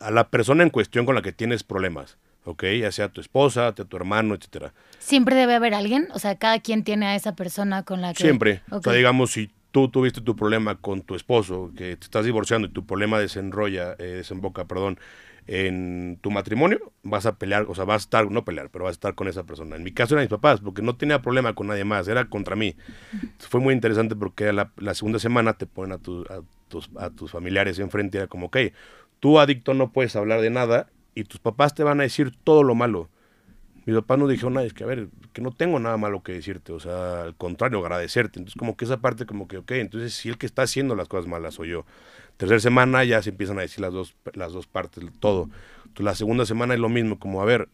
a 0.00 0.10
la 0.10 0.28
persona 0.28 0.62
en 0.62 0.70
cuestión 0.70 1.06
con 1.06 1.14
la 1.14 1.22
que 1.22 1.32
tienes 1.32 1.62
problemas. 1.62 2.18
¿ok? 2.44 2.64
Ya 2.80 2.92
sea 2.92 3.08
tu 3.08 3.20
esposa, 3.20 3.74
tu 3.74 3.96
hermano, 3.96 4.34
etcétera. 4.34 4.72
¿Siempre 4.98 5.34
debe 5.34 5.54
haber 5.54 5.74
alguien? 5.74 6.08
O 6.12 6.18
sea, 6.18 6.36
cada 6.36 6.60
quien 6.60 6.84
tiene 6.84 7.06
a 7.06 7.14
esa 7.14 7.34
persona 7.34 7.82
con 7.82 8.00
la 8.00 8.14
que... 8.14 8.22
Siempre. 8.22 8.62
O 8.70 8.80
sea, 8.80 8.92
digamos, 8.92 9.32
si 9.32 9.50
tú 9.70 9.88
tuviste 9.88 10.20
tu 10.20 10.36
problema 10.36 10.76
con 10.76 11.02
tu 11.02 11.14
esposo, 11.14 11.72
que 11.76 11.96
te 11.96 12.04
estás 12.04 12.24
divorciando 12.24 12.68
y 12.68 12.70
tu 12.70 12.86
problema 12.86 13.18
desenrolla, 13.18 13.96
eh, 13.98 14.04
desemboca, 14.04 14.66
perdón, 14.66 14.98
en 15.46 16.18
tu 16.22 16.30
matrimonio, 16.30 16.92
vas 17.02 17.26
a 17.26 17.36
pelear, 17.36 17.66
o 17.68 17.74
sea, 17.74 17.84
vas 17.84 18.02
a 18.02 18.04
estar, 18.04 18.30
no 18.30 18.44
pelear, 18.44 18.70
pero 18.70 18.84
vas 18.84 18.92
a 18.92 18.98
estar 18.98 19.14
con 19.14 19.28
esa 19.28 19.44
persona. 19.44 19.76
En 19.76 19.82
mi 19.82 19.92
caso 19.92 20.14
eran 20.14 20.24
mis 20.24 20.30
papás, 20.30 20.60
porque 20.60 20.82
no 20.82 20.96
tenía 20.96 21.20
problema 21.20 21.54
con 21.54 21.66
nadie 21.66 21.84
más, 21.84 22.08
era 22.08 22.24
contra 22.26 22.56
mí. 22.56 22.74
Fue 23.38 23.60
muy 23.60 23.74
interesante 23.74 24.16
porque 24.16 24.52
la, 24.52 24.72
la 24.76 24.94
segunda 24.94 25.18
semana 25.18 25.52
te 25.54 25.66
ponen 25.66 25.92
a, 25.92 25.98
tu, 25.98 26.22
a, 26.22 26.40
tus, 26.68 26.90
a 26.96 27.10
tus 27.10 27.30
familiares 27.30 27.78
enfrente, 27.78 28.18
era 28.18 28.26
como, 28.26 28.46
ok, 28.46 28.56
tú 29.20 29.38
adicto 29.38 29.74
no 29.74 29.92
puedes 29.92 30.16
hablar 30.16 30.40
de 30.40 30.50
nada 30.50 30.88
y 31.14 31.24
tus 31.24 31.40
papás 31.40 31.74
te 31.74 31.82
van 31.82 32.00
a 32.00 32.04
decir 32.04 32.32
todo 32.42 32.62
lo 32.62 32.74
malo. 32.74 33.10
Mi 33.86 33.92
papá 33.92 34.16
no 34.16 34.26
dijo 34.26 34.48
nada, 34.48 34.66
es 34.66 34.72
que 34.72 34.84
a 34.84 34.86
ver, 34.86 35.08
que 35.34 35.42
no 35.42 35.50
tengo 35.50 35.78
nada 35.78 35.98
malo 35.98 36.22
que 36.22 36.32
decirte, 36.32 36.72
o 36.72 36.80
sea, 36.80 37.24
al 37.24 37.36
contrario, 37.36 37.80
agradecerte. 37.80 38.38
Entonces, 38.38 38.58
como 38.58 38.76
que 38.76 38.86
esa 38.86 38.98
parte, 38.98 39.26
como 39.26 39.46
que, 39.46 39.58
ok, 39.58 39.72
entonces 39.72 40.14
si 40.14 40.30
el 40.30 40.38
que 40.38 40.46
está 40.46 40.62
haciendo 40.62 40.96
las 40.96 41.08
cosas 41.08 41.26
malas 41.26 41.54
soy 41.54 41.70
yo. 41.70 41.84
Tercera 42.36 42.60
semana 42.60 43.04
ya 43.04 43.22
se 43.22 43.30
empiezan 43.30 43.58
a 43.58 43.62
decir 43.62 43.80
las 43.80 43.92
dos, 43.92 44.16
las 44.32 44.52
dos 44.52 44.66
partes, 44.66 45.04
todo. 45.20 45.48
Entonces, 45.78 46.04
la 46.04 46.14
segunda 46.14 46.46
semana 46.46 46.74
es 46.74 46.80
lo 46.80 46.88
mismo, 46.88 47.18
como, 47.18 47.40
a 47.40 47.44
ver, 47.44 47.68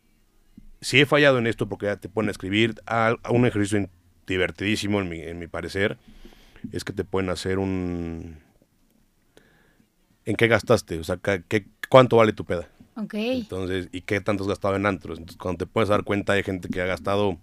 si 0.81 1.01
he 1.01 1.07
fallado 1.07 1.39
en 1.39 1.47
esto 1.47 1.69
porque 1.69 1.87
ya 1.87 1.97
te 1.97 2.09
ponen 2.09 2.29
a 2.29 2.33
escribir, 2.33 2.75
a, 2.87 3.17
un 3.31 3.47
ejercicio 3.47 3.89
divertidísimo, 4.27 5.01
en 5.01 5.09
mi, 5.09 5.21
en 5.21 5.39
mi 5.39 5.47
parecer, 5.47 5.99
es 6.73 6.85
que 6.85 6.93
te 6.93 7.05
pueden 7.05 7.31
hacer 7.31 7.59
un... 7.59 8.39
¿En 10.27 10.37
qué 10.37 10.49
gastaste? 10.49 10.99
O 10.99 11.05
sea, 11.05 11.17
¿qué, 11.17 11.67
¿cuánto 11.89 12.17
vale 12.17 12.33
tu 12.33 12.45
peda? 12.45 12.69
Ok. 12.97 13.15
Entonces, 13.15 13.89
¿y 13.93 14.03
qué 14.03 14.21
tanto 14.21 14.45
has 14.45 14.49
gastado 14.49 14.77
en 14.77 14.85
antros? 14.85 15.19
Entonces, 15.19 15.39
cuando 15.39 15.65
te 15.65 15.67
puedes 15.67 15.89
dar 15.89 16.05
cuenta 16.05 16.35
hay 16.35 16.43
gente 16.43 16.69
que 16.69 16.83
ha 16.83 16.87
gastado 16.87 17.39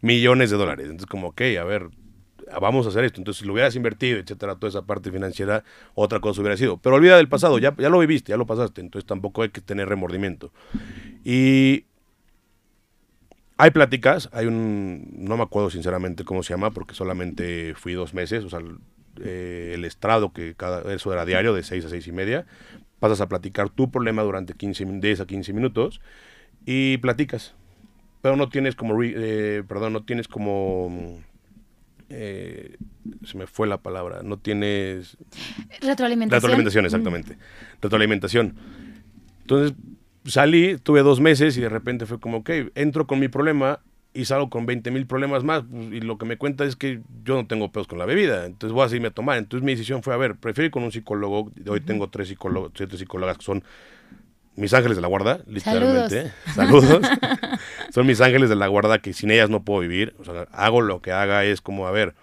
millones 0.00 0.50
de 0.50 0.56
dólares. 0.56 0.84
Entonces, 0.86 1.06
como, 1.06 1.28
ok, 1.28 1.40
a 1.60 1.64
ver, 1.64 1.88
vamos 2.60 2.86
a 2.86 2.88
hacer 2.90 3.04
esto. 3.04 3.20
Entonces, 3.20 3.40
si 3.40 3.46
lo 3.46 3.52
hubieras 3.52 3.76
invertido, 3.76 4.18
etcétera, 4.18 4.56
toda 4.56 4.68
esa 4.68 4.82
parte 4.82 5.10
financiera, 5.10 5.64
otra 5.94 6.20
cosa 6.20 6.40
hubiera 6.40 6.56
sido. 6.56 6.78
Pero 6.78 6.96
olvida 6.96 7.16
del 7.16 7.28
pasado, 7.28 7.58
ya, 7.58 7.74
ya 7.76 7.88
lo 7.88 7.98
viviste, 7.98 8.30
ya 8.30 8.36
lo 8.36 8.46
pasaste. 8.46 8.80
Entonces, 8.80 9.06
tampoco 9.06 9.42
hay 9.42 9.50
que 9.50 9.60
tener 9.60 9.88
remordimiento. 9.88 10.52
Y 11.24 11.84
hay 13.56 13.70
pláticas, 13.70 14.28
hay 14.32 14.46
un, 14.46 15.10
no 15.16 15.36
me 15.36 15.44
acuerdo 15.44 15.70
sinceramente 15.70 16.24
cómo 16.24 16.42
se 16.42 16.54
llama, 16.54 16.70
porque 16.72 16.94
solamente 16.94 17.74
fui 17.74 17.92
dos 17.92 18.12
meses, 18.12 18.44
o 18.44 18.50
sea, 18.50 18.60
eh, 19.22 19.72
el 19.74 19.84
estrado, 19.84 20.32
que 20.32 20.54
cada, 20.54 20.92
eso 20.92 21.12
era 21.12 21.24
diario, 21.24 21.54
de 21.54 21.62
seis 21.62 21.84
a 21.84 21.88
seis 21.88 22.06
y 22.08 22.12
media, 22.12 22.46
pasas 22.98 23.20
a 23.20 23.28
platicar 23.28 23.70
tu 23.70 23.90
problema 23.90 24.22
durante 24.22 24.54
15, 24.54 24.84
10 25.00 25.20
a 25.20 25.26
15 25.26 25.52
minutos 25.52 26.00
y 26.66 26.98
platicas. 26.98 27.54
Pero 28.22 28.36
no 28.36 28.48
tienes 28.48 28.74
como, 28.74 29.00
eh, 29.02 29.62
perdón, 29.68 29.92
no 29.92 30.04
tienes 30.04 30.26
como 30.26 31.20
eh, 32.08 32.76
se 33.24 33.36
me 33.38 33.46
fue 33.46 33.66
la 33.66 33.78
palabra, 33.78 34.22
no 34.22 34.38
tienes... 34.38 35.16
Retroalimentación. 35.80 36.42
Retroalimentación, 36.42 36.84
exactamente. 36.84 37.38
Retroalimentación. 37.80 38.56
Entonces 39.42 39.76
salí, 40.24 40.78
tuve 40.78 41.02
dos 41.02 41.20
meses 41.20 41.56
y 41.56 41.60
de 41.60 41.68
repente 41.68 42.06
fue 42.06 42.18
como, 42.18 42.38
ok, 42.38 42.50
entro 42.74 43.06
con 43.06 43.18
mi 43.20 43.28
problema 43.28 43.80
y 44.14 44.26
salgo 44.26 44.48
con 44.48 44.64
20 44.64 44.90
mil 44.92 45.06
problemas 45.06 45.42
más 45.42 45.64
pues, 45.68 45.92
y 45.92 46.00
lo 46.00 46.18
que 46.18 46.24
me 46.24 46.38
cuenta 46.38 46.64
es 46.64 46.76
que 46.76 47.00
yo 47.24 47.34
no 47.34 47.46
tengo 47.46 47.72
pedos 47.72 47.88
con 47.88 47.98
la 47.98 48.06
bebida, 48.06 48.46
entonces 48.46 48.72
voy 48.72 48.84
a 48.84 48.88
seguirme 48.88 49.08
a 49.08 49.10
tomar. 49.10 49.38
Entonces 49.38 49.64
mi 49.64 49.72
decisión 49.72 50.02
fue, 50.02 50.14
a 50.14 50.16
ver, 50.16 50.36
prefiero 50.36 50.66
ir 50.66 50.70
con 50.70 50.84
un 50.84 50.92
psicólogo, 50.92 51.52
hoy 51.68 51.80
tengo 51.80 52.08
tres 52.08 52.28
psicólogos, 52.28 52.72
siete 52.74 52.96
psicólogas 52.96 53.38
que 53.38 53.44
son 53.44 53.64
mis 54.56 54.72
ángeles 54.72 54.96
de 54.96 55.02
la 55.02 55.08
guarda, 55.08 55.40
literalmente. 55.46 56.32
Saludos. 56.54 57.00
Son 57.90 58.06
mis 58.06 58.20
ángeles 58.20 58.48
de 58.48 58.56
la 58.56 58.68
guarda 58.68 58.98
que 58.98 59.12
sin 59.12 59.30
ellas 59.30 59.50
no 59.50 59.64
puedo 59.64 59.80
vivir. 59.80 60.14
O 60.18 60.24
sea, 60.24 60.46
hago 60.52 60.80
lo 60.80 61.02
que 61.02 61.12
haga, 61.12 61.44
es 61.44 61.60
como, 61.60 61.86
a 61.86 61.90
ver, 61.90 62.14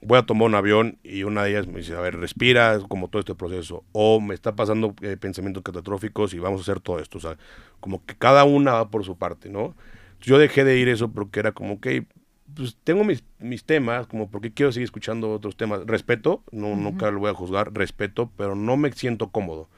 voy 0.00 0.18
a 0.18 0.22
tomar 0.22 0.46
un 0.46 0.54
avión 0.54 0.98
y 1.02 1.24
una 1.24 1.42
de 1.42 1.50
ellas 1.50 1.66
me 1.66 1.78
dice, 1.78 1.94
a 1.94 2.00
ver, 2.00 2.16
respira, 2.16 2.78
como 2.88 3.08
todo 3.08 3.20
este 3.20 3.34
proceso. 3.34 3.84
O 3.92 4.20
me 4.20 4.34
está 4.34 4.54
pasando 4.54 4.94
eh, 5.02 5.16
pensamientos 5.16 5.62
catastróficos 5.62 6.32
y 6.34 6.38
vamos 6.38 6.60
a 6.60 6.62
hacer 6.62 6.80
todo 6.80 7.00
esto. 7.00 7.18
O 7.18 7.20
sea, 7.20 7.36
como 7.80 8.04
que 8.04 8.14
cada 8.16 8.44
una 8.44 8.72
va 8.72 8.90
por 8.90 9.04
su 9.04 9.16
parte, 9.16 9.50
¿no? 9.50 9.74
Yo 10.20 10.38
dejé 10.38 10.64
de 10.64 10.78
ir 10.78 10.88
eso 10.88 11.10
porque 11.10 11.40
era 11.40 11.52
como, 11.52 11.80
que 11.80 12.06
pues 12.54 12.76
tengo 12.84 13.04
mis, 13.04 13.24
mis 13.38 13.64
temas, 13.64 14.06
como 14.06 14.30
porque 14.30 14.52
quiero 14.52 14.70
seguir 14.70 14.84
escuchando 14.84 15.32
otros 15.32 15.56
temas. 15.56 15.80
Respeto, 15.86 16.42
no, 16.52 16.76
nunca 16.76 17.10
lo 17.10 17.18
voy 17.18 17.30
a 17.30 17.34
juzgar, 17.34 17.72
respeto, 17.74 18.30
pero 18.36 18.54
no 18.54 18.76
me 18.76 18.92
siento 18.92 19.30
cómodo 19.30 19.68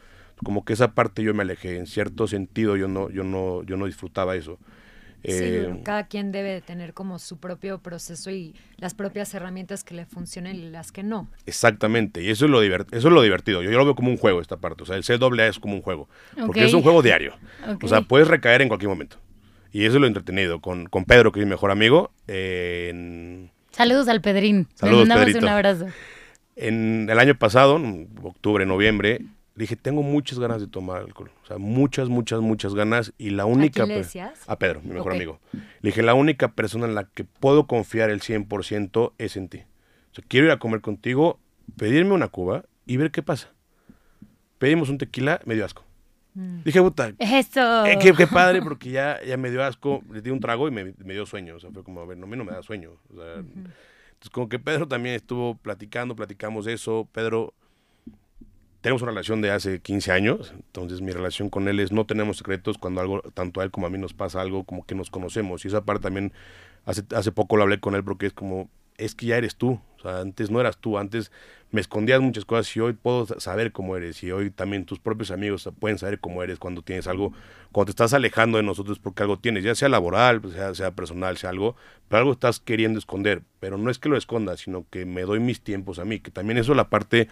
como 0.45 0.65
que 0.65 0.73
esa 0.73 0.93
parte 0.95 1.23
yo 1.23 1.35
me 1.35 1.43
alejé, 1.43 1.77
en 1.77 1.87
cierto 1.87 2.27
sentido 2.27 2.77
yo 2.77 2.89
no, 2.89 3.11
yo 3.11 3.25
no, 3.25 3.63
yo 3.65 3.77
no 3.77 3.87
disfrutaba 3.87 4.37
eso. 4.37 4.59
Sí, 5.25 5.33
eh, 5.33 5.81
cada 5.85 6.07
quien 6.07 6.31
debe 6.31 6.61
tener 6.61 6.95
como 6.95 7.19
su 7.19 7.39
propio 7.39 7.79
proceso 7.79 8.31
y 8.31 8.55
las 8.77 8.95
propias 8.95 9.35
herramientas 9.35 9.83
que 9.83 9.95
le 9.95 10.07
funcionen 10.07 10.55
y 10.55 10.71
las 10.71 10.93
que 10.93 11.03
no. 11.03 11.29
Exactamente, 11.45 12.23
y 12.23 12.31
eso 12.31 12.45
es 12.45 12.51
lo, 12.51 12.63
eso 12.63 12.87
es 12.93 13.05
lo 13.05 13.23
divertido. 13.23 13.63
Yo, 13.63 13.71
lo 13.71 13.85
veo 13.85 13.97
como 13.97 14.11
un 14.11 14.17
juego 14.17 14.41
esta 14.41 14.59
parte, 14.59 14.85
o 14.85 14.87
sea, 14.87 14.97
el 14.97 15.05
CAA 15.05 15.49
es 15.49 15.59
como 15.59 15.75
un 15.75 15.83
juego, 15.83 16.09
porque 16.47 16.65
es 16.65 16.73
un 16.73 16.83
juego 16.83 17.03
diario. 17.03 17.35
O 17.83 17.89
sea, 17.89 18.03
puedes 18.03 18.29
recaer 18.29 18.63
en 18.63 18.69
cualquier 18.69 18.91
momento. 18.91 19.17
Y 19.73 19.85
eso 19.85 19.97
es 19.97 20.01
lo 20.01 20.07
entretenido. 20.07 20.61
Con, 20.61 20.87
con 20.87 21.05
Pedro, 21.05 21.31
que 21.31 21.41
es 21.41 21.47
mi 21.47 21.51
mejor 21.51 21.71
amigo. 21.71 22.11
Saludos 23.71 24.09
al 24.09 24.21
Pedrín. 24.21 24.69
Saludos, 24.75 25.07
Le 25.07 25.15
mandamos 25.15 25.43
un 25.43 25.49
abrazo. 25.49 25.87
En 26.57 27.09
el 27.11 27.19
año 27.19 27.35
pasado, 27.37 27.81
octubre, 28.23 28.67
noviembre, 28.67 29.21
dije, 29.65 29.77
tengo 29.77 30.03
muchas 30.03 30.39
ganas 30.39 30.61
de 30.61 30.67
tomar 30.67 31.03
alcohol. 31.03 31.31
O 31.43 31.47
sea, 31.47 31.59
muchas, 31.59 32.09
muchas, 32.09 32.41
muchas 32.41 32.75
ganas. 32.75 33.13
Y 33.19 33.31
la 33.31 33.45
única... 33.45 33.85
¿A, 33.85 34.53
a 34.53 34.59
Pedro, 34.59 34.81
mi 34.83 34.95
mejor 34.95 35.13
amigo. 35.13 35.41
Le 35.53 35.91
dije, 35.91 36.03
la 36.03 36.15
única 36.15 36.53
persona 36.53 36.87
en 36.87 36.95
la 36.95 37.05
que 37.05 37.25
puedo 37.25 37.67
confiar 37.67 38.11
el 38.11 38.21
100% 38.21 39.13
es 39.19 39.37
en 39.37 39.49
ti. 39.49 39.59
O 40.13 40.15
sea, 40.15 40.25
quiero 40.27 40.47
ir 40.47 40.53
a 40.53 40.59
comer 40.59 40.81
contigo, 40.81 41.41
pedirme 41.77 42.13
una 42.13 42.29
cuba 42.29 42.65
y 42.87 42.97
ver 42.97 43.11
qué 43.11 43.23
pasa. 43.23 43.53
Pedimos 44.59 44.89
un 44.89 44.99
tequila, 44.99 45.41
me 45.45 45.55
dio 45.55 45.65
asco. 45.65 45.85
Mm. 46.35 46.63
Dije, 46.65 46.81
puta. 46.81 47.13
Eso. 47.19 47.87
Eh, 47.87 47.99
qué, 48.01 48.27
padre, 48.27 48.63
porque 48.63 48.91
ya, 48.91 49.21
ya 49.25 49.37
me 49.37 49.51
dio 49.51 49.65
asco. 49.65 50.03
Le 50.13 50.23
di 50.23 50.31
un 50.31 50.41
trago 50.41 50.69
y 50.69 50.71
me, 50.71 50.93
dio 50.93 51.27
sueño. 51.27 51.57
O 51.57 51.61
sea, 51.61 51.71
fue 51.71 51.83
como, 51.83 52.01
a 52.01 52.07
ver, 52.07 52.17
no, 52.17 52.27
a 52.27 52.29
mí 52.29 52.37
no 52.37 52.45
me 52.45 52.53
da 52.53 52.63
sueño. 52.63 52.93
O 53.13 53.17
sea, 53.17 53.35
Entonces, 53.35 54.31
como 54.31 54.49
que 54.49 54.59
Pedro 54.59 54.87
también 54.87 55.17
estuvo 55.17 55.57
platicando, 55.57 56.15
platicamos 56.15 56.69
eso. 56.69 57.09
Pedro 57.13 57.55
tenemos 58.89 59.03
una 59.03 59.11
relación 59.11 59.43
de 59.43 59.51
hace 59.51 59.81
15 59.81 60.13
años, 60.13 60.55
entonces 60.55 61.03
mi 61.03 61.13
relación 61.13 61.51
con 61.51 61.69
él 61.69 61.79
es 61.79 61.93
no 61.93 62.07
tenemos 62.07 62.39
secretos 62.39 62.79
cuando 62.79 63.03
algo, 63.03 63.21
tanto 63.35 63.61
a 63.61 63.65
él 63.65 63.71
como 63.71 63.87
a 63.87 63.91
mí 63.91 63.99
nos 63.99 64.15
pasa 64.15 64.41
algo, 64.41 64.65
como 64.65 64.87
que 64.87 64.95
nos 64.95 65.11
conocemos. 65.11 65.63
Y 65.67 65.69
esa 65.69 65.85
parte 65.85 66.05
también, 66.05 66.33
hace, 66.87 67.03
hace 67.15 67.31
poco 67.31 67.59
lo 67.59 67.65
hablé 67.65 67.81
con 67.81 67.95
él 67.95 68.03
porque 68.03 68.25
es 68.25 68.33
como, 68.33 68.71
es 68.97 69.15
que 69.15 69.27
ya 69.27 69.37
eres 69.37 69.57
tú, 69.57 69.79
o 69.99 70.01
sea, 70.01 70.21
antes 70.21 70.51
no 70.51 70.59
eras 70.59 70.79
tú, 70.79 70.97
antes 70.97 71.31
me 71.71 71.83
escondías 71.83 72.23
muchas 72.23 72.47
cosas 72.47 72.75
y 72.75 72.81
hoy 72.81 72.95
puedo 72.95 73.27
saber 73.39 73.73
cómo 73.73 73.95
eres 73.95 74.23
y 74.23 74.33
hoy 74.33 74.49
también 74.49 74.87
tus 74.87 74.99
propios 74.99 75.33
amigos 75.33 75.69
pueden 75.79 75.99
saber 75.99 76.19
cómo 76.19 76.43
eres 76.43 76.59
cuando 76.59 76.81
tienes 76.81 77.07
algo, 77.09 77.35
cuando 77.73 77.89
te 77.89 77.91
estás 77.91 78.15
alejando 78.15 78.57
de 78.57 78.63
nosotros 78.63 78.99
porque 78.99 79.23
algo 79.23 79.39
tienes, 79.39 79.65
ya 79.65 79.75
sea 79.75 79.91
laboral, 79.91 80.41
sea, 80.51 80.75
sea 80.75 80.93
personal, 80.93 81.37
sea 81.37 81.51
algo, 81.51 81.77
pero 82.09 82.21
algo 82.21 82.33
estás 82.33 82.59
queriendo 82.59 82.99
esconder, 82.99 83.43
pero 83.61 83.77
no 83.77 83.91
es 83.91 83.99
que 83.99 84.09
lo 84.09 84.17
escondas, 84.17 84.61
sino 84.61 84.87
que 84.89 85.05
me 85.05 85.25
doy 85.25 85.41
mis 85.41 85.61
tiempos 85.61 85.99
a 85.99 86.07
mí, 86.07 86.21
que 86.21 86.31
también 86.31 86.57
eso 86.57 86.73
es 86.73 86.77
la 86.79 86.89
parte 86.89 87.29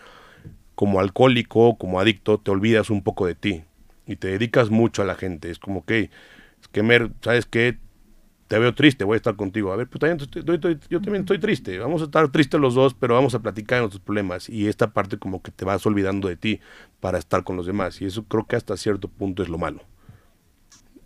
como 0.76 1.00
alcohólico, 1.00 1.76
como 1.76 1.98
adicto, 1.98 2.38
te 2.38 2.52
olvidas 2.52 2.90
un 2.90 3.02
poco 3.02 3.26
de 3.26 3.34
ti 3.34 3.64
y 4.06 4.14
te 4.16 4.28
dedicas 4.28 4.70
mucho 4.70 5.02
a 5.02 5.04
la 5.04 5.16
gente, 5.16 5.50
es 5.50 5.58
como 5.58 5.84
que, 5.84 6.10
es 6.60 6.68
que 6.70 6.84
Mer, 6.84 7.10
¿sabes 7.20 7.46
qué? 7.46 7.78
te 8.48 8.58
veo 8.58 8.74
triste, 8.74 9.04
voy 9.04 9.14
a 9.14 9.16
estar 9.16 9.36
contigo. 9.36 9.72
A 9.72 9.76
ver, 9.76 9.88
pues 9.88 10.00
también 10.00 10.18
yo 10.88 11.00
también 11.00 11.22
estoy 11.22 11.38
triste. 11.38 11.78
Vamos 11.78 12.02
a 12.02 12.04
estar 12.04 12.28
tristes 12.28 12.60
los 12.60 12.74
dos, 12.74 12.94
pero 12.94 13.14
vamos 13.14 13.34
a 13.34 13.40
platicar 13.40 13.78
de 13.78 13.82
nuestros 13.82 14.02
problemas. 14.02 14.48
Y 14.48 14.68
esta 14.68 14.92
parte 14.92 15.18
como 15.18 15.42
que 15.42 15.50
te 15.50 15.64
vas 15.64 15.84
olvidando 15.86 16.28
de 16.28 16.36
ti 16.36 16.60
para 17.00 17.18
estar 17.18 17.42
con 17.42 17.56
los 17.56 17.66
demás. 17.66 18.00
Y 18.00 18.06
eso 18.06 18.24
creo 18.24 18.46
que 18.46 18.56
hasta 18.56 18.76
cierto 18.76 19.08
punto 19.08 19.42
es 19.42 19.48
lo 19.48 19.58
malo. 19.58 19.80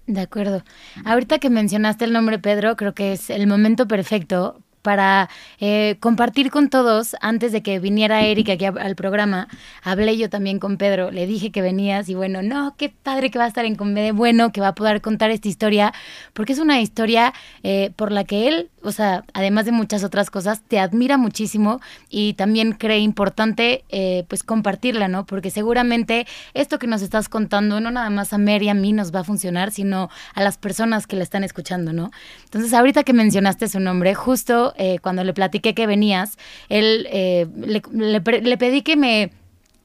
De 0.06 0.20
acuerdo. 0.20 0.62
Ahorita 1.04 1.38
que 1.38 1.50
mencionaste 1.50 2.04
el 2.04 2.12
nombre 2.12 2.38
Pedro, 2.38 2.76
creo 2.76 2.94
que 2.94 3.12
es 3.12 3.30
el 3.30 3.46
momento 3.46 3.86
perfecto 3.86 4.60
para 4.82 5.28
eh, 5.58 5.96
compartir 6.00 6.50
con 6.50 6.70
todos. 6.70 7.16
Antes 7.20 7.52
de 7.52 7.62
que 7.62 7.78
viniera 7.78 8.22
Erika 8.24 8.52
aquí 8.52 8.64
al 8.64 8.94
programa, 8.94 9.48
hablé 9.82 10.16
yo 10.16 10.30
también 10.30 10.58
con 10.58 10.76
Pedro, 10.76 11.10
le 11.10 11.26
dije 11.26 11.50
que 11.50 11.62
venías 11.62 12.08
y 12.08 12.14
bueno, 12.14 12.42
no, 12.42 12.74
qué 12.76 12.88
padre 12.88 13.30
que 13.30 13.38
va 13.38 13.44
a 13.44 13.48
estar 13.48 13.64
en 13.64 13.74
Comedia 13.74 14.12
Bueno, 14.12 14.52
que 14.52 14.60
va 14.60 14.68
a 14.68 14.74
poder 14.74 15.00
contar 15.00 15.30
esta 15.30 15.48
historia, 15.48 15.92
porque 16.32 16.52
es 16.52 16.58
una 16.58 16.80
historia 16.80 17.32
eh, 17.62 17.92
por 17.96 18.12
la 18.12 18.24
que 18.24 18.48
él, 18.48 18.70
o 18.82 18.92
sea, 18.92 19.24
además 19.34 19.64
de 19.64 19.72
muchas 19.72 20.04
otras 20.04 20.30
cosas, 20.30 20.62
te 20.66 20.78
admira 20.78 21.18
muchísimo 21.18 21.80
y 22.08 22.34
también 22.34 22.72
cree 22.72 22.98
importante 22.98 23.84
eh, 23.88 24.24
pues 24.28 24.42
compartirla, 24.42 25.08
¿no? 25.08 25.26
Porque 25.26 25.50
seguramente 25.50 26.26
esto 26.54 26.78
que 26.78 26.86
nos 26.86 27.02
estás 27.02 27.28
contando 27.28 27.80
no 27.80 27.90
nada 27.90 28.10
más 28.10 28.32
a 28.32 28.38
Mary 28.38 28.66
y 28.66 28.68
a 28.68 28.74
mí 28.74 28.92
nos 28.92 29.14
va 29.14 29.20
a 29.20 29.24
funcionar, 29.24 29.70
sino 29.70 30.10
a 30.34 30.42
las 30.42 30.58
personas 30.58 31.06
que 31.06 31.16
la 31.16 31.22
están 31.22 31.44
escuchando, 31.44 31.92
¿no? 31.92 32.10
Entonces, 32.44 32.74
ahorita 32.74 33.04
que 33.04 33.12
mencionaste 33.12 33.68
su 33.68 33.80
nombre, 33.80 34.14
justo 34.14 34.69
eh, 34.76 34.98
cuando 35.00 35.24
le 35.24 35.32
platiqué 35.32 35.74
que 35.74 35.86
venías, 35.86 36.38
él 36.68 37.06
eh, 37.10 37.46
le, 37.56 38.56
pedí 38.56 38.82
que 38.82 38.96
me 38.96 39.32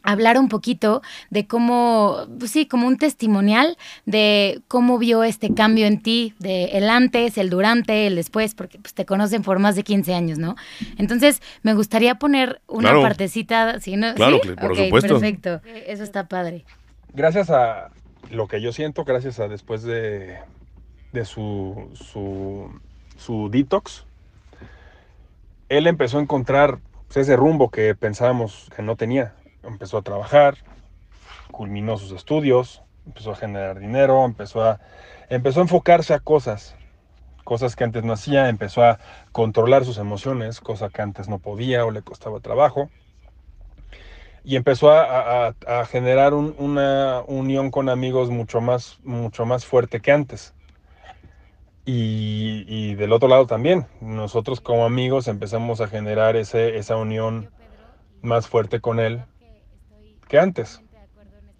hablara 0.04 0.40
un 0.40 0.50
poquito 0.50 1.02
de 1.32 1.48
cómo, 1.48 2.28
pues 2.40 2.52
sí, 2.52 2.68
como 2.68 2.88
un 2.88 2.98
testimonial 2.98 3.78
de 4.06 4.62
cómo 4.68 4.98
vio 5.00 5.24
este 5.24 5.54
cambio 5.54 5.88
en 5.88 6.02
ti, 6.02 6.34
de 6.40 6.66
el 6.78 6.90
antes, 6.90 7.38
el 7.38 7.50
durante, 7.50 8.08
el 8.08 8.16
después, 8.16 8.54
porque 8.54 8.78
pues, 8.78 8.94
te 8.94 9.06
conocen 9.06 9.42
por 9.42 9.60
más 9.60 9.76
de 9.76 9.84
15 9.84 10.14
años, 10.14 10.38
¿no? 10.38 10.56
Entonces, 10.98 11.42
me 11.64 11.74
gustaría 11.74 12.16
poner 12.16 12.62
una 12.68 12.94
partecita, 13.02 13.80
¿sí? 13.80 13.98
¿no? 13.98 14.14
Claro, 14.14 14.40
por 14.40 14.78
supuesto. 14.78 15.20
Perfecto, 15.20 15.62
eso 15.88 16.04
está 16.04 16.28
padre. 16.28 16.66
Gracias 17.14 17.50
a 17.50 17.90
lo 18.30 18.48
que 18.48 18.62
yo 18.62 18.72
siento, 18.72 19.04
gracias 19.06 19.40
a 19.40 19.48
después 19.48 19.84
de, 19.84 20.38
de 21.14 21.26
su, 21.26 21.90
su, 21.94 22.70
su 23.18 23.50
detox, 23.50 24.06
él 25.70 25.88
empezó 25.88 26.18
a 26.18 26.22
encontrar 26.22 26.80
pues, 27.07 27.18
ese 27.18 27.36
rumbo 27.36 27.70
que 27.70 27.95
pensábamos 27.95 28.70
que 28.76 28.82
no 28.82 28.95
tenía. 28.95 29.36
Empezó 29.63 29.97
a 29.97 30.01
trabajar, 30.03 30.57
culminó 31.51 31.97
sus 31.97 32.11
estudios, 32.11 32.84
empezó 33.05 33.32
a 33.32 33.36
generar 33.36 33.80
dinero, 33.80 34.24
empezó 34.26 34.63
a, 34.63 34.80
empezó 35.30 35.59
a 35.59 35.63
enfocarse 35.63 36.13
a 36.13 36.20
cosas, 36.20 36.76
cosas 37.43 37.76
que 37.76 37.84
antes 37.84 38.03
no 38.03 38.13
hacía, 38.13 38.49
empezó 38.49 38.84
a 38.84 38.99
controlar 39.32 39.86
sus 39.86 39.97
emociones, 39.97 40.59
cosa 40.59 40.89
que 40.89 41.01
antes 41.01 41.28
no 41.28 41.39
podía 41.39 41.86
o 41.86 41.91
le 41.91 42.01
costaba 42.01 42.39
trabajo. 42.39 42.89
Y 44.43 44.57
empezó 44.57 44.91
a, 44.91 45.55
generar 45.89 46.36
una 46.36 47.22
unión 47.26 47.72
con 47.72 47.89
amigos 47.89 48.30
mucho 48.30 48.61
más, 48.61 48.99
mucho 49.03 49.43
más 49.47 49.66
fuerte 49.66 50.01
que 50.01 50.11
antes. 50.11 50.53
Y, 51.88 52.96
del 52.96 53.14
otro 53.14 53.28
lado 53.30 53.46
también, 53.46 53.86
nosotros 54.02 54.60
como 54.60 54.86
amigos 54.86 55.28
empezamos 55.28 55.82
a 55.82 55.88
generar 55.88 56.36
ese, 56.36 56.78
esa 56.78 56.96
unión 56.96 57.52
más 58.24 58.48
fuerte 58.48 58.82
con 58.82 59.00
él 59.00 59.24
que 60.28 60.40
antes. 60.40 60.82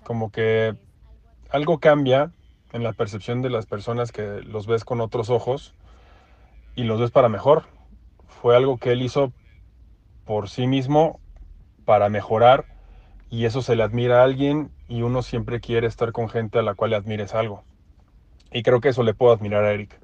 Como 0.04 0.32
que 0.32 0.76
algo 1.52 1.80
cambia 1.80 2.32
en 2.74 2.84
la 2.84 2.94
percepción 2.94 3.44
de 3.44 3.52
las 3.52 3.68
personas 3.68 4.12
que 4.12 4.42
los 4.42 4.66
ves 4.66 4.84
con 4.84 5.00
otros 5.00 5.30
ojos 5.30 5.76
y 6.76 6.84
los 6.84 7.00
ves 7.00 7.12
para 7.12 7.30
mejor. 7.30 7.64
Fue 8.28 8.56
algo 8.56 8.78
que 8.78 8.94
él 8.94 9.04
hizo 9.04 9.32
por 10.26 10.50
sí 10.50 10.66
mismo 10.66 11.20
para 11.86 12.10
mejorar 12.10 12.66
y 13.30 13.46
eso 13.46 13.62
se 13.62 13.76
le 13.76 13.84
admira 13.84 14.22
a 14.22 14.24
alguien 14.24 14.72
y 14.88 15.04
uno 15.04 15.22
siempre 15.22 15.60
quiere 15.60 15.88
estar 15.88 16.12
con 16.12 16.30
gente 16.30 16.60
a 16.60 16.64
la 16.64 16.74
cual 16.74 16.92
le 16.92 16.96
admires 16.98 17.36
algo. 17.36 17.64
Y 18.52 18.64
creo 18.64 18.82
que 18.82 18.90
eso 18.90 19.04
le 19.04 19.14
puedo 19.14 19.34
admirar 19.34 19.64
a 19.64 19.72
Eric. 19.72 20.00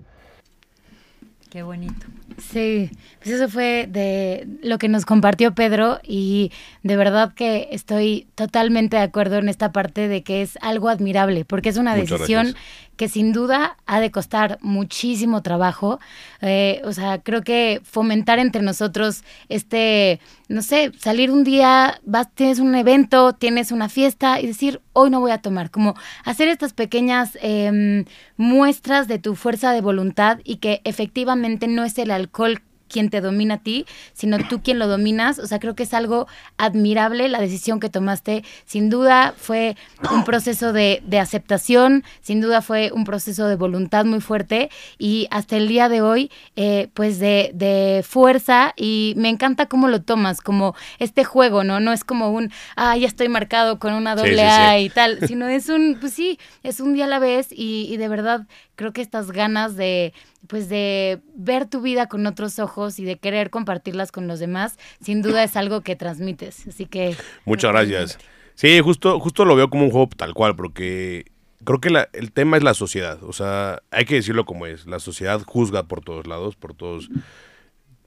Qué 1.52 1.64
bonito. 1.64 2.08
Sí, 2.38 2.90
pues 3.20 3.36
eso 3.36 3.50
fue 3.50 3.86
de 3.90 4.48
lo 4.64 4.78
que 4.78 4.88
nos 4.88 5.06
compartió 5.06 5.54
Pedro 5.54 6.00
y 6.02 6.54
de 6.82 6.96
verdad 6.96 7.34
que 7.34 7.68
estoy 7.74 8.26
totalmente 8.36 8.96
de 8.96 9.04
acuerdo 9.04 9.38
en 9.38 9.50
esta 9.50 9.74
parte 9.74 10.08
de 10.08 10.24
que 10.24 10.42
es 10.42 10.58
algo 10.62 10.88
admirable, 10.88 11.44
porque 11.44 11.68
es 11.68 11.76
una 11.76 11.94
decisión 11.94 12.56
que 13.02 13.10
sin 13.10 13.34
duda 13.34 13.78
ha 13.88 14.00
de 14.00 14.12
costar 14.12 14.60
muchísimo 14.62 15.42
trabajo. 15.42 16.00
Eh, 16.40 16.84
o 16.86 16.94
sea, 16.94 17.18
creo 17.18 17.42
que 17.42 17.82
fomentar 17.84 18.38
entre 18.38 18.62
nosotros 18.62 19.24
este, 19.50 20.20
no 20.50 20.62
sé, 20.62 20.92
salir 21.00 21.32
un 21.32 21.44
día, 21.44 22.00
vas, 22.06 22.32
tienes 22.36 22.60
un 22.60 22.76
evento, 22.76 23.34
tienes 23.34 23.72
una 23.72 23.90
fiesta 23.90 24.40
y 24.40 24.46
decir, 24.46 24.82
hoy 24.94 25.10
no 25.10 25.20
voy 25.20 25.32
a 25.32 25.40
tomar, 25.40 25.72
como 25.72 25.96
hacer 26.26 26.48
estas 26.48 26.74
pequeñas 26.74 27.40
em, 27.42 28.06
muestras 28.38 29.08
de 29.08 29.18
tu 29.18 29.34
fuerza 29.34 29.72
de 29.72 29.82
voluntad 29.82 30.38
y 30.44 30.58
que 30.58 30.82
efectivamente 30.84 31.68
no 31.68 31.84
es 31.84 31.98
el 31.98 32.12
alcohol 32.12 32.62
quien 32.92 33.10
te 33.10 33.22
domina 33.22 33.56
a 33.56 33.58
ti, 33.58 33.86
sino 34.14 34.38
tú 34.48 34.62
quien 34.62 34.78
lo 34.78 34.88
dominas. 34.88 35.40
O 35.40 35.48
sea, 35.48 35.60
creo 35.60 35.76
que 35.76 35.84
es 35.84 35.94
algo 35.94 36.28
admirable 36.58 37.30
la 37.30 37.40
decisión 37.40 37.80
que 37.80 37.90
tomaste. 37.90 38.44
Sin 38.66 38.90
duda 38.90 39.34
fue 39.38 39.76
un 40.12 40.24
proceso 40.24 40.74
de, 40.74 41.02
aceptación, 41.20 42.04
sin 42.22 42.42
duda 42.42 42.62
fue 42.62 42.92
un 42.94 43.04
proceso 43.04 43.48
de 43.48 43.56
voluntad 43.56 44.06
muy 44.06 44.22
fuerte 44.22 44.70
y 44.98 45.28
hasta 45.30 45.56
el 45.56 45.68
día 45.68 45.88
de 45.88 46.02
hoy, 46.02 46.32
eh, 46.56 46.90
pues 46.94 47.20
de, 47.20 47.52
de, 47.54 48.04
fuerza 48.04 48.74
y 48.76 49.14
me 49.18 49.30
encanta 49.30 49.68
cómo 49.68 49.88
lo 49.88 50.02
tomas, 50.02 50.42
como 50.42 50.76
este 50.98 51.24
juego, 51.24 51.64
¿no? 51.64 51.80
No 51.80 51.94
es 51.94 52.04
como 52.04 52.32
un, 52.32 52.52
ah, 52.76 52.98
ya 52.98 53.08
estoy 53.08 53.30
marcado 53.30 53.78
con 53.78 53.94
una 53.94 54.16
doble 54.16 54.44
A 54.44 54.80
y 54.80 54.90
tal, 54.90 55.20
sino 55.28 55.48
es 55.48 55.70
un, 55.70 55.98
pues 56.00 56.14
sí, 56.14 56.40
es 56.64 56.80
un 56.80 56.94
día 56.94 57.06
a 57.06 57.08
la 57.08 57.20
vez 57.20 57.50
y, 57.52 57.88
y 57.92 57.98
de 57.98 58.08
verdad 58.08 58.48
creo 58.76 58.94
que 58.94 59.02
estas 59.02 59.32
ganas 59.32 59.76
de, 59.76 60.14
pues 60.48 60.70
de 60.70 61.22
ver 61.36 61.66
tu 61.68 61.82
vida 61.82 62.08
con 62.08 62.26
otros 62.26 62.60
ojos 62.60 63.00
y 63.00 63.06
de 63.06 63.18
querer 63.18 63.50
compartirlas 63.50 64.12
con 64.12 64.28
los 64.28 64.40
demás, 64.40 64.78
sin 65.02 65.22
duda 65.22 65.44
es 65.44 65.56
algo 65.56 65.82
que 65.82 65.96
transmites. 65.96 66.68
Así 66.68 66.86
que... 66.86 67.16
Muchas 67.46 67.72
gracias. 67.72 68.18
Sí, 68.56 68.80
justo, 68.82 69.20
justo 69.20 69.46
lo 69.46 69.56
veo 69.56 69.70
como 69.70 69.86
un 69.86 69.92
juego 69.92 70.10
tal 70.16 70.34
cual, 70.34 70.56
porque 70.56 71.26
creo 71.64 71.80
que 71.80 71.90
el 72.14 72.32
tema 72.32 72.58
es 72.58 72.64
la 72.64 72.74
sociedad. 72.74 73.24
O 73.24 73.34
sea, 73.34 73.82
hay 73.92 74.06
que 74.06 74.16
decirlo 74.16 74.46
como 74.46 74.66
es. 74.66 74.86
La 74.86 75.00
sociedad 75.00 75.42
juzga 75.46 75.84
por 75.84 76.02
todos 76.02 76.28
lados, 76.28 76.56
por 76.56 76.74
todos, 76.74 77.10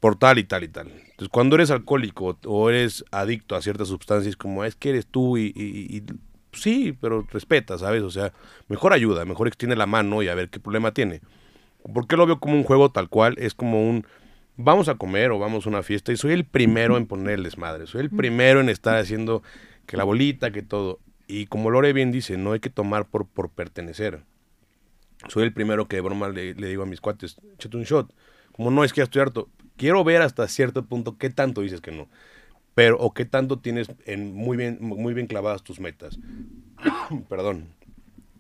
por 0.01 0.17
tal 0.17 0.39
y 0.39 0.45
tal 0.45 0.65
y 0.65 0.69
tal. 0.69 0.89
Entonces, 0.89 1.29
cuando 1.31 1.57
eres 1.57 1.71
alcohólico 1.71 2.39
o 2.45 2.71
eres 2.71 3.05
adicto 3.11 3.57
a 3.57 3.63
ciertas 3.63 3.89
sustancias, 3.89 4.37
como 4.37 4.65
es 4.65 4.77
que 4.77 4.91
eres 4.91 5.07
tú 5.07 5.39
y 5.39 6.03
sí, 6.55 6.97
pero 7.01 7.27
respeta, 7.31 7.79
¿sabes? 7.79 8.03
O 8.03 8.11
sea, 8.11 8.33
mejor 8.69 8.93
ayuda, 8.93 9.25
mejor 9.25 9.49
extiende 9.49 9.77
la 9.77 9.87
mano 9.87 10.23
y 10.23 10.29
a 10.29 10.35
ver 10.35 10.49
qué 10.49 10.61
problema 10.61 10.93
tiene. 10.93 11.21
¿Por 11.93 12.07
qué 12.07 12.17
lo 12.17 12.27
veo 12.27 12.41
como 12.41 12.55
un 12.55 12.65
juego 12.65 12.91
tal 12.91 13.09
cual? 13.09 13.37
Es 13.39 13.55
como 13.55 13.89
un 13.89 14.07
vamos 14.57 14.89
a 14.89 14.95
comer 14.95 15.31
o 15.31 15.39
vamos 15.39 15.67
a 15.67 15.69
una 15.69 15.83
fiesta 15.83 16.13
y 16.13 16.17
soy 16.17 16.33
el 16.33 16.45
primero 16.45 16.97
en 16.97 17.07
ponerles 17.07 17.59
madre, 17.59 17.87
soy 17.87 18.03
el 18.03 18.11
primero 18.11 18.61
en 18.61 18.69
estar 18.69 18.97
haciendo 18.97 19.43
que 19.87 19.97
la 19.97 20.05
bolita, 20.05 20.51
que 20.51 20.63
todo. 20.63 21.01
Y 21.27 21.47
como 21.47 21.71
Lore 21.71 21.93
bien 21.93 22.13
dice, 22.13 22.37
no 22.37 22.53
hay 22.53 22.61
que 22.61 22.71
tomar 22.71 23.07
por, 23.07 23.27
por 23.27 23.51
pertenecer. 23.51 24.23
Soy 25.29 25.43
el 25.45 25.53
primero 25.53 25.89
que 25.89 25.97
de 25.97 26.03
broma 26.03 26.29
le, 26.29 26.55
digo 26.55 26.83
a 26.83 26.87
mis 26.87 27.01
cuates, 27.01 27.37
échate 27.55 27.77
un 27.77 27.85
shot. 27.85 28.15
Como 28.53 28.71
no 28.71 28.85
es 28.85 28.93
que 28.93 28.99
ya 28.99 29.05
estoy 29.05 29.23
harto. 29.23 29.49
Quiero 29.77 30.05
ver 30.05 30.23
hasta 30.23 30.47
cierto 30.49 30.85
punto 30.85 31.17
qué 31.19 31.31
tanto 31.31 31.63
dices 31.63 31.81
que 31.81 31.91
no 31.91 32.09
pero 32.75 32.99
o 32.99 33.15
qué 33.15 33.25
tanto 33.25 33.59
tienes 33.59 33.89
en 34.05 34.35
muy 34.35 34.57
bien, 34.57 34.79
muy 34.81 35.15
bien 35.15 35.27
clavadas 35.27 35.63
tus 35.63 35.81
metas. 35.81 36.19
Perdón. 37.29 37.69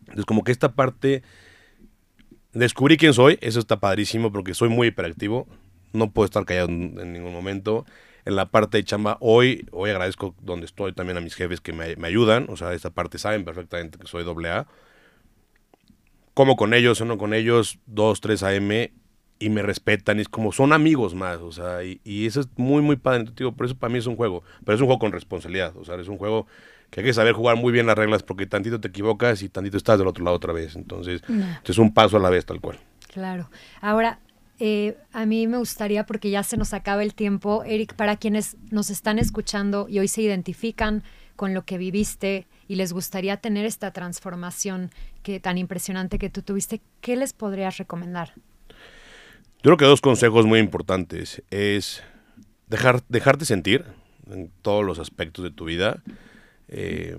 Entonces, 0.01 0.27
como 0.27 0.45
que 0.45 0.53
esta 0.53 0.75
parte, 0.75 1.23
descubrí 2.53 2.97
quién 2.97 3.15
soy, 3.15 3.39
eso 3.41 3.61
está 3.61 3.81
padrísimo 3.81 4.33
porque 4.33 4.55
soy 4.55 4.69
muy 4.69 4.89
hiperactivo, 4.89 5.47
no 5.93 6.11
puedo 6.11 6.27
estar 6.27 6.45
callado 6.45 6.69
en, 6.69 7.13
ningún 7.13 7.33
momento. 7.33 7.87
en 8.25 8.37
la 8.37 8.51
parte 8.51 8.79
de 8.79 8.85
chamba. 8.85 9.19
Hoy, 9.21 9.67
hoy 9.71 9.91
agradezco 9.91 10.35
donde 10.41 10.67
estoy 10.67 10.93
también 10.93 11.17
a 11.17 11.21
mis 11.21 11.35
jefes 11.35 11.61
que 11.61 11.73
me, 11.73 11.97
me 11.97 12.09
ayudan, 12.09 12.47
o 12.49 12.57
sea, 12.57 12.73
esta 12.73 12.91
parte 12.91 13.19
saben 13.19 13.45
perfectamente 13.45 13.99
que 13.99 14.07
soy 14.07 14.25
doble 14.25 14.51
A. 14.51 14.67
Como 16.35 16.57
con 16.57 16.75
ellos, 16.75 17.01
uno 17.01 17.17
con 17.17 17.33
ellos, 17.33 17.79
2, 17.87 18.21
3 18.21 18.43
AM 18.43 18.91
y 19.39 19.51
me 19.51 19.63
respetan 19.63 20.19
y 20.19 20.23
es 20.23 20.29
como 20.29 20.53
son 20.53 20.73
amigos 20.73 21.15
más, 21.15 21.39
o 21.39 21.53
sea, 21.53 21.85
y, 21.85 22.01
y 22.05 22.27
eso 22.27 22.41
es 22.41 22.49
muy, 22.57 22.83
muy 22.83 22.97
padre. 22.97 23.25
Digo, 23.37 23.53
por 23.53 23.67
eso 23.67 23.77
para 23.77 23.93
mí 23.93 23.99
es 23.99 24.07
un 24.07 24.17
juego, 24.17 24.43
pero 24.65 24.77
es 24.77 24.81
un 24.81 24.87
juego 24.87 24.99
con 24.99 25.13
responsabilidad, 25.13 25.77
o 25.77 25.85
sea, 25.85 25.97
es 25.97 26.09
un 26.09 26.19
juego 26.19 26.47
que 26.91 27.01
hay 27.01 27.07
que 27.07 27.13
saber 27.13 27.33
jugar 27.33 27.57
muy 27.57 27.73
bien 27.73 27.87
las 27.87 27.99
reglas 27.99 28.23
porque 28.23 28.47
tantito 28.47 28.81
te 28.81 28.87
equivocas 28.87 29.43
y 29.43 29.49
tantito 29.49 29.77
estás 29.77 29.99
del 29.99 30.07
otro 30.07 30.25
lado 30.25 30.37
otra 30.37 30.53
vez. 30.53 30.77
Entonces, 30.77 31.23
es 31.65 31.79
un 31.79 31.93
paso 31.93 32.19
a 32.19 32.21
la 32.21 32.31
vez 32.31 32.47
tal 32.47 32.61
cual. 32.61 32.79
Claro. 33.13 33.51
Ahora, 33.81 34.21
eh, 34.61 34.97
a 35.13 35.27
mí 35.27 35.49
me 35.49 35.59
gustaría, 35.59 36.07
porque 36.07 36.31
ya 36.31 36.45
se 36.45 36.57
nos 36.57 36.73
acaba 36.73 37.03
el 37.03 37.15
tiempo, 37.15 37.65
Eric, 37.65 37.95
para 37.95 38.17
quienes 38.17 38.57
nos 38.71 38.91
están 38.91 39.19
escuchando 39.19 39.89
y 39.89 39.99
hoy 39.99 40.07
se 40.07 40.23
identifican 40.23 41.03
con 41.35 41.53
lo 41.53 41.65
que 41.65 41.79
viviste 41.79 42.47
y 42.69 42.77
les 42.77 42.93
gustaría 42.93 43.39
tener 43.39 43.67
esta 43.67 43.91
transformación 43.91 44.91
que 45.25 45.41
tan 45.41 45.59
impresionante 45.59 46.21
que 46.21 46.31
tú 46.31 46.43
tuviste, 46.43 46.81
¿qué 47.01 47.17
les 47.17 47.33
podrías 47.33 47.77
recomendar? 47.77 48.35
Yo 49.65 49.71
creo 49.71 49.77
que 49.79 49.85
dos 49.87 50.03
consejos 50.03 50.45
muy 50.45 50.59
importantes 50.59 51.43
es 51.51 52.03
dejar, 52.67 53.03
dejarte 53.09 53.47
sentir 53.47 53.87
en 54.31 54.51
todos 54.61 54.85
los 54.85 54.99
aspectos 54.99 55.43
de 55.43 55.51
tu 55.51 55.65
vida 55.65 56.03
eh, 56.69 57.17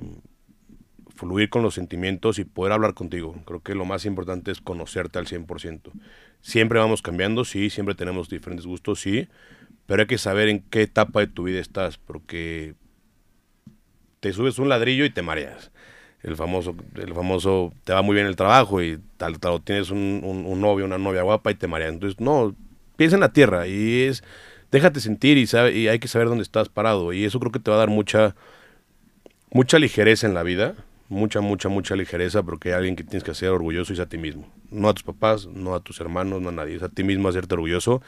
fluir 1.16 1.50
con 1.50 1.64
los 1.64 1.74
sentimientos 1.74 2.38
y 2.38 2.46
poder 2.46 2.74
hablar 2.74 2.94
contigo. 2.94 3.36
Creo 3.48 3.62
que 3.62 3.74
lo 3.74 3.84
más 3.86 4.06
importante 4.06 4.52
es 4.52 4.62
conocerte 4.62 5.18
al 5.18 5.26
100%. 5.26 5.92
Siempre 6.42 6.78
vamos 6.78 7.02
cambiando, 7.02 7.46
sí, 7.46 7.72
siempre 7.72 7.96
tenemos 7.96 8.30
diferentes 8.30 8.68
gustos, 8.68 9.00
sí, 9.00 9.28
pero 9.88 10.02
hay 10.02 10.08
que 10.08 10.20
saber 10.20 10.48
en 10.48 10.60
qué 10.60 10.84
etapa 10.84 11.22
de 11.22 11.28
tu 11.28 11.46
vida 11.46 11.60
estás, 11.60 11.98
porque 11.98 12.76
te 14.20 14.34
subes 14.34 14.60
un 14.60 14.70
ladrillo 14.70 15.04
y 15.04 15.10
te 15.10 15.24
mareas. 15.24 15.72
El 16.26 16.36
famoso, 16.36 16.76
el 16.96 17.14
famoso, 17.14 17.72
te 17.84 17.94
va 17.94 18.02
muy 18.02 18.16
bien 18.16 18.26
el 18.26 18.36
trabajo 18.36 18.82
y 18.82 19.00
tal, 19.18 19.40
tal, 19.40 19.62
tienes 19.62 19.92
un, 19.92 20.22
un, 20.24 20.60
novio, 20.60 20.84
una 20.84 20.98
novia 20.98 21.22
guapa 21.22 21.52
y 21.52 21.56
te 21.56 21.68
mareas. 21.68 21.94
Entonces, 21.94 22.20
no, 22.20 22.56
piensa 22.96 23.16
en 23.16 23.20
la 23.20 23.32
tierra 23.32 23.68
y 23.68 24.02
es, 24.02 24.24
déjate 24.72 25.00
sentir 25.02 25.38
y, 25.38 25.46
sabe, 25.46 25.74
y 25.74 25.88
hay 25.88 26.00
que 26.00 26.08
saber 26.08 26.28
dónde 26.28 26.42
estás 26.42 26.68
parado. 26.68 27.14
Y 27.14 27.26
eso 27.26 27.40
creo 27.40 27.52
que 27.52 27.60
te 27.60 27.70
va 27.70 27.78
a 27.78 27.80
dar 27.80 27.90
mucha, 27.90 28.36
mucha 29.52 29.78
ligereza 29.78 30.26
en 30.26 30.34
la 30.34 30.42
vida, 30.42 30.74
mucha, 31.10 31.42
mucha, 31.42 31.70
mucha 31.70 31.96
ligereza, 31.96 32.42
porque 32.42 32.70
hay 32.70 32.76
alguien 32.76 32.96
que 32.96 33.04
tienes 33.04 33.24
que 33.24 33.36
ser 33.36 33.50
orgulloso 33.50 33.94
y 33.94 33.96
es 33.96 34.00
a 34.00 34.08
ti 34.08 34.18
mismo. 34.18 34.52
No 34.72 34.90
a 34.90 34.96
tus 34.96 35.04
papás, 35.04 35.46
no 35.46 35.76
a 35.76 35.80
tus 35.80 36.02
hermanos, 36.02 36.42
no 36.42 36.50
a 36.50 36.54
nadie, 36.54 36.76
es 36.76 36.84
a 36.84 36.90
ti 36.90 37.04
mismo 37.04 37.30
hacerte 37.30 37.54
orgulloso. 37.54 38.02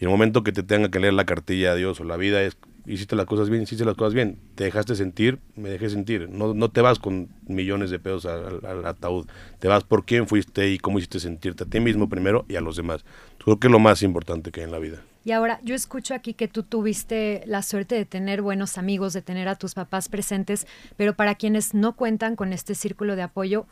Y 0.00 0.04
el 0.04 0.10
momento 0.10 0.42
que 0.42 0.50
te 0.50 0.64
tenga 0.64 0.90
que 0.90 0.98
leer 0.98 1.14
la 1.14 1.26
cartilla 1.26 1.72
a 1.72 1.74
Dios 1.76 2.00
o 2.00 2.04
la 2.04 2.16
vida 2.16 2.42
es, 2.42 2.56
hiciste 2.86 3.16
las 3.16 3.26
cosas 3.26 3.48
bien, 3.48 3.62
hiciste 3.62 3.84
las 3.84 3.96
cosas 3.96 4.14
bien, 4.14 4.38
te 4.54 4.64
dejaste 4.64 4.94
sentir, 4.96 5.38
me 5.56 5.70
dejé 5.70 5.90
sentir. 5.90 6.28
No, 6.28 6.54
no 6.54 6.70
te 6.70 6.80
vas 6.80 6.98
con 6.98 7.28
millones 7.46 7.90
de 7.90 7.98
pesos 7.98 8.26
al, 8.26 8.64
al, 8.64 8.86
ataúd, 8.86 9.26
te 9.58 9.68
vas 9.68 9.84
por 9.84 10.04
quién 10.04 10.26
fuiste 10.26 10.70
y 10.70 10.78
cómo 10.78 10.98
hiciste 10.98 11.20
sentirte 11.20 11.64
a 11.64 11.66
ti 11.66 11.80
mismo 11.80 12.08
primero 12.08 12.44
y 12.48 12.56
a 12.56 12.60
los 12.60 12.76
demás. 12.76 13.04
Creo 13.42 13.58
que 13.58 13.68
es 13.68 13.72
lo 13.72 13.78
más 13.78 14.02
importante 14.02 14.50
que 14.50 14.60
hay 14.60 14.64
en 14.64 14.72
la 14.72 14.78
vida. 14.78 15.02
Y 15.24 15.30
ahora, 15.30 15.60
yo 15.62 15.74
escucho 15.74 16.14
aquí 16.14 16.34
que 16.34 16.48
tú 16.48 16.64
tuviste 16.64 17.42
la 17.46 17.62
suerte 17.62 17.94
de 17.94 18.04
tener 18.04 18.42
buenos 18.42 18.76
amigos, 18.76 19.12
de 19.12 19.22
tener 19.22 19.46
a 19.46 19.54
tus 19.54 19.74
papás 19.74 20.08
presentes, 20.08 20.66
pero 20.96 21.14
para 21.14 21.36
quienes 21.36 21.74
no 21.74 21.94
cuentan 21.94 22.34
con 22.34 22.52
este 22.52 22.74
círculo 22.74 23.14
de 23.14 23.22
apoyo, 23.22 23.66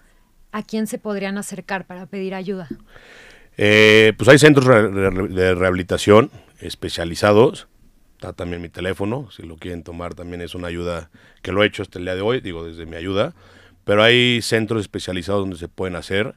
¿a 0.52 0.62
quién 0.62 0.86
se 0.86 0.98
podrían 0.98 1.38
acercar 1.38 1.86
para 1.86 2.06
pedir 2.06 2.34
ayuda? 2.34 2.68
Eh, 3.56 4.12
pues 4.16 4.28
hay 4.28 4.38
centros 4.38 4.66
de 4.66 5.54
rehabilitación 5.54 6.30
especializados. 6.60 7.66
Está 8.20 8.34
también 8.34 8.60
mi 8.60 8.68
teléfono, 8.68 9.30
si 9.30 9.44
lo 9.44 9.56
quieren 9.56 9.82
tomar 9.82 10.14
también 10.14 10.42
es 10.42 10.54
una 10.54 10.68
ayuda 10.68 11.10
que 11.40 11.52
lo 11.52 11.62
he 11.62 11.66
hecho 11.66 11.80
hasta 11.80 11.98
el 11.98 12.04
día 12.04 12.14
de 12.14 12.20
hoy, 12.20 12.42
digo 12.42 12.66
desde 12.66 12.84
mi 12.84 12.96
ayuda. 12.96 13.34
Pero 13.84 14.02
hay 14.02 14.42
centros 14.42 14.82
especializados 14.82 15.40
donde 15.40 15.56
se 15.56 15.68
pueden 15.68 15.96
hacer. 15.96 16.34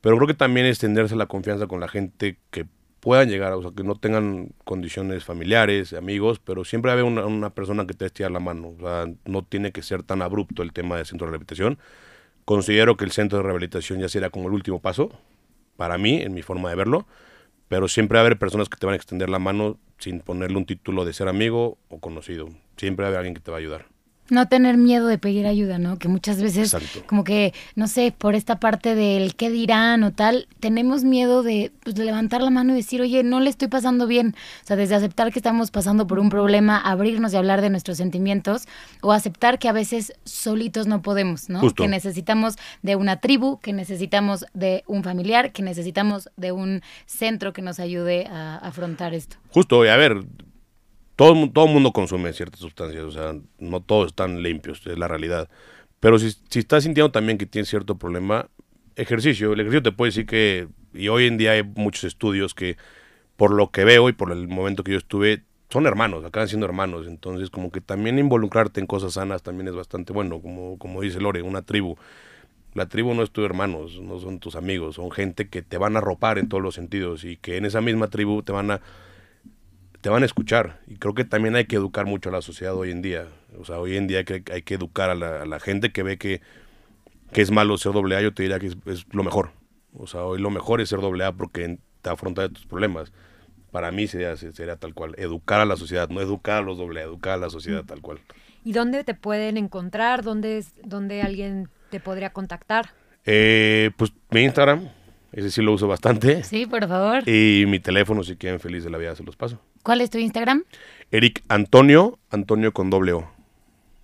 Pero 0.00 0.16
creo 0.16 0.26
que 0.26 0.34
también 0.34 0.66
es 0.66 0.80
tenderse 0.80 1.14
la 1.14 1.26
confianza 1.26 1.68
con 1.68 1.78
la 1.78 1.86
gente 1.86 2.40
que 2.50 2.66
puedan 2.98 3.28
llegar, 3.28 3.52
o 3.52 3.62
sea, 3.62 3.70
que 3.70 3.84
no 3.84 3.94
tengan 3.94 4.48
condiciones 4.64 5.22
familiares, 5.22 5.92
amigos, 5.92 6.40
pero 6.40 6.64
siempre 6.64 6.90
hay 6.90 7.02
una, 7.02 7.24
una 7.26 7.50
persona 7.50 7.86
que 7.86 7.94
te 7.94 8.06
estirar 8.06 8.32
la 8.32 8.40
mano. 8.40 8.74
O 8.76 8.80
sea, 8.80 9.06
no 9.24 9.44
tiene 9.44 9.70
que 9.70 9.82
ser 9.82 10.02
tan 10.02 10.20
abrupto 10.20 10.64
el 10.64 10.72
tema 10.72 10.96
del 10.96 11.06
centro 11.06 11.28
de 11.28 11.30
rehabilitación. 11.30 11.78
Considero 12.44 12.96
que 12.96 13.04
el 13.04 13.12
centro 13.12 13.38
de 13.38 13.44
rehabilitación 13.44 14.00
ya 14.00 14.08
será 14.08 14.30
como 14.30 14.48
el 14.48 14.54
último 14.54 14.80
paso, 14.80 15.12
para 15.76 15.96
mí, 15.96 16.20
en 16.20 16.34
mi 16.34 16.42
forma 16.42 16.70
de 16.70 16.74
verlo, 16.74 17.06
pero 17.68 17.86
siempre 17.86 18.16
va 18.16 18.22
a 18.22 18.26
haber 18.26 18.38
personas 18.38 18.68
que 18.68 18.76
te 18.78 18.86
van 18.86 18.94
a 18.94 18.96
extender 18.96 19.30
la 19.30 19.38
mano 19.38 19.78
sin 20.04 20.20
ponerle 20.20 20.58
un 20.58 20.66
título 20.66 21.06
de 21.06 21.14
ser 21.14 21.28
amigo 21.28 21.78
o 21.88 21.98
conocido. 21.98 22.50
Siempre 22.76 23.04
va 23.04 23.06
a 23.06 23.08
haber 23.08 23.18
alguien 23.20 23.34
que 23.34 23.40
te 23.40 23.50
va 23.50 23.56
a 23.56 23.60
ayudar. 23.60 23.93
No 24.30 24.48
tener 24.48 24.78
miedo 24.78 25.06
de 25.06 25.18
pedir 25.18 25.46
ayuda, 25.46 25.78
¿no? 25.78 25.98
Que 25.98 26.08
muchas 26.08 26.40
veces, 26.40 26.74
como 27.06 27.24
que, 27.24 27.52
no 27.76 27.88
sé, 27.88 28.14
por 28.16 28.34
esta 28.34 28.58
parte 28.58 28.94
del 28.94 29.34
qué 29.34 29.50
dirán 29.50 30.02
o 30.02 30.12
tal, 30.12 30.48
tenemos 30.60 31.04
miedo 31.04 31.42
de, 31.42 31.72
pues, 31.82 31.94
de, 31.94 32.04
levantar 32.04 32.40
la 32.40 32.50
mano 32.50 32.72
y 32.72 32.76
decir, 32.76 33.02
oye, 33.02 33.22
no 33.22 33.40
le 33.40 33.50
estoy 33.50 33.68
pasando 33.68 34.06
bien. 34.06 34.34
O 34.62 34.66
sea, 34.66 34.76
desde 34.76 34.94
aceptar 34.94 35.30
que 35.30 35.38
estamos 35.38 35.70
pasando 35.70 36.06
por 36.06 36.18
un 36.18 36.30
problema, 36.30 36.78
abrirnos 36.78 37.34
y 37.34 37.36
hablar 37.36 37.60
de 37.60 37.68
nuestros 37.68 37.98
sentimientos, 37.98 38.66
o 39.02 39.12
aceptar 39.12 39.58
que 39.58 39.68
a 39.68 39.72
veces 39.72 40.14
solitos 40.24 40.86
no 40.86 41.02
podemos, 41.02 41.50
¿no? 41.50 41.60
Justo. 41.60 41.82
Que 41.82 41.88
necesitamos 41.88 42.56
de 42.82 42.96
una 42.96 43.20
tribu, 43.20 43.58
que 43.60 43.72
necesitamos 43.74 44.46
de 44.54 44.84
un 44.86 45.02
familiar, 45.02 45.52
que 45.52 45.62
necesitamos 45.62 46.30
de 46.36 46.52
un 46.52 46.82
centro 47.06 47.52
que 47.52 47.62
nos 47.62 47.78
ayude 47.78 48.26
a 48.26 48.56
afrontar 48.56 49.12
esto. 49.12 49.36
Justo, 49.50 49.84
y 49.84 49.88
a 49.88 49.96
ver, 49.96 50.24
todo, 51.16 51.50
todo 51.50 51.66
mundo 51.66 51.92
consume 51.92 52.32
ciertas 52.32 52.60
sustancias, 52.60 53.04
o 53.04 53.10
sea, 53.12 53.34
no 53.58 53.80
todos 53.80 54.08
están 54.08 54.42
limpios, 54.42 54.86
es 54.86 54.98
la 54.98 55.08
realidad. 55.08 55.48
Pero 56.00 56.18
si, 56.18 56.30
si 56.48 56.58
estás 56.58 56.84
sintiendo 56.84 57.10
también 57.10 57.38
que 57.38 57.46
tienes 57.46 57.68
cierto 57.68 57.96
problema, 57.96 58.48
ejercicio, 58.96 59.52
el 59.52 59.60
ejercicio 59.60 59.82
te 59.82 59.92
puede 59.92 60.10
decir 60.10 60.26
que, 60.26 60.68
y 60.92 61.08
hoy 61.08 61.26
en 61.26 61.38
día 61.38 61.52
hay 61.52 61.62
muchos 61.62 62.04
estudios 62.04 62.54
que, 62.54 62.76
por 63.36 63.52
lo 63.52 63.70
que 63.70 63.84
veo 63.84 64.08
y 64.08 64.12
por 64.12 64.32
el 64.32 64.48
momento 64.48 64.84
que 64.84 64.92
yo 64.92 64.98
estuve, 64.98 65.42
son 65.70 65.86
hermanos, 65.86 66.24
acaban 66.24 66.48
siendo 66.48 66.66
hermanos, 66.66 67.06
entonces 67.06 67.50
como 67.50 67.72
que 67.72 67.80
también 67.80 68.18
involucrarte 68.18 68.80
en 68.80 68.86
cosas 68.86 69.14
sanas 69.14 69.42
también 69.42 69.68
es 69.68 69.74
bastante 69.74 70.12
bueno, 70.12 70.40
como, 70.40 70.78
como 70.78 71.00
dice 71.00 71.20
Lore, 71.20 71.42
una 71.42 71.62
tribu. 71.62 71.96
La 72.74 72.86
tribu 72.86 73.14
no 73.14 73.22
es 73.22 73.30
tu 73.30 73.44
hermanos, 73.44 74.00
no 74.00 74.18
son 74.18 74.40
tus 74.40 74.56
amigos, 74.56 74.96
son 74.96 75.12
gente 75.12 75.48
que 75.48 75.62
te 75.62 75.78
van 75.78 75.96
a 75.96 76.00
ropar 76.00 76.38
en 76.38 76.48
todos 76.48 76.62
los 76.62 76.74
sentidos 76.74 77.24
y 77.24 77.36
que 77.36 77.56
en 77.56 77.64
esa 77.64 77.80
misma 77.80 78.08
tribu 78.08 78.42
te 78.42 78.52
van 78.52 78.72
a 78.72 78.80
te 80.04 80.10
van 80.10 80.22
a 80.22 80.26
escuchar. 80.26 80.80
Y 80.86 80.96
creo 80.96 81.14
que 81.14 81.24
también 81.24 81.56
hay 81.56 81.64
que 81.64 81.76
educar 81.76 82.04
mucho 82.04 82.28
a 82.28 82.32
la 82.32 82.42
sociedad 82.42 82.74
hoy 82.74 82.90
en 82.90 83.00
día. 83.00 83.26
O 83.58 83.64
sea, 83.64 83.78
hoy 83.78 83.96
en 83.96 84.06
día 84.06 84.18
hay 84.18 84.24
que, 84.26 84.44
hay 84.52 84.60
que 84.60 84.74
educar 84.74 85.08
a 85.08 85.14
la, 85.14 85.40
a 85.40 85.46
la, 85.46 85.58
gente 85.60 85.92
que 85.92 86.02
ve 86.02 86.18
que, 86.18 86.42
que 87.32 87.40
es 87.40 87.50
malo 87.50 87.78
ser 87.78 87.94
doble 87.94 88.14
A, 88.14 88.20
yo 88.20 88.34
te 88.34 88.42
diría 88.42 88.58
que 88.58 88.66
es, 88.66 88.76
es, 88.84 89.06
lo 89.12 89.24
mejor. 89.24 89.52
O 89.94 90.06
sea, 90.06 90.24
hoy 90.24 90.42
lo 90.42 90.50
mejor 90.50 90.82
es 90.82 90.90
ser 90.90 91.00
doble 91.00 91.24
A 91.24 91.32
porque 91.32 91.78
te 92.02 92.10
afronta 92.10 92.46
tus 92.50 92.66
problemas. 92.66 93.14
Para 93.70 93.92
mí 93.92 94.06
sería, 94.06 94.36
sería 94.36 94.76
tal 94.76 94.92
cual, 94.92 95.14
educar 95.16 95.62
a 95.62 95.64
la 95.64 95.74
sociedad, 95.74 96.10
no 96.10 96.20
educar 96.20 96.58
a 96.58 96.66
los 96.66 96.76
doble 96.76 97.00
A, 97.00 97.04
educar 97.04 97.32
a 97.32 97.38
la 97.38 97.48
sociedad 97.48 97.82
tal 97.82 98.02
cual. 98.02 98.18
¿Y 98.62 98.72
dónde 98.72 99.04
te 99.04 99.14
pueden 99.14 99.56
encontrar? 99.56 100.22
¿Dónde, 100.22 100.66
dónde 100.84 101.22
alguien 101.22 101.70
te 101.88 101.98
podría 101.98 102.28
contactar? 102.28 102.90
Eh, 103.24 103.90
pues 103.96 104.12
mi 104.28 104.42
Instagram, 104.42 104.86
ese 105.34 105.50
sí 105.50 105.62
lo 105.62 105.72
uso 105.72 105.88
bastante. 105.88 106.44
Sí, 106.44 106.64
por 106.64 106.86
favor. 106.86 107.28
Y 107.28 107.64
mi 107.66 107.80
teléfono, 107.80 108.22
si 108.22 108.36
quieren 108.36 108.60
feliz 108.60 108.84
de 108.84 108.90
la 108.90 108.98
vida, 108.98 109.16
se 109.16 109.24
los 109.24 109.36
paso. 109.36 109.60
¿Cuál 109.82 110.00
es 110.00 110.10
tu 110.10 110.18
Instagram? 110.18 110.64
Eric 111.10 111.42
Antonio, 111.48 112.18
Antonio 112.30 112.72
con 112.72 112.88
doble 112.88 113.12
O. 113.12 113.28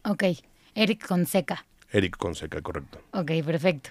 Ok, 0.05 0.25
Eric 0.75 1.07
con 1.07 1.27
seca. 1.27 1.65
Eric 1.93 2.17
con 2.17 2.35
seca, 2.35 2.61
correcto. 2.63 3.01
Ok, 3.13 3.31
perfecto. 3.45 3.91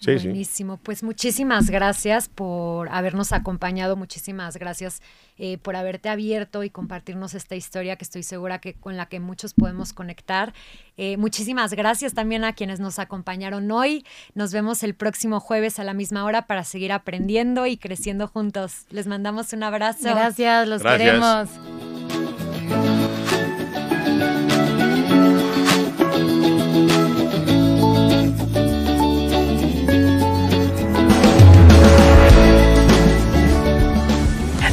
Sí, 0.00 0.14
Buenísimo. 0.14 0.76
Sí. 0.76 0.80
Pues 0.82 1.02
muchísimas 1.02 1.70
gracias 1.70 2.28
por 2.28 2.88
habernos 2.90 3.32
acompañado, 3.32 3.96
muchísimas 3.96 4.56
gracias 4.56 5.02
eh, 5.36 5.58
por 5.58 5.76
haberte 5.76 6.08
abierto 6.08 6.64
y 6.64 6.70
compartirnos 6.70 7.34
esta 7.34 7.54
historia 7.54 7.96
que 7.96 8.04
estoy 8.04 8.22
segura 8.22 8.60
que 8.60 8.74
con 8.74 8.96
la 8.96 9.06
que 9.06 9.20
muchos 9.20 9.54
podemos 9.54 9.92
conectar. 9.92 10.52
Eh, 10.96 11.16
muchísimas 11.16 11.72
gracias 11.74 12.14
también 12.14 12.44
a 12.44 12.52
quienes 12.54 12.80
nos 12.80 12.98
acompañaron 12.98 13.70
hoy. 13.70 14.04
Nos 14.34 14.52
vemos 14.52 14.82
el 14.82 14.94
próximo 14.94 15.40
jueves 15.40 15.78
a 15.78 15.84
la 15.84 15.94
misma 15.94 16.24
hora 16.24 16.46
para 16.46 16.64
seguir 16.64 16.92
aprendiendo 16.92 17.66
y 17.66 17.76
creciendo 17.76 18.26
juntos. 18.26 18.86
Les 18.90 19.06
mandamos 19.06 19.52
un 19.52 19.62
abrazo. 19.62 20.04
Gracias, 20.04 20.68
los 20.68 20.82
gracias. 20.82 21.08
queremos. 21.08 21.89